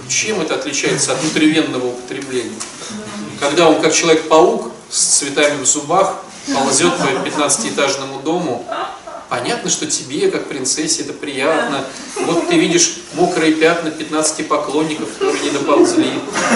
чем 0.09 0.41
это 0.41 0.55
отличается 0.55 1.13
от 1.13 1.21
внутривенного 1.23 1.87
употребления? 1.87 2.59
Когда 3.41 3.69
он 3.69 3.81
как 3.81 3.93
человек-паук 3.95 4.71
с 4.91 5.19
цветами 5.19 5.63
в 5.63 5.67
зубах 5.67 6.17
ползет 6.55 6.97
по 6.99 7.03
15-этажному 7.03 8.23
дому, 8.23 8.67
Понятно, 9.29 9.71
что 9.71 9.87
тебе, 9.87 10.31
как 10.31 10.49
принцессе, 10.49 11.03
это 11.03 11.13
приятно. 11.13 11.85
Вот 12.27 12.49
ты 12.49 12.59
видишь 12.59 12.99
мокрые 13.15 13.53
пятна 13.53 13.91
15 13.91 14.47
поклонников, 14.47 15.09
которые 15.15 15.43
не 15.43 15.51
доползли, 15.51 16.11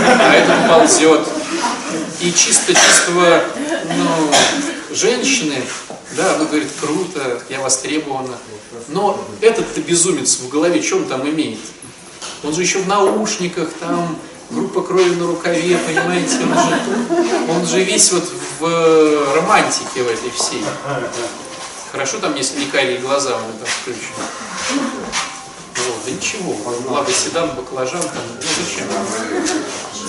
а 0.05 0.35
этот 0.35 0.69
ползет. 0.69 1.27
И 2.21 2.33
чисто 2.33 2.73
чистого 2.73 3.43
ну, 3.97 4.95
женщины, 4.95 5.57
да, 6.17 6.35
она 6.35 6.45
говорит, 6.45 6.69
круто, 6.81 7.43
я 7.49 7.61
востребована. 7.61 8.37
Но 8.89 9.21
этот-то 9.41 9.81
безумец 9.81 10.39
в 10.39 10.49
голове, 10.49 10.83
он 10.93 11.07
там 11.07 11.29
имеет? 11.29 11.59
Он 12.45 12.55
же 12.55 12.63
еще 12.63 12.79
в 12.79 12.87
наушниках, 12.87 13.71
там, 13.81 14.17
группа 14.51 14.83
крови 14.83 15.15
на 15.15 15.27
рукаве, 15.27 15.77
понимаете, 15.79 16.37
он 16.43 16.55
же, 16.55 17.51
он 17.51 17.67
же 17.67 17.83
весь 17.83 18.13
вот 18.13 18.25
в 18.61 19.35
романтике 19.35 20.03
в 20.03 20.09
этой 20.09 20.31
всей. 20.31 20.63
Хорошо 21.93 22.19
там, 22.19 22.37
если 22.37 22.61
не 22.61 22.67
карие 22.67 22.99
глаза 22.99 23.37
у 23.37 23.41
него 23.41 23.53
там 23.59 23.69
включены. 23.83 24.27
Вот, 25.77 26.05
да 26.05 26.11
ничего, 26.13 26.55
благо 26.89 27.13
седан, 27.13 27.51
баклажан, 27.57 28.03
там, 28.03 28.23
ну 28.37 28.43
зачем? 28.65 28.87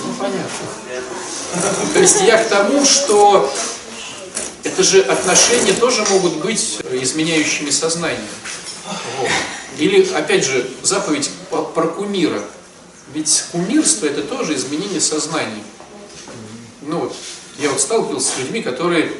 Ну 0.04 0.14
понятно. 0.18 0.50
То 1.94 2.00
есть 2.00 2.20
я 2.22 2.42
к 2.42 2.48
тому, 2.48 2.84
что 2.84 3.52
Это 4.64 4.84
же 4.84 5.00
отношения 5.02 5.72
тоже 5.72 6.04
могут 6.08 6.34
быть 6.36 6.78
изменяющими 6.92 7.70
сознание. 7.70 8.20
Вот. 9.18 9.28
Или, 9.78 10.08
опять 10.12 10.44
же, 10.44 10.70
заповедь 10.82 11.30
по- 11.50 11.64
про 11.64 11.88
кумира. 11.88 12.40
Ведь 13.12 13.44
кумирство 13.50 14.06
это 14.06 14.22
тоже 14.22 14.54
изменение 14.54 15.00
сознания. 15.00 15.64
Ну 16.82 17.00
вот, 17.00 17.16
я 17.58 17.70
вот 17.70 17.80
сталкивался 17.80 18.34
с 18.36 18.38
людьми, 18.38 18.62
которые 18.62 19.12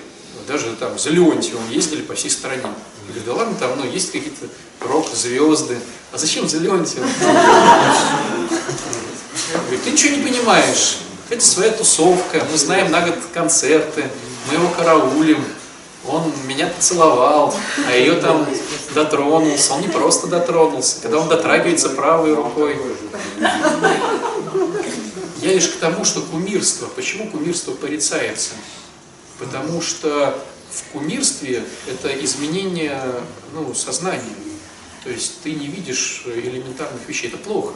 даже 0.47 0.75
там 0.77 0.99
за 0.99 1.11
Леонтьевым 1.11 1.71
ездили 1.71 2.03
по 2.03 2.15
всей 2.15 2.31
стране. 2.31 2.63
Я 2.63 2.69
говорю, 3.09 3.23
да 3.27 3.35
ладно, 3.35 3.55
там 3.59 3.71
ну, 3.77 3.91
есть 3.91 4.13
какие-то 4.13 4.47
рок-звезды. 4.81 5.79
А 6.13 6.19
зачем 6.19 6.49
за 6.49 6.59
Леонтьевым? 6.59 7.09
Говорит, 9.53 9.85
ты 9.85 9.91
ничего 9.91 10.17
не 10.17 10.23
понимаешь. 10.23 10.99
Это 11.31 11.45
своя 11.45 11.73
тусовка. 11.73 12.47
Мы 12.51 12.59
знаем 12.59 12.91
на 12.91 13.01
год 13.01 13.19
концерты. 13.33 14.05
Мы 14.49 14.55
его 14.55 14.69
караулим. 14.69 15.45
Он 16.07 16.33
меня 16.47 16.67
поцеловал, 16.67 17.55
а 17.87 17.93
ее 17.93 18.17
там 18.17 18.47
дотронулся. 18.93 19.75
Он 19.75 19.83
не 19.83 19.89
просто 19.89 20.27
дотронулся, 20.27 21.01
когда 21.01 21.19
он 21.19 21.29
дотрагивается 21.29 21.91
правой 21.91 22.35
рукой. 22.35 22.77
Я 25.41 25.55
лишь 25.55 25.69
к 25.69 25.77
тому, 25.77 26.05
что 26.05 26.21
кумирство. 26.21 26.87
Почему 26.87 27.31
кумирство 27.31 27.73
порицается? 27.73 28.51
Потому 29.43 29.81
что 29.81 30.39
в 30.71 30.93
кумирстве 30.93 31.65
это 31.89 32.25
изменение 32.25 33.03
ну, 33.53 33.75
сознания. 33.75 34.37
То 35.03 35.11
есть 35.11 35.43
ты 35.43 35.53
не 35.53 35.67
видишь 35.67 36.23
элементарных 36.27 37.07
вещей. 37.09 37.27
Это 37.27 37.39
плохо. 37.39 37.75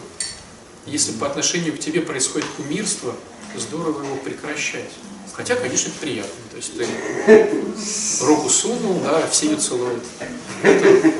Если 0.87 1.12
по 1.12 1.27
отношению 1.27 1.75
к 1.75 1.81
тебе 1.81 2.01
происходит 2.01 2.47
кумирство, 2.57 3.14
здорово 3.57 4.05
его 4.05 4.17
прекращать. 4.17 4.91
Хотя, 5.33 5.57
конечно, 5.57 5.89
это 5.89 5.99
приятно. 5.99 6.33
То 6.51 6.57
есть 6.57 6.79
ты 6.79 8.25
руку 8.25 8.49
сунул, 8.49 9.01
да, 9.01 9.27
все 9.27 9.47
ее 9.51 9.57
целуют. 9.57 10.05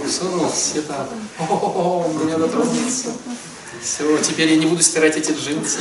Сунул, 0.09 0.49
все 0.51 0.83
там, 0.83 1.09
о, 1.41 2.09
меня 2.23 2.39
дотронулся. 2.39 3.13
Все, 3.83 4.19
теперь 4.19 4.51
я 4.51 4.57
не 4.57 4.67
буду 4.67 4.83
стирать 4.83 5.17
эти 5.17 5.33
джинсы. 5.33 5.79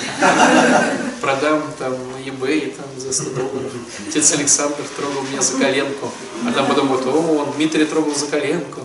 Продам 1.21 1.63
там 1.79 1.93
eBay 2.25 2.75
там, 2.75 2.85
за 2.97 3.13
100 3.13 3.29
долларов. 3.31 3.71
Отец 4.07 4.33
Александр 4.33 4.83
трогал 4.95 5.23
меня 5.23 5.41
за 5.41 5.57
коленку. 5.57 6.11
А 6.47 6.51
там 6.51 6.67
потом 6.67 6.87
вот, 6.89 7.05
о, 7.05 7.11
он 7.11 7.51
Дмитрий 7.53 7.85
трогал 7.85 8.13
за 8.13 8.27
коленку. 8.27 8.81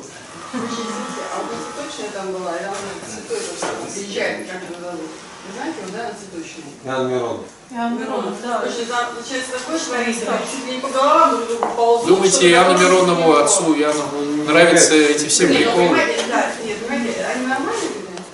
А 0.52 0.56
вот 0.56 1.58
цветочная 1.86 2.11
там 2.12 2.32
была, 2.32 2.56
и 2.56 2.62
она 2.62 2.74
цветочная, 3.06 3.70
приезжает, 3.94 4.46
как 4.48 4.62
ее 4.62 4.76
зовут. 4.80 5.00
Вы 5.46 5.54
знаете, 5.56 5.78
вот, 5.84 5.92
да, 5.92 6.12
цветочная? 6.18 6.64
Ян 6.84 7.12
Миронов. 7.12 7.46
Миронов, 7.70 8.34
да. 8.42 8.58
Получается, 8.58 9.52
такой 9.52 9.78
человек, 9.78 10.24
там 10.24 10.38
чуть 10.50 10.66
ли 10.66 10.74
не 10.76 10.80
по 10.80 10.88
головам 10.88 11.36
друг 11.36 11.48
другу 11.48 11.66
ползут. 11.76 12.08
Думаете, 12.08 12.50
Иоанну 12.50 12.78
Миронову, 12.78 13.32
отцу 13.36 13.74
Иоанну, 13.74 14.44
нравятся 14.44 14.94
эти 14.94 15.26
все 15.26 15.46
Нет, 15.48 15.58
ну, 15.58 15.64
приколы? 15.64 15.88
понимаете, 15.88 16.22
да, 16.28 16.52
нет, 16.64 16.78
понимаете, 16.86 17.24
они 17.32 17.46
нормальные 17.46 17.69
люди? 17.69 17.69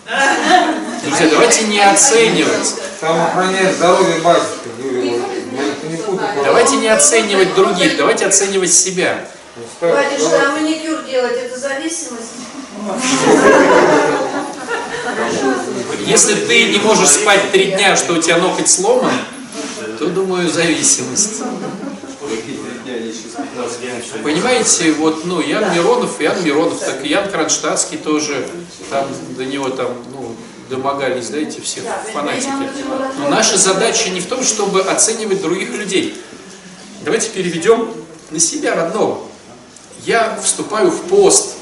Друзья, 0.07 1.29
давайте 1.31 1.65
не 1.65 1.81
оценивать. 1.81 2.75
Там 3.01 3.21
охраняет 3.21 3.77
здоровье 3.77 4.21
батюшки. 4.21 4.69
Давайте 6.45 6.77
не 6.77 6.89
оценивать 6.89 7.55
других, 7.55 7.97
давайте 7.97 8.27
оценивать 8.27 8.73
себя. 8.73 9.27
Батюшка, 9.81 10.49
а 10.49 10.53
маникюр 10.53 11.03
делать 11.05 11.37
это 11.37 11.59
зависимость? 11.59 12.35
Если 16.07 16.35
ты 16.35 16.69
не 16.71 16.79
можешь 16.79 17.09
спать 17.09 17.51
три 17.51 17.73
дня, 17.73 17.97
что 17.97 18.13
у 18.13 18.23
тебя 18.23 18.37
ноготь 18.37 18.69
сломан, 18.69 19.13
то, 19.99 20.07
думаю, 20.07 20.49
зависимость. 20.49 21.43
Понимаете, 24.23 24.93
вот, 24.93 25.25
ну, 25.25 25.41
Ян 25.41 25.73
Миронов, 25.75 26.21
Ян 26.21 26.43
Миронов, 26.45 26.79
так 26.81 27.05
и 27.05 27.09
Ян 27.09 27.31
Кронштадтский 27.31 27.99
тоже, 27.99 28.49
там, 28.91 29.07
до 29.37 29.45
него 29.45 29.69
там, 29.69 29.93
ну, 30.13 30.35
домогались, 30.69 31.29
да, 31.29 31.39
эти 31.39 31.61
все 31.61 31.83
фанатики. 32.13 32.51
Но 33.19 33.29
наша 33.29 33.57
задача 33.57 34.11
не 34.11 34.21
в 34.21 34.27
том, 34.27 34.43
чтобы 34.43 34.83
оценивать 34.83 35.43
других 35.43 35.71
людей. 35.71 36.21
Давайте 37.05 37.31
переведем 37.31 37.93
на 38.31 38.39
себя 38.39 38.75
родного. 38.75 39.23
Я 40.05 40.39
вступаю 40.43 40.91
в 40.91 41.03
пост. 41.03 41.55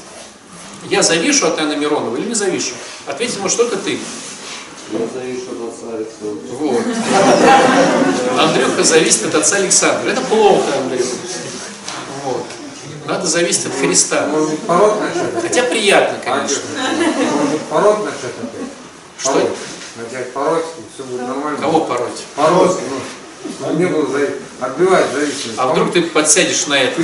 Я 0.89 1.01
завишу 1.01 1.47
от 1.47 1.59
Анны 1.59 1.75
Миронова 1.75 2.15
или 2.15 2.27
не 2.27 2.35
завишу? 2.35 2.73
Ответь, 3.07 3.37
может, 3.39 3.57
только 3.57 3.77
ты. 3.77 3.99
Вот. 6.59 6.81
Андрюха 8.39 8.83
зависит 8.83 9.25
от 9.25 9.35
отца 9.35 9.57
Александра. 9.57 10.09
Это 10.11 10.21
плохо, 10.21 10.63
Андрюха. 10.77 11.09
Вот. 12.23 12.43
Надо 13.07 13.27
зависеть 13.27 13.67
от 13.67 13.73
Христа. 13.79 14.27
Может 14.27 14.49
быть, 14.51 14.59
пород 14.61 14.99
начать? 14.99 15.41
Хотя 15.41 15.63
приятно, 15.63 16.17
конечно. 16.23 16.61
Может 16.77 17.51
быть, 17.51 17.61
пород 17.63 18.03
начать 18.05 18.35
опять? 18.41 18.69
Что? 19.19 19.55
Начать 19.97 20.33
пороть, 20.33 20.65
и 20.77 20.81
все 20.93 21.03
будет 21.03 21.21
нормально. 21.21 21.57
Кого 21.59 21.81
пороть? 21.81 22.23
Пороть, 22.35 22.77
ну, 22.89 23.51
чтобы 23.59 23.75
не 23.79 23.85
было 23.85 24.05
зави- 24.07 24.41
отбивать 24.59 25.05
зависимость. 25.13 25.57
А 25.57 25.67
вдруг 25.67 25.93
ты 25.93 26.01
подсядешь 26.01 26.65
на 26.67 26.73
это? 26.75 26.99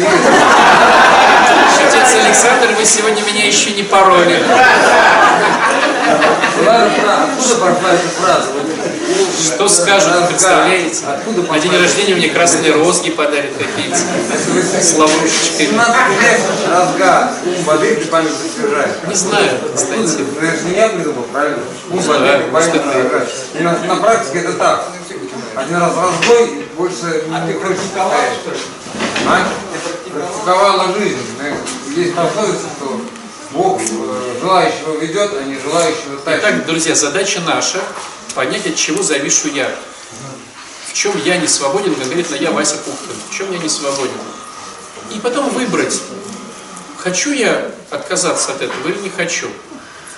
Отец 1.88 2.26
Александр, 2.26 2.68
вы 2.78 2.86
сегодня 2.86 3.22
меня 3.24 3.46
еще 3.46 3.72
не 3.72 3.84
пороли. 3.84 4.44
Откуда 6.12 7.56
пошла 7.56 7.92
эта 7.92 8.08
фраза? 8.20 8.48
Что 9.42 9.68
скажут, 9.68 10.28
представляете? 10.28 11.06
На 11.50 11.60
день 11.60 11.72
рождения 11.72 12.16
мне 12.16 12.30
красные 12.30 12.74
розги 12.74 13.10
подарят 13.12 13.52
какие-то 13.58 13.98
с 13.98 14.98
лаврушечками. 14.98 15.68
17 15.68 15.96
лет 16.22 17.66
бодрит 17.66 18.02
и 18.02 18.06
память 18.06 18.32
освежает. 18.32 19.08
Не 19.08 19.16
знаю. 19.16 19.50
Ну, 19.62 20.04
это 20.04 20.58
же 20.58 20.66
не 20.66 20.76
я 20.76 20.90
придумал, 20.90 21.24
правильно? 21.32 21.60
Ум 21.90 22.02
знаю, 22.02 22.22
бодрит 22.52 22.76
и 22.76 22.80
память 22.80 22.92
может, 23.60 23.88
на, 23.88 23.96
практике 23.98 24.40
это 24.40 24.54
так. 24.54 24.86
Один 25.56 25.78
раз 25.78 25.94
разбой, 25.96 26.48
и 26.48 26.68
больше 26.78 27.24
не 27.46 27.54
хочешь 27.54 27.78
повторять. 27.94 28.40
А? 29.28 29.48
Практиковала 30.14 30.94
жизнь. 30.98 31.18
Есть 31.96 32.16
пословица, 32.16 32.68
что 32.78 33.02
Бог 33.54 33.82
э, 33.82 34.38
желающего 34.40 34.98
ведет, 35.00 35.32
а 35.34 35.44
не 35.44 35.60
желающего 35.60 36.18
тащит. 36.24 36.44
Итак, 36.44 36.66
друзья, 36.66 36.96
задача 36.96 37.42
наша 37.42 37.82
понять, 38.34 38.66
от 38.66 38.76
чего 38.76 39.04
завишу 39.04 39.50
я. 39.50 39.70
В 40.88 40.94
чем 40.94 41.14
я 41.26 41.38
не 41.38 41.48
свободен, 41.48 41.96
конкретно 41.96 42.36
я, 42.36 42.52
Вася 42.52 42.76
Пухтин, 42.78 43.16
в 43.30 43.36
чем 43.36 43.52
я 43.52 43.58
не 43.60 43.70
свободен. 43.70 44.12
И 45.14 45.20
потом 45.20 45.50
выбрать, 45.50 46.00
хочу 46.98 47.34
я 47.34 47.72
отказаться 47.90 48.52
от 48.54 48.62
этого 48.62 48.88
или 48.88 49.00
не 49.00 49.10
хочу. 49.10 49.48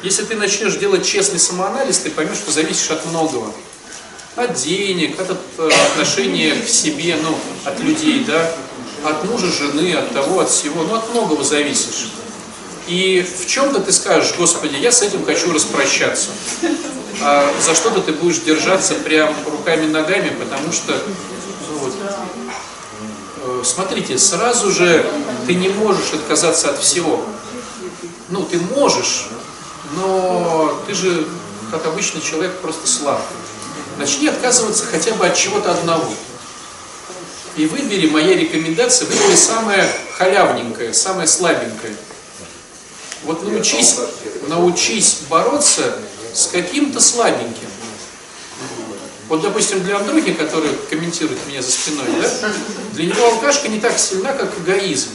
Если 0.04 0.24
ты 0.26 0.36
начнешь 0.36 0.76
делать 0.76 1.06
честный 1.06 1.40
самоанализ, 1.40 2.00
ты 2.00 2.12
поймешь, 2.12 2.38
что 2.38 2.52
зависишь 2.52 2.92
от 2.92 3.06
многого. 3.06 3.52
От 4.36 4.54
денег, 4.56 5.20
от, 5.20 5.38
э, 5.58 5.70
отношения 5.92 6.56
к 6.56 6.68
себе, 6.68 7.18
ну, 7.22 7.38
от 7.66 7.80
людей, 7.80 8.26
да, 8.26 8.52
от 9.06 9.24
мужа, 9.26 9.48
жены, 9.52 9.94
от 9.94 10.12
того, 10.14 10.40
от 10.40 10.50
всего, 10.50 10.84
ну, 10.84 10.96
от 10.96 11.10
многого 11.12 11.44
зависишь. 11.44 12.08
И 12.88 13.22
в 13.22 13.48
чем-то 13.48 13.80
ты 13.80 13.92
скажешь, 13.92 14.36
Господи, 14.38 14.76
я 14.76 14.92
с 14.92 15.02
этим 15.02 15.26
хочу 15.26 15.52
распрощаться. 15.54 16.30
А 17.22 17.54
за 17.62 17.76
что-то 17.76 18.02
ты 18.02 18.12
будешь 18.12 18.40
держаться 18.40 18.96
прям 18.96 19.34
руками-ногами, 19.50 20.36
потому 20.38 20.72
что, 20.74 20.94
ну 21.70 21.78
вот, 21.78 21.94
э, 23.44 23.62
смотрите, 23.64 24.18
сразу 24.18 24.72
же 24.72 25.06
ты 25.48 25.56
не 25.56 25.70
можешь 25.70 26.14
отказаться 26.14 26.72
от 26.72 26.80
всего. 26.80 27.24
Ну, 28.30 28.44
ты 28.44 28.58
можешь, 28.58 29.28
но 29.96 30.82
ты 30.88 30.94
же, 30.94 31.28
как 31.72 31.86
обычный 31.86 32.22
человек, 32.22 32.58
просто 32.60 32.88
слаб. 32.88 33.22
Начни 33.98 34.28
отказываться 34.28 34.86
хотя 34.86 35.14
бы 35.14 35.28
от 35.28 35.36
чего-то 35.36 35.72
одного. 35.72 36.12
И 37.56 37.68
выбери, 37.68 38.10
моя 38.10 38.36
рекомендация, 38.36 39.08
выбери 39.08 39.36
самое 39.36 39.88
халявненькое, 40.18 40.94
самое 40.94 41.28
слабенькое. 41.28 41.96
Вот 43.26 43.44
научись, 43.44 43.96
научись 44.48 45.20
бороться 45.30 45.98
с 46.34 46.48
каким-то 46.48 47.00
слабеньким. 47.00 47.70
Вот, 49.30 49.42
допустим, 49.42 49.82
для 49.84 49.98
Андрюхи, 49.98 50.34
который 50.34 50.70
комментирует 50.90 51.40
меня 51.48 51.62
за 51.62 51.72
спиной, 51.72 52.06
да, 52.22 52.52
для 52.94 53.06
него 53.06 53.26
алкашка 53.26 53.70
не 53.70 53.80
так 53.80 53.98
сильна, 53.98 54.34
как 54.34 54.52
эгоизм. 54.60 55.10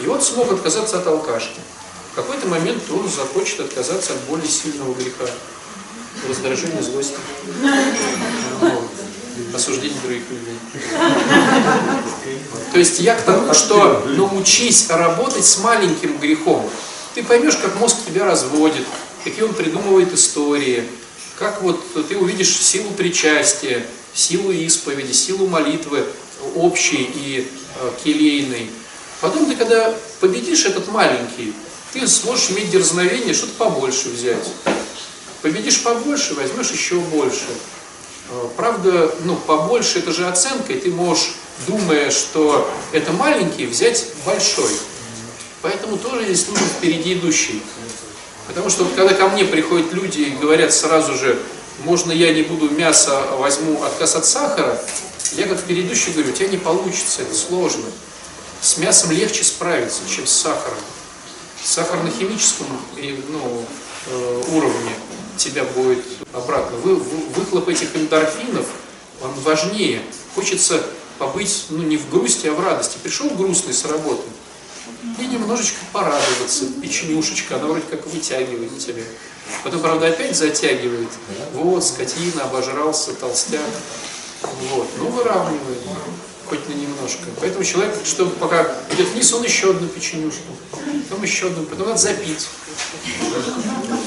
И 0.00 0.06
вот 0.06 0.24
смог 0.24 0.50
отказаться 0.52 0.98
от 0.98 1.06
алкашки. 1.06 1.60
В 2.12 2.16
какой-то 2.16 2.48
момент 2.48 2.82
он 2.90 3.08
захочет 3.08 3.60
отказаться 3.60 4.14
от 4.14 4.20
более 4.22 4.48
сильного 4.48 4.94
греха. 4.94 5.26
Раздражение, 6.28 6.82
злости. 6.82 7.16
Вот. 8.60 8.90
Осуждение 9.54 10.00
других 10.00 10.22
людей. 10.30 10.58
То 12.72 12.78
есть 12.78 12.98
я 13.00 13.14
к 13.14 13.22
тому, 13.22 13.54
что 13.54 14.04
научись 14.08 14.88
работать 14.90 15.44
с 15.44 15.58
маленьким 15.58 16.18
грехом. 16.18 16.68
Ты 17.18 17.24
поймешь, 17.24 17.56
как 17.56 17.74
мозг 17.80 17.96
тебя 18.06 18.26
разводит, 18.26 18.86
какие 19.24 19.42
он 19.42 19.52
придумывает 19.52 20.14
истории, 20.14 20.84
как 21.36 21.62
вот 21.62 21.80
ты 22.08 22.16
увидишь 22.16 22.56
силу 22.56 22.92
причастия, 22.92 23.84
силу 24.14 24.52
исповеди, 24.52 25.10
силу 25.10 25.48
молитвы 25.48 26.06
общий 26.54 27.10
и 27.12 27.50
э, 27.80 27.90
келейный. 28.04 28.70
Потом 29.20 29.46
ты, 29.46 29.56
когда 29.56 29.92
победишь 30.20 30.64
этот 30.64 30.86
маленький, 30.92 31.54
ты 31.92 32.06
сможешь 32.06 32.50
иметь 32.50 32.70
дерзновение 32.70 33.34
что-то 33.34 33.54
побольше 33.54 34.10
взять. 34.10 34.52
Победишь 35.42 35.82
побольше, 35.82 36.34
возьмешь 36.34 36.70
еще 36.70 37.00
больше. 37.00 37.48
Э, 38.30 38.46
Правда, 38.56 39.12
ну, 39.24 39.34
побольше 39.34 39.98
это 39.98 40.12
же 40.12 40.28
оценка, 40.28 40.72
и 40.72 40.78
ты 40.78 40.92
можешь, 40.92 41.32
думая, 41.66 42.12
что 42.12 42.70
это 42.92 43.10
маленький, 43.10 43.66
взять 43.66 44.06
большой. 44.24 44.70
Поэтому 45.62 45.96
тоже 45.96 46.24
здесь 46.24 46.48
нужен 46.48 46.66
впереди 46.66 47.14
идущий. 47.14 47.62
Потому 48.46 48.70
что 48.70 48.84
вот 48.84 48.94
когда 48.94 49.14
ко 49.14 49.28
мне 49.28 49.44
приходят 49.44 49.92
люди 49.92 50.20
и 50.20 50.36
говорят 50.36 50.72
сразу 50.72 51.14
же, 51.14 51.38
можно 51.84 52.12
я 52.12 52.32
не 52.32 52.42
буду 52.42 52.70
мясо, 52.70 53.10
а 53.12 53.36
возьму 53.36 53.82
отказ 53.82 54.16
от 54.16 54.26
сахара, 54.26 54.80
я 55.32 55.46
как 55.46 55.60
предыдущий 55.62 56.12
говорю, 56.12 56.30
у 56.30 56.32
тебя 56.32 56.48
не 56.48 56.56
получится, 56.56 57.22
это 57.22 57.34
сложно. 57.34 57.84
С 58.60 58.78
мясом 58.78 59.10
легче 59.10 59.44
справиться, 59.44 60.00
чем 60.08 60.26
с 60.26 60.32
сахаром. 60.32 60.78
Сахар 61.62 62.02
на 62.02 62.10
химическом 62.10 62.66
ну, 62.96 63.64
э, 64.06 64.42
уровне 64.52 64.90
тебя 65.36 65.64
будет 65.64 66.04
обратно. 66.32 66.76
Вы- 66.78 66.96
выхлоп 66.96 67.68
этих 67.68 67.94
эндорфинов, 67.94 68.66
он 69.22 69.32
важнее. 69.40 70.02
Хочется 70.34 70.82
побыть 71.18 71.66
ну, 71.70 71.82
не 71.82 71.96
в 71.96 72.08
грусти, 72.10 72.46
а 72.46 72.52
в 72.52 72.60
радости. 72.60 72.98
Пришел 73.02 73.28
грустный 73.30 73.74
с 73.74 73.84
работы, 73.84 74.22
и 75.18 75.26
немножечко 75.26 75.78
порадоваться. 75.92 76.66
Печенюшечка, 76.82 77.56
она 77.56 77.66
вроде 77.66 77.84
как 77.90 78.06
вытягивает 78.06 78.78
тебя. 78.78 79.02
Потом, 79.64 79.80
правда, 79.80 80.08
опять 80.08 80.36
затягивает. 80.36 81.08
Вот, 81.54 81.84
скотина, 81.84 82.44
обожрался, 82.44 83.14
толстяк. 83.14 83.60
Вот, 84.70 84.88
ну 84.98 85.06
выравнивает, 85.08 85.78
хоть 86.46 86.68
на 86.68 86.72
немножко. 86.72 87.24
Поэтому 87.40 87.64
человек, 87.64 87.94
что 88.04 88.26
пока 88.26 88.76
идет 88.92 89.08
вниз, 89.08 89.32
он 89.32 89.42
еще 89.42 89.70
одну 89.70 89.88
печенюшку, 89.88 90.52
потом 91.08 91.22
еще 91.22 91.48
одну, 91.48 91.64
потом 91.64 91.88
надо 91.88 91.98
запить. 91.98 92.46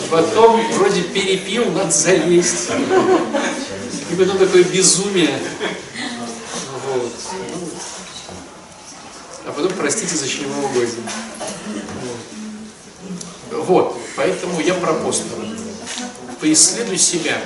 Потом 0.10 0.62
вроде 0.74 1.04
перепил, 1.04 1.70
надо 1.72 1.92
залезть. 1.92 2.70
И 4.12 4.16
потом 4.16 4.38
такое 4.38 4.64
безумие. 4.64 5.40
Вот. 6.88 7.14
А 9.52 9.54
потом 9.54 9.74
простите 9.74 10.16
за 10.16 10.30
чревоугодие. 10.30 10.96
Вот. 13.52 13.66
Вот, 13.68 13.98
поэтому 14.16 14.62
я 14.62 14.74
про 14.76 14.94
пост. 14.94 15.24
Поисследуй 16.40 16.98
себя. 16.98 17.42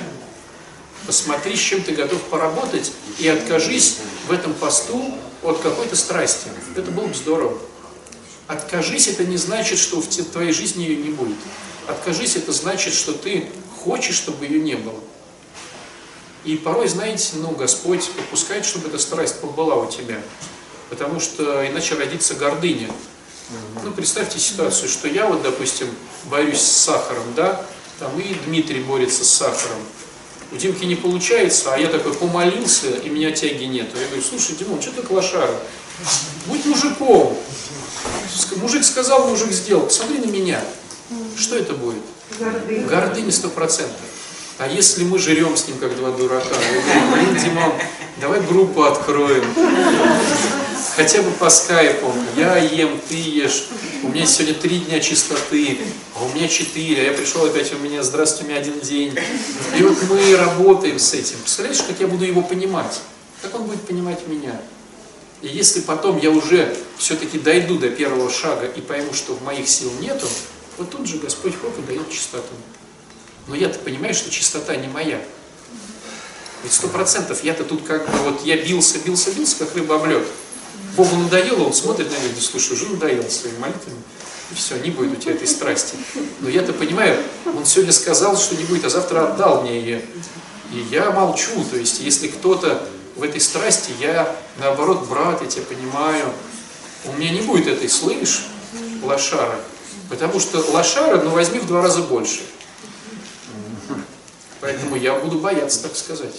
Посмотри, 1.04 1.56
с 1.56 1.58
чем 1.58 1.82
ты 1.82 1.96
готов 1.96 2.22
поработать, 2.22 2.92
и 3.18 3.26
откажись 3.26 3.96
в 4.28 4.32
этом 4.32 4.54
посту 4.54 5.18
от 5.42 5.58
какой-то 5.58 5.96
страсти. 5.96 6.46
Это 6.76 6.92
было 6.92 7.06
бы 7.06 7.14
здорово. 7.14 7.58
Откажись, 8.46 9.08
это 9.08 9.24
не 9.24 9.36
значит, 9.36 9.80
что 9.80 10.00
в 10.00 10.06
твоей 10.06 10.52
жизни 10.52 10.84
ее 10.84 10.98
не 10.98 11.10
будет. 11.10 11.38
Откажись, 11.88 12.36
это 12.36 12.52
значит, 12.52 12.94
что 12.94 13.14
ты 13.14 13.50
хочешь, 13.84 14.14
чтобы 14.14 14.46
ее 14.46 14.60
не 14.60 14.76
было. 14.76 15.00
И 16.44 16.56
порой, 16.56 16.86
знаете, 16.86 17.30
ну, 17.34 17.50
Господь 17.50 18.08
попускает, 18.12 18.64
чтобы 18.64 18.86
эта 18.90 18.98
страсть 18.98 19.40
побыла 19.40 19.74
у 19.74 19.90
тебя. 19.90 20.22
Потому 20.90 21.20
что 21.20 21.66
иначе 21.66 21.94
родится 21.94 22.34
гордыня. 22.34 22.88
Ну, 23.82 23.92
представьте 23.92 24.38
ситуацию, 24.38 24.88
что 24.88 25.08
я 25.08 25.26
вот, 25.26 25.42
допустим, 25.42 25.88
борюсь 26.24 26.60
с 26.60 26.84
сахаром, 26.84 27.24
да, 27.36 27.64
там 27.98 28.18
и 28.18 28.34
Дмитрий 28.46 28.80
борется 28.80 29.24
с 29.24 29.30
сахаром. 29.30 29.78
У 30.52 30.56
Димки 30.56 30.84
не 30.84 30.94
получается, 30.94 31.74
а 31.74 31.78
я 31.78 31.88
такой 31.88 32.14
помолился, 32.14 32.88
и 32.88 33.08
меня 33.08 33.32
тяги 33.32 33.64
нету. 33.64 33.98
Я 33.98 34.06
говорю, 34.06 34.22
слушай, 34.22 34.54
Димон, 34.56 34.80
что 34.80 34.92
ты 34.92 35.02
к 35.02 35.10
лошара? 35.10 35.54
Будь 36.46 36.64
мужиком. 36.66 37.36
Мужик 38.56 38.84
сказал, 38.84 39.28
мужик 39.28 39.50
сделал. 39.50 39.86
Посмотри 39.86 40.18
на 40.18 40.26
меня. 40.30 40.62
Что 41.36 41.56
это 41.56 41.72
будет? 41.72 42.02
Гордыня 42.88 43.32
сто 43.32 43.48
процентов. 43.48 43.96
А 44.58 44.68
если 44.68 45.04
мы 45.04 45.18
жрем 45.18 45.56
с 45.56 45.66
ним, 45.66 45.78
как 45.78 45.96
два 45.96 46.10
дурака? 46.10 46.48
Я 46.48 47.06
говорю, 47.06 47.38
Димон, 47.38 47.72
давай 48.20 48.40
группу 48.40 48.84
откроем. 48.84 49.44
Хотя 50.96 51.22
бы 51.22 51.30
по 51.32 51.48
скайпу. 51.50 52.12
Я 52.36 52.56
ем, 52.56 53.00
ты 53.08 53.16
ешь. 53.16 53.68
У 54.02 54.08
меня 54.08 54.26
сегодня 54.26 54.54
три 54.54 54.78
дня 54.80 55.00
чистоты, 55.00 55.78
а 56.14 56.24
у 56.24 56.28
меня 56.34 56.48
четыре. 56.48 57.02
А 57.02 57.04
я 57.04 57.12
пришел 57.12 57.44
опять, 57.44 57.72
у 57.72 57.78
меня 57.78 58.02
здравствуйте, 58.02 58.44
у 58.44 58.48
меня 58.48 58.60
один 58.60 58.80
день. 58.80 59.14
И 59.78 59.82
вот 59.82 59.96
мы 60.08 60.36
работаем 60.36 60.98
с 60.98 61.14
этим. 61.14 61.38
Представляешь, 61.38 61.82
как 61.82 62.00
я 62.00 62.06
буду 62.06 62.24
его 62.24 62.42
понимать? 62.42 63.00
Как 63.42 63.54
он 63.54 63.64
будет 63.64 63.82
понимать 63.82 64.26
меня? 64.26 64.60
И 65.42 65.48
если 65.48 65.80
потом 65.80 66.18
я 66.18 66.30
уже 66.30 66.74
все-таки 66.98 67.38
дойду 67.38 67.78
до 67.78 67.90
первого 67.90 68.30
шага 68.30 68.66
и 68.66 68.80
пойму, 68.80 69.12
что 69.12 69.34
в 69.34 69.42
моих 69.42 69.68
сил 69.68 69.92
нету, 70.00 70.26
вот 70.78 70.90
тут 70.90 71.06
же 71.06 71.18
Господь 71.18 71.54
хоп 71.60 71.78
и 71.78 71.82
дает 71.82 72.10
чистоту. 72.10 72.54
Но 73.46 73.54
я-то 73.54 73.78
понимаю, 73.78 74.14
что 74.14 74.30
чистота 74.30 74.74
не 74.76 74.88
моя. 74.88 75.20
Ведь 76.62 76.72
сто 76.72 76.88
процентов 76.88 77.44
я-то 77.44 77.64
тут 77.64 77.84
как 77.84 78.10
бы 78.10 78.18
вот 78.18 78.44
я 78.44 78.56
бился, 78.56 78.98
бился, 78.98 79.30
бился, 79.30 79.56
как 79.58 79.74
рыба 79.76 79.96
об 79.96 80.06
лед. 80.06 80.26
Богу 80.96 81.16
надоело, 81.16 81.64
он 81.64 81.72
смотрит 81.72 82.10
на 82.10 82.14
меня 82.14 82.40
слушай, 82.40 82.72
уже 82.72 82.88
надоел 82.88 83.28
своими 83.28 83.58
молитвами. 83.58 83.98
И 84.50 84.54
все, 84.54 84.78
не 84.78 84.90
будет 84.90 85.18
у 85.18 85.20
тебя 85.20 85.32
этой 85.32 85.48
страсти. 85.48 85.96
Но 86.40 86.48
я-то 86.48 86.72
понимаю, 86.72 87.22
он 87.44 87.66
сегодня 87.66 87.92
сказал, 87.92 88.38
что 88.38 88.56
не 88.56 88.64
будет, 88.64 88.84
а 88.84 88.90
завтра 88.90 89.26
отдал 89.26 89.62
мне 89.62 89.80
ее. 89.80 90.02
И 90.72 90.78
я 90.90 91.10
молчу, 91.10 91.64
то 91.70 91.76
есть 91.76 92.00
если 92.00 92.28
кто-то 92.28 92.86
в 93.16 93.22
этой 93.22 93.40
страсти, 93.40 93.92
я 94.00 94.34
наоборот, 94.58 95.06
брат, 95.08 95.42
я 95.42 95.48
тебя 95.48 95.64
понимаю, 95.64 96.32
у 97.04 97.12
меня 97.12 97.30
не 97.30 97.40
будет 97.40 97.66
этой, 97.66 97.88
слышь, 97.88 98.46
лошара. 99.02 99.60
Потому 100.08 100.38
что 100.38 100.58
лошара, 100.70 101.20
ну 101.20 101.30
возьми 101.30 101.58
в 101.58 101.66
два 101.66 101.82
раза 101.82 102.02
больше. 102.02 102.42
Поэтому 104.60 104.96
я 104.96 105.14
буду 105.14 105.38
бояться, 105.38 105.82
так 105.82 105.96
сказать. 105.96 106.34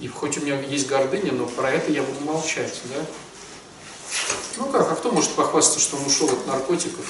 И 0.00 0.08
хоть 0.08 0.38
у 0.38 0.42
меня 0.42 0.60
есть 0.60 0.86
гордыня, 0.86 1.32
но 1.32 1.46
про 1.46 1.70
это 1.70 1.90
я 1.90 2.02
буду 2.02 2.24
молчать, 2.24 2.80
да? 2.84 3.04
Ну 4.56 4.66
как, 4.66 4.90
а 4.90 4.94
кто 4.94 5.10
может 5.12 5.30
похвастаться, 5.32 5.80
что 5.80 5.96
он 5.96 6.06
ушел 6.06 6.28
от 6.28 6.46
наркотиков? 6.46 7.04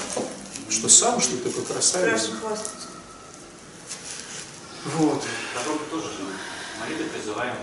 Что 0.69 0.87
сам, 0.89 1.19
что 1.19 1.37
такой 1.37 1.63
красавец? 1.63 2.21
Страшно 2.21 2.39
хвастаться. 2.39 2.87
Вот. 4.97 5.23
Потом 5.55 5.79
тоже 5.91 6.07
же 6.07 6.23
молитвы 6.79 7.05
призываем 7.05 7.55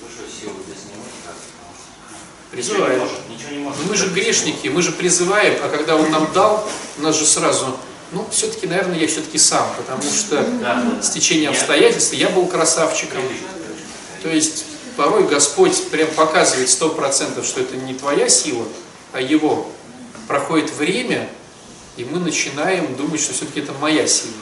высшую 0.00 0.28
силу 0.30 0.54
без 0.66 0.84
него 0.84 1.02
никак. 1.04 1.34
Ничего 2.52 2.76
не 2.76 2.84
Призываем. 2.84 2.98
может, 3.00 3.28
ничего 3.28 3.50
не 3.50 3.58
может. 3.58 3.80
Ну, 3.82 3.88
мы 3.88 3.96
же 3.96 4.08
грешники, 4.08 4.68
мы 4.68 4.82
же 4.82 4.92
призываем, 4.92 5.58
а 5.62 5.68
когда 5.68 5.96
он 5.96 6.10
нам 6.10 6.32
дал, 6.32 6.68
у 6.98 7.02
нас 7.02 7.18
же 7.18 7.26
сразу, 7.26 7.76
ну, 8.12 8.26
все-таки, 8.30 8.66
наверное, 8.66 8.98
я 8.98 9.06
все-таки 9.08 9.38
сам, 9.38 9.68
потому 9.76 10.02
что 10.02 10.42
Да, 10.60 11.02
с 11.02 11.10
течением 11.10 11.50
обстоятельств 11.50 12.12
я 12.12 12.28
был 12.30 12.46
красавчиком. 12.46 13.22
То 14.22 14.28
есть 14.28 14.64
порой 14.98 15.28
Господь 15.28 15.90
прям 15.90 16.10
показывает 16.10 16.68
сто 16.68 16.90
процентов, 16.90 17.46
что 17.46 17.60
это 17.60 17.76
не 17.76 17.94
твоя 17.94 18.28
сила, 18.28 18.66
а 19.12 19.20
Его. 19.20 19.70
Проходит 20.26 20.72
время, 20.72 21.30
и 21.96 22.04
мы 22.04 22.18
начинаем 22.18 22.96
думать, 22.96 23.20
что 23.20 23.32
все-таки 23.32 23.60
это 23.60 23.72
моя 23.74 24.06
сила. 24.08 24.34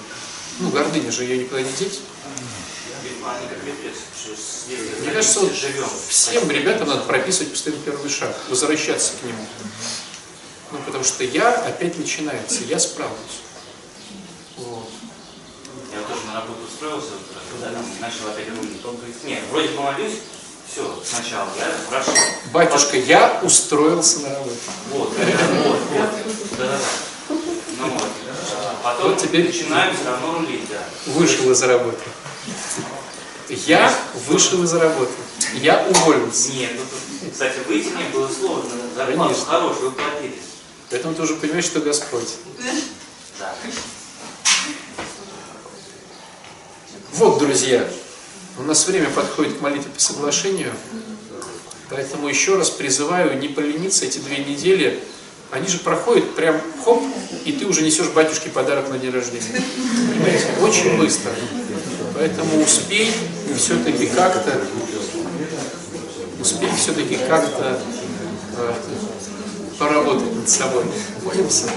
Ну, 0.58 0.70
гордыня 0.70 1.12
же 1.12 1.24
ее 1.24 1.36
никуда 1.44 1.60
не 1.60 1.70
деть. 1.72 2.00
Мне 5.02 5.12
кажется, 5.12 5.40
вот 5.40 5.52
всем 6.08 6.50
ребятам 6.50 6.88
надо 6.88 7.02
прописывать 7.02 7.52
постоянно 7.52 7.82
первый 7.82 8.08
шаг, 8.08 8.34
возвращаться 8.48 9.12
к 9.20 9.24
нему. 9.24 9.46
Ну, 10.72 10.78
потому 10.86 11.04
что 11.04 11.22
я 11.22 11.52
опять 11.52 11.98
начинается, 11.98 12.64
я 12.64 12.80
справлюсь. 12.80 13.42
Вот. 14.56 14.88
Я 15.92 16.00
тоже 16.00 16.26
на 16.26 16.34
работу 16.40 16.60
устроился, 16.66 17.10
начал 18.00 18.28
опять 18.28 18.48
рулить. 18.48 18.82
Нет, 19.24 19.42
вроде 19.50 19.68
помолюсь, 19.68 20.14
все, 20.70 21.02
сначала, 21.04 21.48
да, 21.58 21.66
хорошо. 21.88 22.12
Батюшка, 22.52 22.96
я 22.96 23.40
устроился 23.42 24.20
на 24.20 24.30
работу. 24.30 24.56
Вот, 24.90 25.08
вот, 25.10 25.18
вот. 25.90 26.08
Да-да-да. 26.58 26.78
Ну 27.78 27.88
вот. 27.90 28.02
А 28.02 28.80
Потом 28.82 29.10
Вот 29.12 29.22
теперь- 29.22 29.46
начинаем 29.46 29.94
все 29.94 30.04
равно 30.04 30.38
рулить, 30.38 30.68
да. 30.70 30.78
Вышел 31.12 31.50
из 31.50 31.62
работы. 31.62 31.98
Я 33.48 33.92
вышел 34.26 34.62
из 34.64 34.72
работы. 34.74 35.12
Я 35.54 35.84
уволился. 35.88 36.52
Нет, 36.52 36.72
ну 36.76 36.82
тут, 36.82 37.32
кстати, 37.32 37.58
выйти 37.68 37.88
мне 37.88 38.04
было 38.12 38.28
сложно. 38.28 38.70
Зарплату 38.94 39.34
хорошую 39.44 39.92
платили. 39.92 40.38
Поэтому 40.90 41.14
ты 41.14 41.22
уже 41.22 41.34
понимаешь, 41.36 41.64
что 41.64 41.80
Господь. 41.80 42.28
Да. 43.38 43.54
Вот, 47.14 47.38
друзья, 47.38 47.88
у 48.58 48.62
нас 48.62 48.86
время 48.86 49.08
подходит 49.10 49.58
к 49.58 49.60
молитве 49.60 49.90
по 49.92 50.00
соглашению. 50.00 50.72
Поэтому 51.90 52.28
еще 52.28 52.56
раз 52.56 52.70
призываю 52.70 53.38
не 53.38 53.48
полениться 53.48 54.04
эти 54.04 54.18
две 54.18 54.38
недели. 54.38 55.02
Они 55.50 55.68
же 55.68 55.78
проходят 55.78 56.34
прям 56.34 56.60
хоп, 56.84 57.02
и 57.44 57.52
ты 57.52 57.66
уже 57.66 57.82
несешь 57.82 58.08
батюшке 58.08 58.50
подарок 58.50 58.88
на 58.88 58.98
день 58.98 59.12
рождения. 59.12 59.62
Понимаете? 60.08 60.46
Очень 60.60 60.98
быстро. 60.98 61.32
Поэтому 62.14 62.62
успей 62.62 63.12
все-таки 63.56 64.06
как-то 64.06 64.60
успеть 66.40 66.76
все-таки 66.76 67.16
как-то 67.16 67.80
э, 68.56 68.74
поработать 69.78 70.34
над 70.34 70.48
собой. 70.48 70.84
Молимся. 71.24 71.68